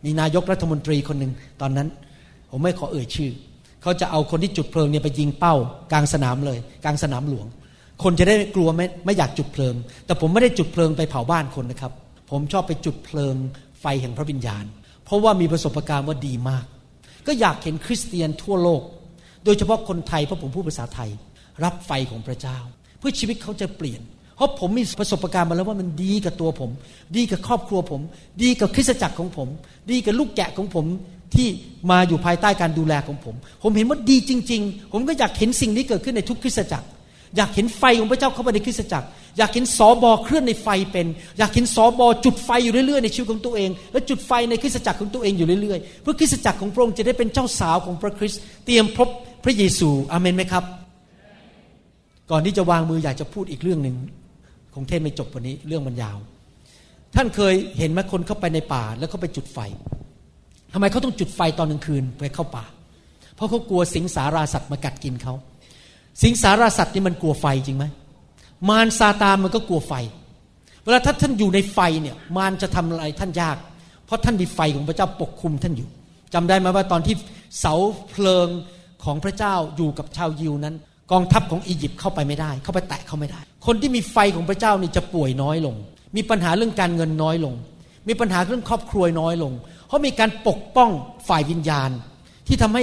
[0.04, 1.88] มีนายกรัฐมนตรีคนหนึ่งตอนนั้น
[2.50, 3.32] ผมไม่ขอเอ่ยชื่อ
[3.82, 5.54] เขาจะเอาคนที่จุดเพลิงเนี่ยไปยิงเป้า
[5.92, 7.46] กลางสนามเลย กลางสนามหลวง
[8.02, 9.74] คนจะได้กลัวไม่ไม่อยากจุดเพลิง
[10.06, 11.92] แต่ผมไม่ได้จุดเพลิงไปเผาบ้านคนนะครับ
[12.30, 13.34] ผมชอบไปจุดเพลิง
[13.80, 14.64] ไฟแห่งพระวิญญาณ
[15.04, 16.64] เพราะว่ามีประสบการณ์ว่าดีมาก
[17.26, 18.82] ก็อยากเห็นคริสเตียนทั่วโลก
[19.44, 21.10] โดยเฉพาะคนไทยเพราะผมพูดภาษาไทย
[21.64, 22.58] รับไฟของพระเจ้า
[22.98, 24.00] เพื่อชีวิตเขาจะเปลี่ยน
[24.40, 26.70] เพราะผมมีประสบการณ์มาแล้วว่ามันดีกับตัวผม
[27.16, 28.00] ดีกับครอบครัวผม
[28.42, 29.48] ดีกับคริสตจักรของผม
[29.90, 30.86] ดีกับลูกแกะของผม
[31.34, 31.48] ที่
[31.90, 36.86] มาอยู่ภายใต้การดูแลของผม ผมเห็นว่าดีจริง ๆ ผมก็อยากเห็นสิ่งนี้เกิดขึ้นในทุกคริสตจักร
[37.36, 39.06] อยากเห็นไฟของพระเจ้าเข้ามาในคริสตจักร
[39.38, 41.06] อยากเห็นสอบอเคลื่อนในไฟเป็น
[41.38, 49.08] อยากเห็นสอบอจุดไฟอยู่เรื่อยๆในชีวิตของตัวเอง และจุดไฟในคริสตจักรของตัวเองอยู่เรื่อยๆ เพื่อคริสตจักรของพระองค์จะได้เป็นเจ้าสาวของพระคริสต์เตรียมพบ
[49.44, 50.64] พระเยซูอาเมนไหมครับ
[52.30, 53.96] ก่อนที่จะวางมืออยากจะพูดอีกเรื่องหนึ่ง
[54.74, 56.18] คงเทศไม่จบวันนี้เรื่องมันยาว
[57.14, 59.58] ท่านเคยเห็นไหมคนเข้าไปในป่าแล้วเขาไปจุดไฟ
[60.72, 62.64] ทำไมเขาต้องจุดไฟตอนกลางคืนไปเข้าป่า
[63.34, 65.34] เพราะเขากลัวสิงสาราสัตว์มากัดกินเขา
[66.22, 67.84] สิงสาราสัตว์นี่มันกลัวไฟจริงไหม
[68.68, 69.94] มารซาตานมันก็กลัวไฟ
[70.84, 73.56] เวลาถ้าท่านอยู่ในไฟเนี่ยมารจะทำอะไรท่านยาก
[74.06, 75.88] เพราะท่านมีไฟของพระเจ้าปกคุมท่านอยู่
[76.34, 77.14] จำได้ไหมว่าตอนที่
[77.60, 77.74] เสา
[78.10, 78.48] เพลิง
[79.04, 80.74] ของพระเจ้าอยู่กับชาวยิวนั้น
[81.12, 85.76] กองทัพของอียิปต์เข้าไปไม่ได้ เข้าไปแตะเขาไม่ได้ คนที่มีไฟของพระเจ้านี่จะป่วยน้อยลง
[86.16, 87.54] มีปัญหาเรื่องการเงินน้อยลง
[88.08, 89.52] มีปัญหาเรื่องครอบครัวน้อยลง
[89.86, 90.90] เพราะมีการปกป้อง
[91.28, 91.90] ฝ่ายวิญญาณ
[92.46, 92.82] ที่ทำให้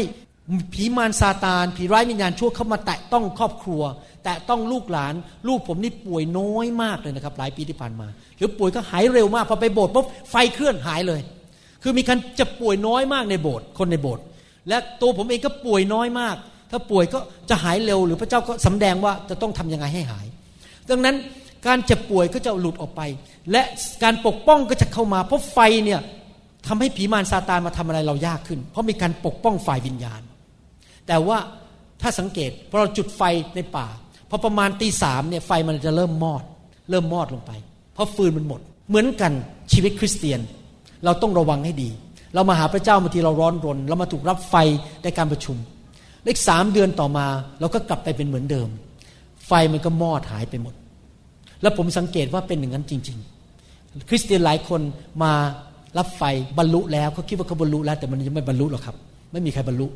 [0.74, 3.82] ผีมารซาตาน ผีร้ายวิญญาณชั่วเข้ามาแตะต้องครอบครัว
[4.24, 5.14] แตะต้องลูกหลาน
[5.48, 8.08] ลูกผมนี่ป่วยน้อยมากเลยนะครับ หลายปีที่ผ่านมา
[8.38, 11.22] หรือป่วยก็หายเร็วมากพอไปโบสถ์ปุ๊บไฟเคลื่อนหายเลย
[11.84, 14.24] คือมีการจะป่วยน้อยมากในโบสถ์คนในโบสถ์
[14.68, 16.36] และตัวผมเองก็ป่วยน้อยมาก
[16.72, 20.26] ถ้าป่วยก็จะหายเร็ว หรือพระเจ้าก็สำแดงว่าจะต้องทำยังไงให้หาย
[20.90, 21.16] ดังนั้น
[21.68, 23.02] การเจ็บป่วยก็จะหลุดออกไป
[23.52, 23.62] และ
[24.04, 26.00] การปกป้องก็จะเข้ามา เพราะไฟเนี่ย
[26.68, 30.22] ทำให้ผีมารซาตานมาทำอะไรเรายากขึ้น เพราะมีการปกป้องฝ่ายวิญญาณ
[31.08, 31.38] แต่ว่า
[32.02, 33.22] ถ้าสังเกตพอเราจุดไฟ
[33.56, 33.88] ในป่า
[34.30, 36.44] พอประมาณตีสามเนี่ยไฟมันจะเริ่มมอด
[36.90, 37.52] เริ่มมอดลงไป
[37.94, 39.32] เพราะฟืนมันหมด เหมือนกัน
[39.74, 40.40] ชีวิตคริสเตียน
[41.06, 41.90] เราต้องระวังให้ดี
[42.34, 44.56] เรามาหาพระเจ้าบางทีเราร้อนรน เรามาถูกรับไฟ
[45.04, 45.58] ในการประชุม
[46.28, 47.28] เลขสามเดือนต่อมา
[47.60, 48.70] เราก็กลับไปเป็นเหมือนเดิม
[49.48, 50.74] ไฟมันก็มอดหายไปหมด
[51.62, 53.18] แล้วผมสังเกตว่าเป็นอย่างนั้นจริง
[53.64, 54.82] ๆ คริสเตียนหลายคน
[55.24, 55.32] มา
[55.98, 56.24] รับไฟ
[56.58, 58.96] บรรลุแล้วเขาคิดว่าเขาบรรลุแล้ว แต่มันยังไม่บรรลุหรอกครับ
[59.32, 59.88] ไม่มีใครบรรลุ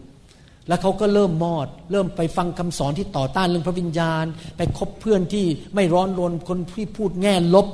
[0.67, 4.25] แล้วเขาก็เริ่มมอด เริ่มไปฟังคำสอนที่ต่อต้านเรื่องพระวิญญาณ
[4.57, 7.67] ไปคบเพื่อนที่ไม่ร้อนรนคนที่พูดแง่ลบ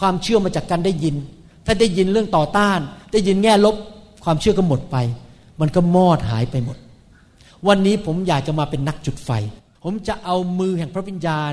[0.00, 1.16] ความเชื่อมาจากการได้ยิน
[1.66, 2.78] ถ้าได้ยินเรื่องต่อต้าน
[3.12, 3.76] ได้ยินแง่ลบ
[4.24, 4.96] ความเชื่อก็หมดไป
[5.60, 6.76] มันก็มอดหายไปหมด
[7.68, 9.30] วันนี้ผมอยากจะมาเป็นนักจุดไฟ
[9.84, 11.52] ผมจะเอามือแห่งพระวิญญาณ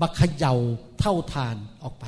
[0.00, 0.54] มาเขย่า
[1.00, 2.04] เท่าทานออกไป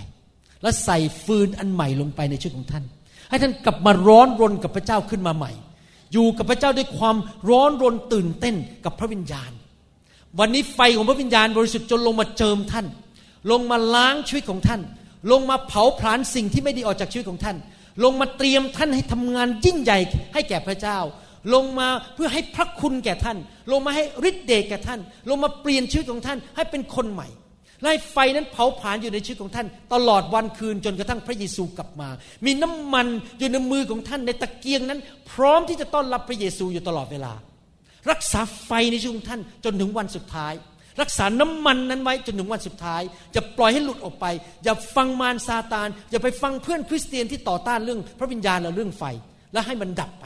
[0.63, 2.85] แล้วใส่ฟืนอันใหม่ลงไปในชีวิตของท่าน
[3.31, 5.53] ให้ท่านกลับมาร้อนรนกับพระเจ้าขึ้นมาใหม่
[6.13, 7.17] อยู่กับพระเจ้าด้วยความ
[7.51, 9.51] ร้อนรนตื่นเต้นกับพระวิญญาณ
[10.39, 12.87] วันนี้ไฟของพระวิญญาณบริสุทธิ์จนลงมาเจิมท่าน
[13.51, 14.81] ลงมาล้างชีวิตของท่าน
[15.31, 17.57] ลงมาเผาผลาญสิ่งที่ไม่ดีออกจากชีวิตของท่าน
[18.05, 19.99] ลงมาเตรียมท่านให้ทำงานยิ่งใหญ่
[20.35, 20.99] ให้แก่พระเจ้า
[21.55, 23.39] ลงมาเพื่อให้พระคุณแก่ท่าน
[23.73, 27.29] ลงมาให้ฤทธิ์เดชแก่ท่าน ลงมาเปลี่ยนชีวิตของท่านให้เป็นคนใหม่
[27.81, 32.09] และให้ไฟนั้นเผาผลาญอยู่ในชีวิตของท่าน ตลอดวันคืนจนกระทั่งพระเยซูกลับมา
[32.47, 33.07] มีน้ำมัน
[33.39, 37.33] อยู่ในมือของท่านในตะเกียงนั้น พร้อมที่จะต้อนรับพระเยซูอยู่ตลอดเวลา
[38.11, 40.53] รักษาไฟในชีวิตของท่านจนถึงวันสุดท้าย
[41.01, 43.03] รักษาน้ำมันนั้นไว้จนถึงวันสุดท้าย
[43.35, 44.27] จะปล่อยให้หลุดออกไป
[44.65, 49.05] อย่าฟังมารซาตาน อย่าไปฟังเพื่อนคริสเตียนที่ต่อต้านเรื่อง พระวิญญาณและเรื่องไฟ
[49.53, 50.25] และให้มันดับไป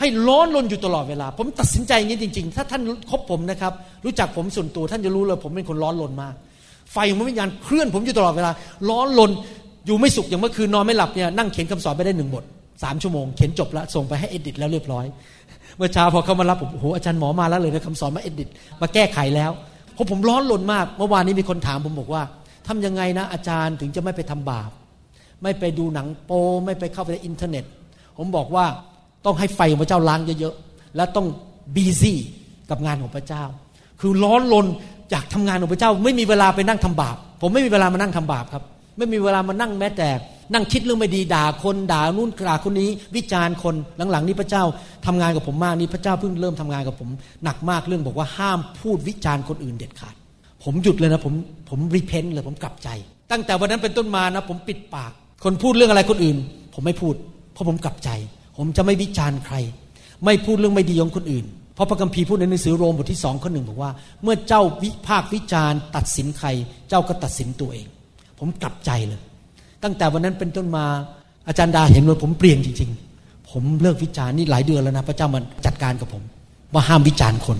[0.00, 3.72] ให้ร้อนรนอยู่ตลอดเวลา ผมตัดสินใจอย่างนี้จริง ๆ ถ้าท่านคบผมนะครับ
[4.04, 6.34] รู้จักผมส่วนตัว ท่านจะรู้เลย ผมเป็นคนร้อนรนมาก
[6.92, 8.50] ไฟของวิญญาณเคลื่อนผมอยู่ตลอดเวลา
[8.90, 9.30] ร้อนรน
[9.86, 12.44] อยู่ไม่สุขอย่างเมื่อคืนนอนไม่หลับเนี่ยนั่งเขียนคำสอนไปได้หนึ่งบท
[12.82, 15.04] สามชั่วโมงเขียนจบแล้วส่งไปให้ edit แล้วเรียบร้อย
[15.76, 18.48] เมื่อเช้าพอเขามารับผมโอ้โหอาจารย์หมอมาแล้วเลยนะคำสอนมา edit
[18.80, 19.50] มาแก้ไขแล้ว
[19.94, 22.22] เพราะผมร้อนรนมากเมื่อวานนี้มีคนถามผมบอกว่า
[22.66, 24.70] ทำยังไงนะอาจารย์ถึงจะไม่ไปทำบาป
[25.42, 26.32] ไม่ไปดูหนังโป๊
[26.64, 27.64] ไม่ไปเข้าไปในอินเทอร์เน็ต
[28.18, 28.64] ผมบอกว่า
[29.24, 31.26] ต้องให้ไฟของพระเจ้าล้างเยอะๆ และต้อง
[31.74, 32.18] busy
[32.70, 33.44] กับงานของพระเจ้า
[34.00, 34.66] คือร้อนรน
[35.10, 38.64] อยากทำงานของพระเจ้า ไม่มีเวลาไปนั่งทำบาป ผมไม่มีเวลามานั่งทำบาปครับ
[38.98, 40.08] ไม่มีเวลามานั่งแม้แต่
[40.52, 43.74] นั่งคิดเรื่องไม่ดีด่าคนด่านู่นด่าคนนี้ วิจารณ์คน
[44.10, 44.64] หลังๆ นี้พระเจ้า
[45.06, 47.08] ทำงานกับผมมากนี่พระเจ้าเพิ่งเริ่มทำงานกับผม
[47.44, 50.14] หนักมากเรื่องบอกว่าห้ามพูดวิจารณ์คนอื่นเด็ดขาด
[50.64, 51.34] ผมหยุดเลยนะผม
[51.70, 52.88] ผมรีเพนต์เลยผมกลับใจ
[53.32, 55.12] ตั้งแต่วันนั้นเป็นต้นมานะ ผมปิดปาก
[55.44, 56.36] คนพูดเรื่องอะไรคนอื่น
[56.74, 57.14] ผมไม่พูด
[57.52, 58.10] เพราะผมกลับใจ
[58.56, 59.56] ผมจะไม่วิจารณ์ใคร
[60.24, 61.44] ไม่พูดเรื่องไม่ดีของคนอื่น
[61.74, 63.90] เพราะพระคัมภีร์พูดในหนังสือโรมบทที่สองข้อหนึ่งบอกว่า
[64.22, 66.48] เมื่อเจ้าวิพากวิจารณ์ ตัดสินใคร
[66.88, 67.86] เจ้าก็ตัดสินตัวเอง
[68.38, 69.20] ผมกลับใจเลย
[69.82, 70.84] ตั้งแต่วันนั้นเป็นต้นมา
[71.48, 72.90] อาจารย์ดาเห็นว่าผมเปลี่ยนจริง
[73.20, 76.22] ๆ ผมเลิกวิจารณ์นี่หลายเดือนแล้วนะ พระเจ้ามันจัดการกับผม
[76.74, 77.58] ว่าห้ามวิจารณ์คน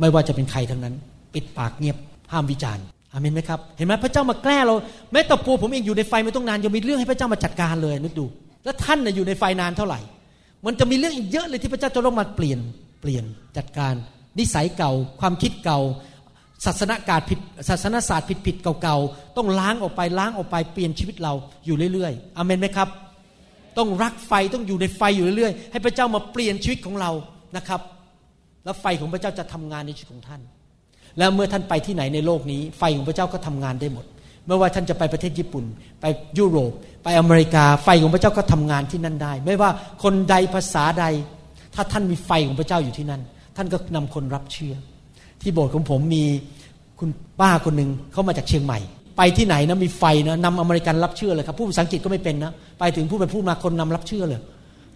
[0.00, 0.94] ไม่ว่าจะเป็นใครทั้งนั้น
[1.34, 1.96] ปิดปากเงียบ
[2.32, 4.74] ห้ามวิจารณ์อามนไหมครับ เห็นไหมพระเจ้ามาแกล้เรา
[5.12, 8.26] แม้แต่ตัวผมเองอยู่ในไฟไม่ต้องนานยังมีเรื่องให้พระเจ้ามาจัดการเลยนึกดู
[8.64, 10.00] แล้วท่านน่ยอยู่ในไฟนานเท่าไหร่
[10.66, 12.58] มันจะมีเรื่องอีกเยอะเลยที่พระเจ้าจะต้องมาเปลี่ยน
[13.00, 13.24] เปลี่ยน
[13.56, 13.94] จัดการ
[14.38, 15.80] นิสัยเก่า ความคิดเก่า
[16.66, 17.38] ศาสนาการผิด
[17.68, 21.32] ศาสนาศาสตร์ผิดผิดเก่าๆต้องล้างออกไปล้างออกไปเปลี่ยนชีวิตเรา
[21.66, 22.88] อยู่เรื่อยๆอเมนไหมครับ
[23.78, 27.10] ต้องรักไฟต้องอยู่ในไฟอยู่เรื่อยๆ ให้พระเจ้ามาเปลี่ยนชีวิตของเรา
[27.56, 27.80] นะครับ
[28.64, 30.40] แล้วไฟของพระเจ้าจะทำงานในชีวิตของท่าน
[31.18, 34.04] แล้วเมื่อท่านไปที่ไหนในโลกนี้ ไฟของพระเจ้าก็ทำงานได้หมด
[34.46, 35.64] ไม่ว่าท่านจะไปประเทศญี่ปุ่น
[36.00, 36.04] ไป
[36.38, 36.72] ยุโรป
[37.04, 39.70] ไปอเมริกา ไฟของพระเจ้าก็ทำงานที่นั่นได้ ไม่ว่า
[40.02, 41.04] คนใดภาษาใด
[41.74, 43.22] ถ้าท่านมีไฟของพระเจ้าอยู่ที่นั่น
[43.56, 44.74] ท่านก็นำคนรับเชื่อ
[45.42, 46.24] ที่โบสถ์ของผมมี
[46.98, 48.78] คุณป้าคนหนึ่งเขามาจากเชียงใหม่
[49.16, 54.40] ไปที่ไหนนะมีไฟนะนำอเมริกันรับเชื่อเลยครับพูดภาษาอังกฤษก็ไม่เป็นนะไปถึงพูดไปพูดมาคนนำรับเชื่อเลย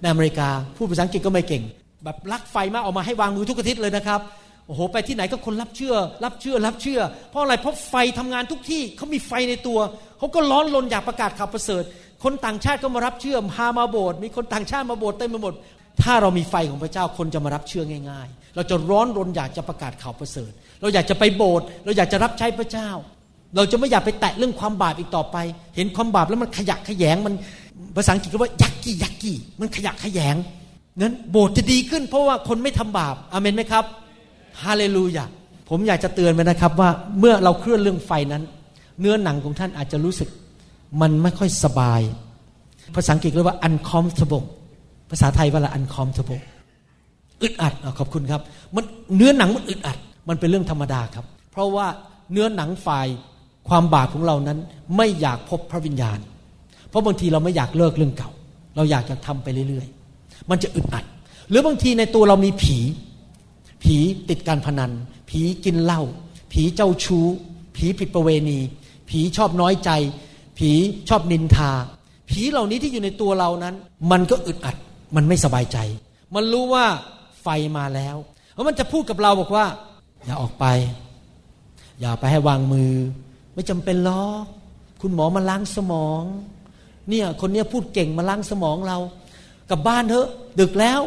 [0.00, 1.62] ในอเมริกาพูดภาษาอังกฤษก็ไม่เก่ง
[2.04, 4.20] แบบรักไฟมากออกมาให้วางมือทุกอาทิตย์เลยนะครับ
[4.66, 5.94] โอ้โห ไปที่ไหนก็คนรับเชื่อ
[6.24, 7.00] รับเชื่อ รับเชื่อ
[7.30, 9.78] เพราะอะไร เพราะไฟทำงานทุกที่เขามีไฟในตัว
[10.18, 11.82] เขาก็ร้อนรนอยากประกาศข่าวประเสริฐ
[12.24, 15.54] คนต่างชาติก็มารับเชื่อพามาโบสถ์มีคนต่างชาติมาโบสถ์เต็มไปหมด
[16.02, 22.88] ถ้าเรามีไฟของพระเจ้าคนจะมารับเชื่อง่าย ๆ เราจะร้อนรนอยากจะประกาศข่าวประเสริฐ เราอยากจะไปโบสถ์ เราอยากจะรับใช้พระเจ้า
[23.56, 25.36] เราจะไม่อยากไปแตะเรื่องความบาปอีกต่อไป
[25.76, 27.34] เห็นความบาปแล้วมันขยักขยง มัน
[27.96, 30.36] ภาษาอังกฤษก็ว่ายักกี้ยักกี้ มันขยักขยง
[31.00, 33.84] นั้นโบสถ์จะดีขึ้น เพราะว่าคนไม่ทำบาป อเมนไหมครับ
[34.64, 35.24] ฮาเลลูยา
[35.68, 38.42] ผมอยากจะเตือนไว้นะครับว่าเมื่อเราเคลื่อนเรื่องไฟนั้น
[39.00, 40.28] เนื้อหนังของท่านอาจจะรู้สึก
[41.00, 42.00] มันไม่ค่อยสบาย
[42.94, 44.44] ภาษาอังกฤษเรียกว่า uncomfortable
[45.10, 46.42] ภาษาไทยว่าอะไร uncomfortable
[47.42, 48.40] อึดอัดขอบคุณครับ
[48.74, 48.84] มัน
[49.16, 49.98] เนื้อหนังมันอึดอัด
[50.28, 51.86] มันเป็นเรื่องธรรมดาครับ เพราะว่า
[52.32, 53.06] เนื้อหนังฝ่าย
[53.68, 54.58] ความบาปของเรานั้น
[54.96, 56.18] ไม่อยากพบพระวิญญาณ
[56.88, 58.30] เพราะบางทีเราไม่อยากเลิกเรื่องเก่า
[58.76, 61.04] เราอยากจะทำไปเรื่อยๆ มันจะอึดอัด
[61.48, 62.78] หรือบางทีในตัวเรามีผี
[63.82, 63.96] ผี
[64.28, 64.92] ติดการพนัน
[65.30, 66.02] ผีกินเหล้า
[66.52, 67.26] ผีเจ้าชู้
[67.76, 68.58] ผีผิดประเวณี
[69.08, 69.90] ผีชอบน้อยใจ
[70.58, 70.70] ผี
[71.08, 71.70] ชอบนินทา
[72.30, 73.74] ผีเหล่านี้ที่อยู่ในตัวเรานั้น
[74.10, 74.76] มันก็อึดอัด
[75.16, 75.78] มันไม่สบายใจ
[76.34, 76.84] มันรู้ว่า
[77.42, 78.16] ไฟมาแล้ว
[78.52, 79.66] เพราะมันจะพูดกับเราบอกว่า
[80.24, 80.64] อย่าออกไป
[82.00, 82.92] อย่าไปให้วางมือ
[83.54, 84.44] ไม่จำเป็นหรอก
[85.00, 86.22] คุณหมอมาล้างสมอง
[87.08, 88.98] เนี่ยคนเนี้ยพูดเก่งมาล้างสมองเรา
[89.70, 90.28] กลับบ้านเถอะ
[90.60, 91.00] ดึกแล้ว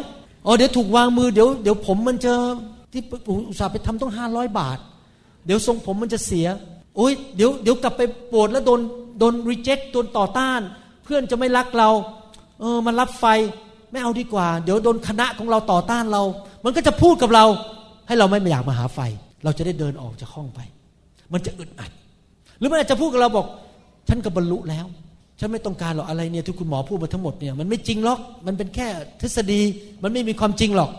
[0.46, 2.32] อ๋อเดี๋ยวถูกวางมือเดี๋ยวเดี๋ยวผมมันจะ
[2.92, 3.02] ที่
[3.48, 4.78] อุตส่าห์ไปทำต้องห้าร้อยบาท
[5.46, 6.46] เดี๋ยวทรงผมมันจะเสีย
[6.96, 8.80] โอ้ยเดี๋ยวเดี๋ยวกลับไปโบสถ์แล้วโดน
[9.18, 10.60] โดนรีเจ็คโดนต่อต้าน
[11.04, 11.90] เพื่อนจะไม่รักเรา
[12.60, 13.24] เออมันรับไฟ
[13.92, 16.22] ไม่เอาดีกว่า เดี๋ยวโดนคณะของเราต่อต้านเรา
[16.64, 17.44] มันก็จะพูดกับเรา
[18.06, 19.00] ให้เราไม่อยากมาหาไฟ
[19.44, 20.60] เราจะได้เดินออกจากห้องไป
[21.32, 21.90] มันจะอึดอัด
[22.58, 23.46] หรือมันอาจจะพูดกับเราบอก
[24.08, 24.86] ฉันก็บรรลุแล้ว
[25.40, 28.88] ฉันไม่ต้องการหรอกอะไรเนี่ยที่คุณหมอพูดมาทั้งหมดเนี่ยมันไม่จริงหรอกมันเป็นแค่
[29.20, 29.60] ทฤษฎี
[30.02, 30.90] มันไม่มีความจริงหรอก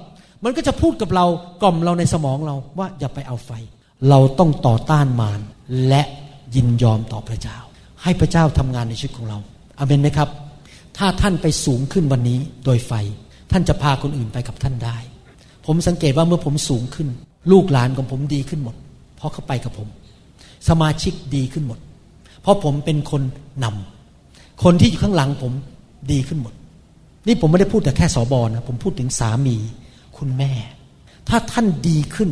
[0.43, 1.25] มันก็จะพูดกับเรา
[1.61, 3.51] กล่อมเราในสมองเราว่าอย่าไปเอาไฟ
[4.09, 5.39] เราต้องต่อต้านมาร
[5.87, 6.01] และ
[6.55, 7.57] ยินยอมต่อพระเจ้า
[8.03, 9.37] ให้พระเจ้าทำงานในชีวิตของเรา
[9.79, 10.29] อาเมนไหมครับ
[10.97, 12.93] ถ้าท่านไปสูงขึ้นวันนี้โดยไฟ
[13.51, 14.97] ท่านจะพาคนอื่นไปกับท่านได้
[15.65, 17.07] ผมสังเกตว่าเมื่อผมสูงขึ้น
[17.51, 18.75] ลูกหลานของผมดีขึ้นหมด
[19.15, 19.87] เพราะเขาไปกับผม
[20.69, 21.79] สมาชิกดีขึ้นหมด
[22.41, 23.21] เพราะผมเป็นคน
[23.63, 24.00] นำ
[24.63, 25.53] คนที่อยู่ข้างหลังผม
[26.11, 26.53] ดีขึ้นหมด
[27.27, 29.55] นี่ผมไม่ได้พูดแต่แค่สอบอนะผมพูดถึงสามี
[30.17, 30.51] คุณแม่
[31.29, 32.29] ถ้าท่านดีขึ้น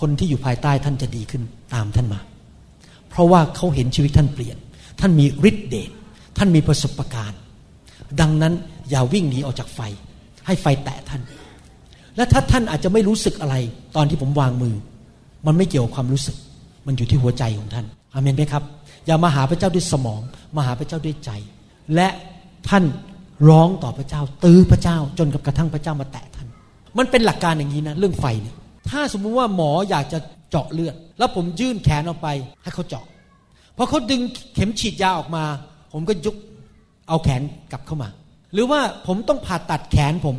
[0.00, 1.42] คนที่อยู่ภายใต้ท่านจะดีขึ้น
[1.74, 2.20] ตามท่านมา
[3.10, 4.56] เพราะว่าเขาเห็นชีวิตท่านเปลี่ยน
[5.00, 5.90] ท่านมีฤทธิ์เดช
[6.38, 7.40] ท่านมีประสบการณ์
[8.20, 8.54] ดังนั้น
[8.90, 9.80] อย่าวิ่งหนีออกจากไฟ
[10.46, 11.22] ให้ไฟแตะท่าน
[12.16, 13.54] และถ้าท่านอาจจะไม่รู้สึกอะไร
[13.96, 14.74] ตอนที่ผมวางมือ
[15.46, 16.36] มันไม่เกี่ยวกับความรู้สึก
[16.86, 18.62] มันอยู่ที่หัวใจของท่านอาเมนไหมครับ
[19.06, 20.20] อย่ามาหาพระเจ้าด้วยสมอง
[20.56, 21.30] มาหาพระเจ้าด้วยใจ
[21.94, 22.08] และ
[22.68, 22.84] ท่าน
[23.48, 26.48] ร้องต่อพระเจ้า ตื้อพระเจ้าจนกระทั่งพระเจ้ามาแตะท่าน
[26.98, 28.56] มันเป็นหลักการอย่างนี้นะเรื่องไฟเนี่ย
[28.90, 30.18] ถ้าสมมุติว่าหมออยากจะ
[30.50, 32.28] เจาะเลือด แล้วผมยื่นแขนออกไป
[32.62, 33.04] ให้เขาเจาะ
[33.76, 34.20] พอเขาดึง
[34.54, 35.44] เข็มฉีดยาออกมา
[35.92, 36.36] ผมก็ยุก
[37.08, 37.42] เอาแขน
[37.72, 38.08] กลับเข้ามา
[38.52, 40.36] หรือว่าผมต้องผ่าตัดแขนผม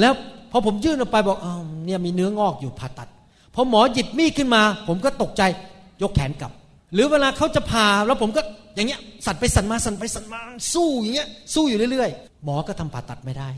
[0.00, 0.12] แล้ว
[0.50, 3.08] พอผมยื่นออกไปบอกอ้าวเนี่ยมีเนื้องอกอยู่ผ่าตัด
[3.54, 5.42] พอหมอหยิบมีดขึ้นมา ผมก็ตกใจ
[6.02, 6.52] ยกแขนกลับ
[6.92, 8.42] หรือเวลาเขาจะผ่าแล้วผมก็
[8.76, 10.40] อย่างเงี้ยสั่นไปสั่นมาสั่นไปสั่นมา
[10.74, 13.48] สู้อย่างเงี้ยสู้อยู่เรื่อยๆ หมอก็ทำผ่าตัดไม่ได้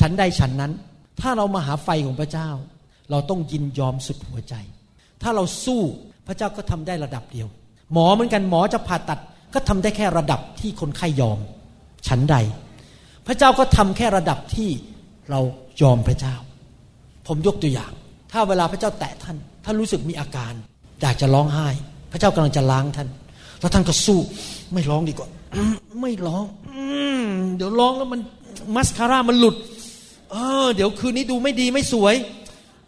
[0.00, 0.72] ฉันใดฉันนั้น
[1.20, 2.48] ถ้าเรามาหาไฟของพระเจ้า
[3.10, 4.54] เราต้องยินยอมสุดหัวใจ
[5.22, 5.80] ถ้าเราสู้
[6.26, 7.48] พระเจ้าก็ทำได้ระดับเดียว
[7.92, 9.20] หมอเหมือนกันหมอจะผ่าตัด
[9.54, 11.38] ก็ทำได้แค่ระดับที่คนไข้ยอม
[12.08, 12.36] ฉันใด
[13.26, 14.70] พระเจ้าก็ทำแค่ระดับที่
[15.30, 15.40] เรา
[15.82, 16.34] ยอมพระเจ้า
[17.26, 17.92] ผมยกตัวอย่าง
[18.32, 20.52] ถ้าเวลาพระเจ้าแตะท่านท่านรู้สึกมีอาการ
[21.00, 21.68] อยากจะร้องไห้
[22.12, 23.08] พระเจ้ากำลังจะล้างท่าน
[23.60, 24.18] แล้วท่านก็สู้
[24.72, 25.28] ไม่ร้องดีกว่า
[26.00, 26.44] ไม่ร้อง
[27.56, 28.20] เดี๋ยวร้องแล้วมัน
[28.76, 29.56] มัสคาร่ามันหลุด
[30.32, 32.14] เออ เดี๋ยวคืนนี้ดูไม่ดีไม่สวย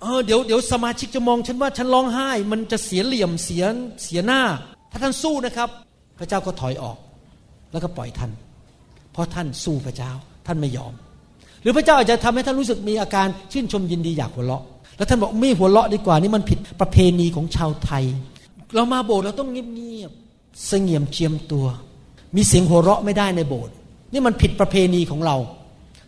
[0.02, 3.64] เออเดี๋ยวเดี๋ยวสมาชิกจะมองฉันว่าฉันร้องไห้ มันจะเสียเหลี่ยมเสีย
[4.04, 4.40] เสียหน้า
[4.90, 5.68] ถ้าท่านสู้นะครับ
[6.18, 6.96] พระเจ้าก็ถอยออก
[7.72, 8.30] แล้วก็ปล่อยท่าน
[9.12, 10.12] เพราะท่านสู้พระเจ้า
[10.46, 10.92] ท่านไม่ยอม
[11.62, 14.64] หรือพระเจ้าอาจจะทำให้ท่านรู้สึกมีอาการชื่นชมยินดีอยากหัวเราะ
[14.96, 18.04] แล้วท่านบอกไม่หัวเราะดีกว่านี่มันผิดประเพณีของชาวไทย
[18.74, 21.66] เรามาโบสถ์เราต้องเงียบๆเสงี่ยมเจียมตัว
[22.36, 23.74] มีเสียงหัวเราะไม่ได้ในโบสถ์
[24.12, 25.36] นี่มันผิดประเพณีของเรา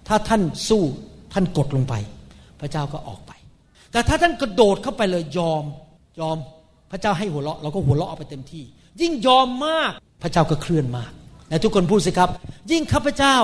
[0.08, 0.82] ถ้าท่านสู้
[1.32, 1.94] ท่านกดลงไป
[2.60, 3.32] พระเจ้าก็ออกไป
[3.92, 5.64] แต่ถ้าท่านกระโดดเข้าไปเลยยอม
[6.20, 6.36] ยอม
[6.90, 8.64] พระเจ้าให้หัวเราะเราก็หัวเราะเอาไปเต็มที่
[9.00, 9.92] ยิ่งยอมมาก
[10.22, 11.12] พระเจ้าก็เคลื่อนมาก
[11.48, 12.30] และทุกคนพูดสิครับ
[12.70, 13.36] ยิ่งข้าพเจ้า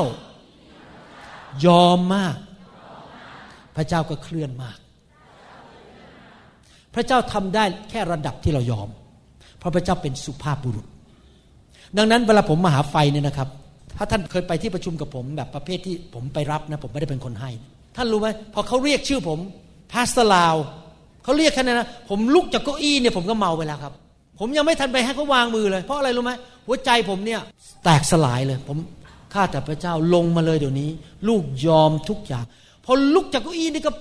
[1.66, 2.36] ยอมมาก
[3.76, 4.78] พระเจ้าก็เคลื่อนมาก
[6.94, 8.88] พระเจ้าทำได้แค่ระดับที่เรายอม
[9.62, 10.86] เพราะพระเจ้าเป็นสุภาพบุรุษ
[11.96, 13.48] ดังนั้นเวลาผมมาหาไฟเนี่ยนะครับ
[13.96, 17.50] ถ้าท่านเคยไปที่ประชุมกับผมแบบประเภทที่ผมไปรับนะผมไม่ได้เป็นคนให้
[17.96, 19.38] ท่านรู้ไหมพอเขาเรียกชื่อผม
[19.92, 20.54] พาสตลาว
[21.24, 23.92] เขาเรียกแค่นั้นนะผมลุกจากเก้าอี้เนี่ยผมก็เมาไปแล้วครับ
[24.38, 26.32] ผมยังไม่ทันไปให้เขาวางมือเลย เพราะอะไรรู้ไหม
[26.66, 27.40] หัวใจผมเนี่ย
[27.84, 28.78] แตกสลายเลย ผม
[29.32, 30.88] ข้าแต่พระเจ้าลงมาเลยเดี๋ยวนี้
[31.28, 32.44] ลูกยอมทุกอย่าง
[32.84, 33.92] พอลุกจากเก้าอี้นี่ก็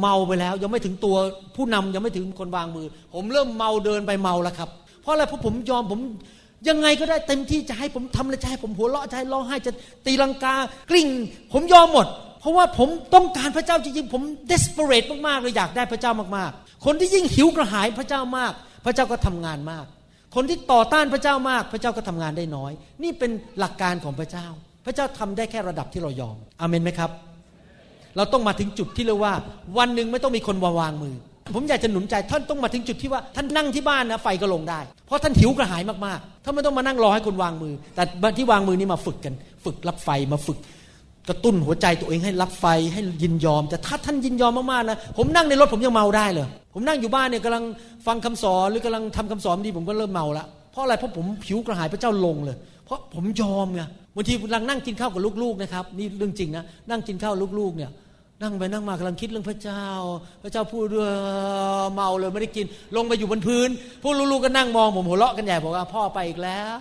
[0.00, 1.16] เมาไปแล้ว ยังไม่ถึงตัว
[1.56, 4.70] ผู้นำยังไม่ถึงคนวางมือ ผมเริ่มเมาเดินไปเมาแล้วครับ
[5.02, 6.00] เพราะอะไรเพราะผมยอมผม
[6.68, 9.72] ยังไงก็ได้เต็มที่จะให้ผมทำอะไรจะให้ผมหัวเราะจะให้ร้องไห้จะ
[10.06, 10.54] ตีลังกา
[10.90, 11.08] กลิ้ง
[11.52, 12.06] ผมยอมหมด
[12.40, 18.52] เพราะว่าผมต้องการพระเจ้าจริงๆผม desperate มากๆเลยอยากได้พระเจ้ามากๆ คนที่ยิ่งหิวกระหายพระเจ้ามาก
[18.84, 19.86] พระเจ้าก็ทำงานมาก
[20.34, 22.72] คนที่ต่อต้านพระเจ้ามาก พระเจ้าก็ทำงานได้น้อย
[23.02, 24.46] นี่เป็นหลักการของพระเจ้า
[24.84, 27.10] พระเจ้าทำได้แค่ระดับที่เรายอมอเมนไหมครับ
[28.16, 29.34] เราต้องมาถึงจุดที่เรียกว่า
[29.78, 31.14] วันหนึ่งไม่ต้องมีคนวางมือ
[31.54, 38.02] ผมอยากจะหนุนใจท่านต้องมาถึงจุดที่ว่าท่านนั่งที่บ้านนะไฟก็ลงได้ เพราะท่านหิวกระหายมากๆท่านไม่ต้องมานั่งรอให้คนวางมือ แต่
[38.38, 39.34] ที่วางมือนี้มาฝึกกัน
[39.64, 40.58] ฝึกรับไฟมาฝึก
[41.28, 47.64] กระตุ้นหัวใจตัวเองให้รับไฟให้ยินยอม แต่ถ้าท่านยินยอมมากๆนะผมนั่งในรถผมยังเมาได้เลย ผมนั่งอยู่บ้านเนี่ยกำลัง
[48.06, 53.82] ฟังคำสอนหรือกำลังทำคำสอนดีผมก็เริ่มเมาละเพราะอะไรเพราะผมผิวกระหายพระเจ้าลงเลย เพราะผมยอมไง
[54.14, 57.90] บางทีกำลังนั่งกินข้าวกับลูกๆนะครับนี่เรื่องจริงนะนั่งกินข้าวลูกๆเนี่ย
[58.42, 59.84] นั่งไปนั่งมากำลังคิดเรื่องพระเจ้า
[60.42, 61.10] พระเจ้าพูดด้วย
[61.94, 62.66] เมาเลยไม่ได้กิน
[62.96, 63.68] ลงไปอยู่บนพื้น
[64.02, 66.80] พวกลูกๆก็นั่งมองผมหัวเราะกันใหญ่บอกว่าพ่อไปอีกแล้ว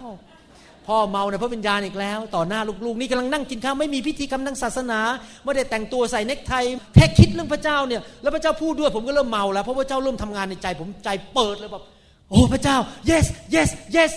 [0.88, 4.99] พ่อเมาในพระวิญญาณอีกแล้ว ต่อหน้าลูกๆนี่กำลังนั่งกินข้าวไม่มีพิธีกรรมทางศาสนา
[5.43, 6.53] ไม่ได้แต่งตัวใส่เนคไท
[6.95, 11.84] แค่คิดเรื่องพระเจ้าเนี่ยแล้วพระเจ้าพูดด้วยผมก็เริ่มเมาแล้วเพราะพระเจ้าเริ่มทำงานในใจ ผมใจเปิดเลยแบบ
[12.30, 12.78] โอ้พระเจ้า
[13.10, 14.12] yes yes yes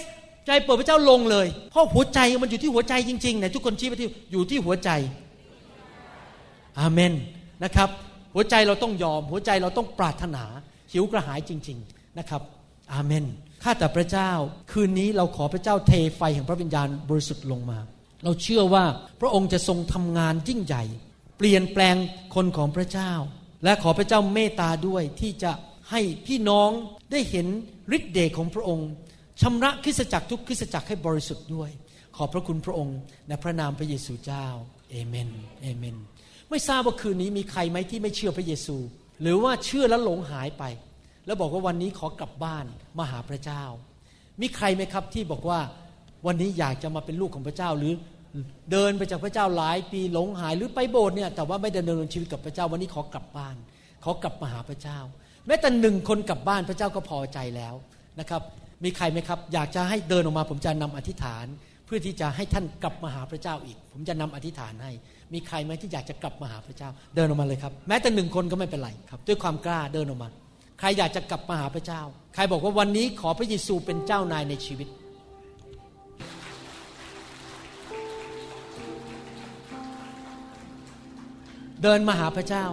[0.47, 4.91] ใจเปิดพระเจ้าลงเลยเพราะหัวใจมันอยู่ที่หัวใจจริงๆไหนทุกคนชี้ไปที่อยู่ที่หัวใจ
[6.81, 7.13] อาเมน
[7.65, 7.89] นะครับ
[8.35, 10.45] หัวใจเราต้องยอม หัวใจเราต้องปรารถนา
[10.93, 12.43] หิวกระหายจริง ๆนะครับ
[12.93, 13.25] อาเมน
[13.63, 14.31] ข้าแต่พระเจ้า
[14.73, 17.79] คืนนี้เราขอพระเจ้าเทไฟแห่งพระวิญญาณบริสุทธิ์ลงมา
[18.25, 18.85] เราเชื่อว่า
[19.21, 20.85] พระองค์จะทรงทำงานยิ่งใหญ่
[21.39, 21.97] เปลี่ยนแปลง
[22.35, 23.13] คนของพระเจ้า
[23.65, 25.53] และขอพระเจ้าเมตตาด้วยที่จะ
[25.91, 26.71] ให้พี่น้อง
[27.11, 27.47] ได้เห็น
[27.97, 28.89] ฤทธิ์เดชของพระองค์
[29.41, 31.71] ชำระคริสจักรทุกคริสจักรให้บริสุทธิ์ด้วย
[32.17, 32.99] ขอบพระคุณพระองค์
[33.29, 34.47] ในพระนามพระเยซูเจ้า
[34.91, 35.31] เอเมน
[35.63, 35.97] เอเมน
[36.53, 38.77] ไม่ทราบว่าคืนนี้มีใครไหมที่ไม่เชื่อพระเยซู
[39.23, 40.65] หรือว่าเชื่อแล้วหลงหายไป
[41.27, 42.65] แล้วบอกว่าวันนี้ขอกลับบ้าน
[42.99, 43.63] มาหาพระเจ้า
[44.41, 45.61] มีใครไหมครับที่บอกว่า
[46.27, 47.93] วันนี้อยากจะมาเป็นลูกของพระเจ้าหรือ
[48.73, 53.57] เดินไปจากพระเจ้าหลายปีหลงหายหรือไปโบสถ์เนี่ยแต่ว่าไม่ดำเนินชีวิตกับพระเจ้าวันนี้ขอกลับบ้าน
[54.05, 54.99] ขอกลับมาหาพระเจ้า
[55.47, 57.75] แม้แต่หนึ่งคนกลับบ้านพระเจ้าก็พอใจแล้ว
[58.21, 58.43] นะครับ
[58.85, 61.47] มีใครไหมครับ อยากจะให้เดินออกมาผมจะนำอธิษฐาน
[61.87, 64.93] เพื่อที่จะให้ท่านกลับมาหาพระเจ้าอีก ผมจะนำอธิษฐานให้
[65.33, 70.29] มีใครไหมที่อยากจะกลับมาหาพระเจ้า เดินออกมาเลยครับ แม้แต่หนึ่งคนก็ไม่เป็นไรครับ ด้วยความกล้าเดินออกมา
[70.79, 72.01] ใครอยากจะกลับมาหาพระเจ้า
[72.35, 74.89] ใครบอกว่าวันนี้ขอพระเยซูเป็นเจ้านายในชีวิต
[81.83, 82.65] เดินมาหาพระเจ้า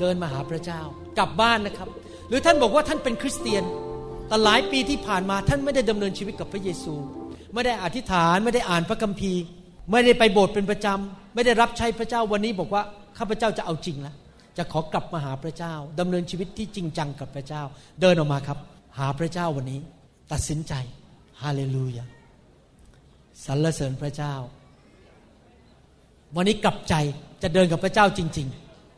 [0.00, 0.80] เดินมาหาพระเจ้า
[1.18, 1.88] กลับบ้านนะครับ
[2.28, 3.64] หรือท่านบอกว่าท่านเป็นคริสเตียน
[4.28, 6.94] แต่หลายปีที่ผ่านมาท่านไม่ได้ดำเนินชีวิตกับพระเยซู
[7.54, 9.42] ไม่ได้อธิษฐานไม่ได้อ่านพระคัมภีร์
[9.90, 12.82] ไม่ได้ไปโบสถ์เป็นประจำไม่ได้รับใช้พระเจ้าวันนี้บอกว่า
[13.18, 14.16] ข้าพเจ้าจะเอาจริงแล้ว
[14.56, 17.62] จะขอกลับมาหาพระเจ้าดำเนินชีวิตที่จริงจังกับพระเจ้า
[18.00, 18.58] เดินออกมาครับ
[18.98, 19.80] หาพระเจ้าวันนี้
[20.32, 20.74] ตัดสินใจ
[21.42, 22.04] ฮาเลลูยา
[23.44, 24.34] สรรเสริญพระเจ้า
[26.36, 26.94] วันนี้กลับใจ
[27.42, 28.48] จะเดินกับพระเจ้าจริง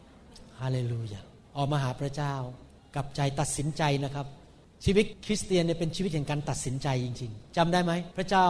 [0.05, 1.21] ๆฮาเลลูยา
[1.57, 2.35] ออกมาหาพระเจ้า
[2.95, 4.27] กลับใจตัดสินใจนะครับ
[4.85, 8.47] ชีวิตคริสเตียนเนี่ยเป็นชีวิตแห่งการตัดสินใจจริง ๆจำได้ไหมพระเจ้า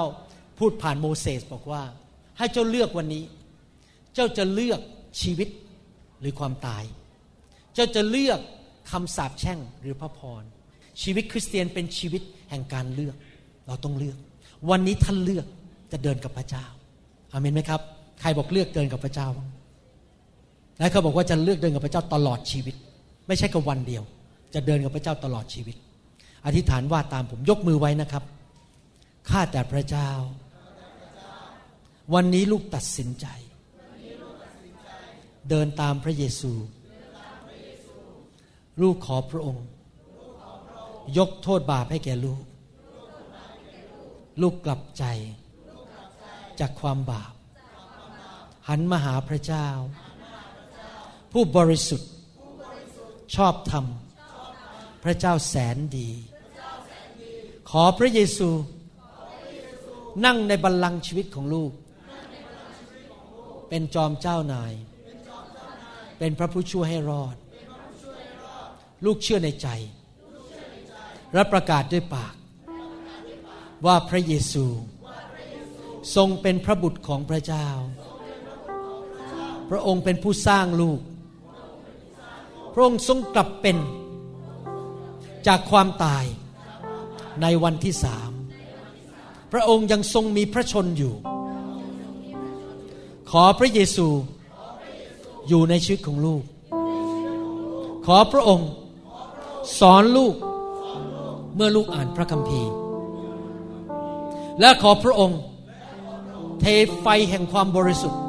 [0.59, 1.83] พูดผ่านโมเสสบอกว่า
[2.39, 3.25] ให้เจ้าเลือกวันนี้
[4.15, 4.81] เจ้าจะเลือก
[5.23, 5.49] ชีวิต
[6.21, 6.85] หรือความตาย
[7.75, 8.41] เจ้าจะเลือก
[8.91, 10.43] คำสาปแช่งหรือพระพร
[11.03, 13.17] ชีวิตคริสเตียนเป็นชีวิตแห่งการเลือก
[13.67, 14.17] เราต้องเลือก
[14.71, 15.47] วันนี้ท่านเลือก
[15.93, 16.65] จะเดินกับพระเจ้า
[17.33, 17.81] อาเมนไหมครับ
[18.21, 19.29] ใครบอกเลือกเดินกับพระเจ้า
[20.79, 22.75] และเขาบอกว่าจะเลือกเดินกับพระเจ้าตลอดชีวิต
[23.27, 24.03] ไม่ใช่กับวันเดียว
[24.55, 25.77] จะเดินกับพระเจ้าตลอดชีวิต
[26.47, 28.25] อธิษฐานว่าตามผมยกมือไว้นะครับ
[29.31, 30.11] ข้าแต่พระเจ้า
[32.15, 33.27] วันนี้ลูกตัดสินใจ
[35.51, 36.53] เดินตามพระเยซู
[38.83, 39.67] ลูกขอพระองค์
[41.19, 42.43] ยกโทษบาปให้แก่ลูก
[44.41, 45.05] ลูกกลับใจ
[46.61, 47.33] จากความบาป
[48.69, 49.67] หันมาหาพระเจ้า
[51.33, 52.11] ผู้บริสุทธิ์
[53.35, 53.85] ชอบธรรม
[55.03, 56.11] พระเจ้าแสนดี
[57.71, 58.49] ขอพระเยซู
[60.25, 61.73] นั่งในบัลลังก์ชีวิตของลูก
[63.69, 64.73] เป็นจอมเจ้านาย
[66.19, 67.37] เป็นพระผู้ช่วยให้รอด
[69.05, 69.69] ลูกเชื่อในใจ
[71.35, 72.35] และประกาศด้วยปาก
[73.87, 74.67] ว่าพระเยซู
[76.17, 77.69] ทรงเป็นพระบุตรของพระเจ้า
[79.71, 81.01] พระองค์เป็นผู้สร้างลูก
[82.75, 83.79] พระองค์ทรงกลับเป็น
[85.47, 86.25] จากความตาย
[87.43, 88.31] ในวันที่สาม
[89.53, 91.15] พระองค์ยังทรงมีพระชนอยู่
[93.31, 94.09] ขอพระเยซู
[95.49, 96.43] อยู่ในชีวิตของลูก
[98.07, 98.71] ขอพระองค์
[99.79, 100.35] สอนลูก
[101.55, 102.71] เมื่อลูกอ่านพระคัมภีร์
[104.61, 105.41] และขอพระองค์
[106.61, 106.65] เท
[107.01, 108.21] ไฟแห่งความบริสุทธิ์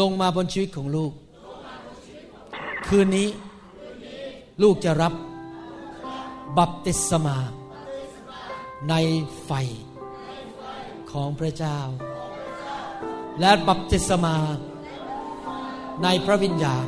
[0.00, 1.12] ลงมาบนชีวิตของลูก
[2.86, 3.28] คืนนี้
[4.62, 5.12] ลูกจะรับ
[6.58, 7.36] บัพติศมา
[8.88, 8.94] ใน
[9.44, 9.50] ไฟ
[11.10, 11.78] ของพระเจ้า
[13.40, 14.36] และบัพติศมา
[16.02, 16.86] ในพระวิญญาณ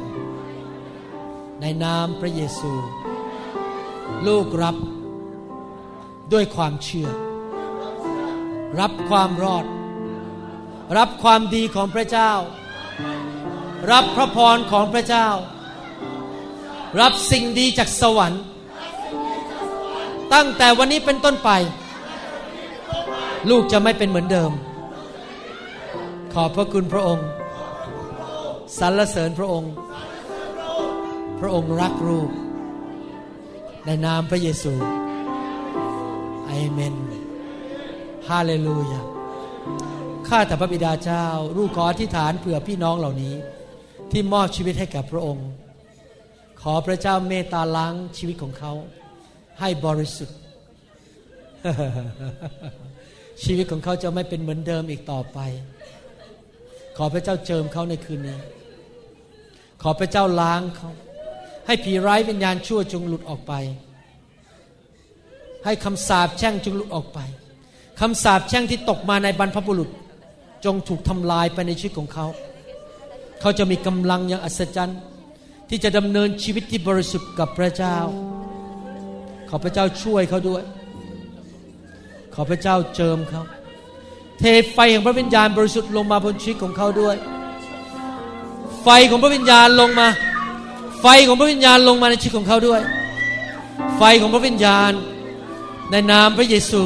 [1.61, 2.73] ในนามพระเยซู
[4.27, 4.77] ลูกรับ
[6.33, 7.11] ด้วยความเชื่อ
[8.81, 9.65] รับความรอด
[10.99, 12.33] รับความดีของพระเจ้า
[13.93, 15.29] รับพระพรของพระเจ้า
[17.01, 18.43] รับสิ่งดีจากสวรรค์
[20.35, 21.51] ตั้งแต่วันนี้เป็นต้นไป
[23.51, 24.53] ลูกจะไม่เป็นเหมือนเดิม
[26.43, 27.28] อบพระคุณพระองค์
[28.78, 29.73] สรรเสริญพระองค์
[31.40, 32.31] พระองค์รักลูก
[33.86, 34.74] ในนามพระเยซู
[36.51, 36.94] อเมน
[38.28, 39.01] ฮาเลลูยา
[40.28, 43.35] ข้าแต่พระบิดาเจ้า ลูกขออธิษฐานเผื่อพี่น้องเหล่านี้
[44.10, 45.48] ที่มอบชีวิตให้กับพระองค์
[46.62, 48.73] ขอพระเจ้าเมตตาล้างชีวิตของเขา
[49.60, 50.39] ให้บริสุทธิ์
[53.44, 55.39] ชีวิตของเขาจะไม่เป็นเหมือนเดิมอีกต่อไป
[56.99, 58.37] ขอพระเจ้าเจิมเขาในคืนนี้
[59.83, 60.91] ขอพระเจ้าล้างเขา
[61.66, 63.53] ให้ผีร้ายวิญญาณชั่วจงหลุดออกไป
[65.65, 67.19] ให้คำสาปแช่งจงหลุดออกไป
[68.01, 69.91] คำสาปแช่งที่ตกมาในบรรพบุรุษ
[70.65, 72.27] จงถูกทำลายไปในชีวิตของเขา
[73.41, 75.01] เขาจะมีกำลังอย่างอัศจรรย์
[75.69, 77.97] ที่จะดำเนินชีวิตที่บริสุทธิ์กับพระเจ้า
[79.49, 80.62] ขอพระเจ้าช่วยเขาด้วย
[82.35, 83.43] ขอพระเจ้าเจิมเขา
[84.39, 84.43] เท
[84.73, 87.16] ไฟแห่งพระวิญญาณบริสุทธิ์ลงมาบนชีวิตของเขาด้วย
[88.82, 90.09] ไฟของพระวิญญาณลงมา
[91.01, 92.81] ไฟของพระวิญญาณลงมาในชีวิตของเขาด้วย
[93.98, 94.93] ไฟของพระวิญญาณ
[95.90, 96.82] ในนามพระเยซู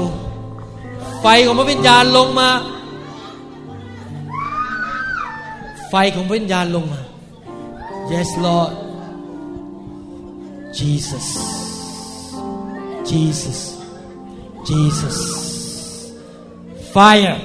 [1.21, 2.49] ไฟของพระวิญญาณลงมา
[5.91, 7.01] ไฟของพระวิญญาณลงมา
[8.13, 8.73] Yes Lord
[10.79, 11.27] Jesus
[13.11, 13.61] Jesus
[14.69, 15.52] Jesus
[16.97, 17.37] Fire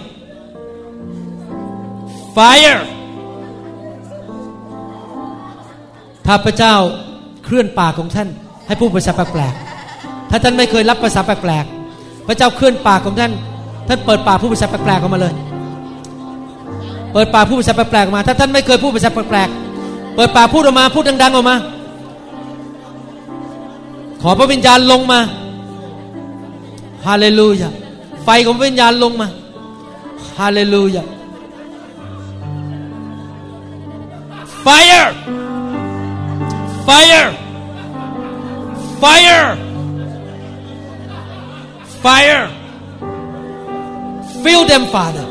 [2.36, 2.82] Fire
[6.26, 6.76] ถ้าพระเจ้า
[7.45, 8.30] เคลื่อนปากของท่าน
[8.68, 13.32] ให้พูดภาษาแปลกๆ ถ้าท่านไม่เคยรับภาษาแปลกๆ พระเจ้าเคลื่อนปากของท่าน
[13.88, 15.34] ท่านเปิดปากพูดภาษาแปลกๆออกมาเลย
[17.14, 21.56] เปิดปากพูดภาษาแปลกๆออกมา ถ้าท่านไม่เคยพูดภาษาแปลกๆ เปิดปากพูดออกมา พูดดังๆออกมา
[24.22, 25.19] ขอพระวิญญาณลงมา
[27.06, 27.72] ฮาเลลูยา
[28.26, 29.28] ไฟของพระวิญญาณลงมา
[30.39, 31.05] ฮาเลลูยา
[34.66, 35.12] Fire
[36.86, 37.30] Fire
[39.02, 39.56] Fire
[42.05, 42.48] Fire
[44.44, 45.26] Fill them Father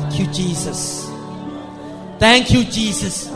[0.00, 0.80] Thank you Jesus
[2.18, 3.30] Thank you Jesus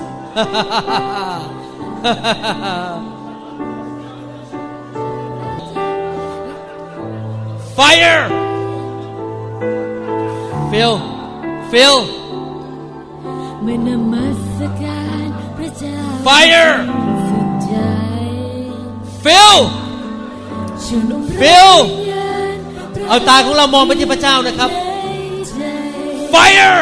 [7.80, 8.24] Fire
[10.72, 10.96] Fill
[11.72, 11.98] Fill
[13.64, 14.26] เมื่อนมั
[14.58, 15.28] สการ
[15.58, 15.98] พระเจ้า
[16.28, 16.74] Fire
[17.28, 17.74] สุดใจ
[19.24, 19.58] Fill
[20.86, 22.58] ชวนองค์พระ Fill วิญญาณ
[23.08, 25.10] เอาตาของเรามองไปที่พระเจ้านะครับใน
[25.50, 25.62] ใจ
[26.34, 26.82] Fire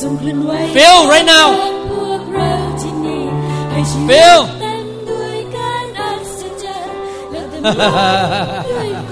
[0.00, 1.46] ทรงเคลื่อนไหว Fill right now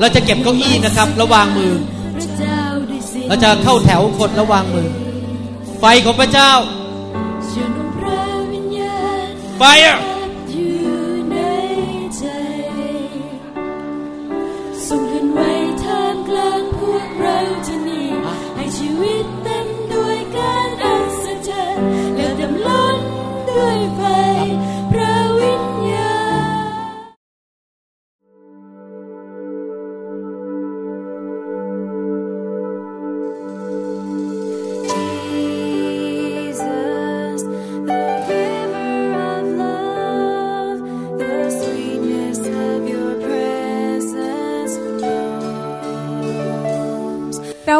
[0.00, 1.72] เราจะเก็บเก้าอี้นะครับแล้ววางมือ
[2.16, 2.60] พระเจ้า
[2.90, 4.88] ด้วยเสียงเราจะเข้าแถวคนแล้ววางมือ
[5.78, 6.52] ไฟของพระเจ้า
[7.50, 7.54] ช
[9.62, 10.07] ว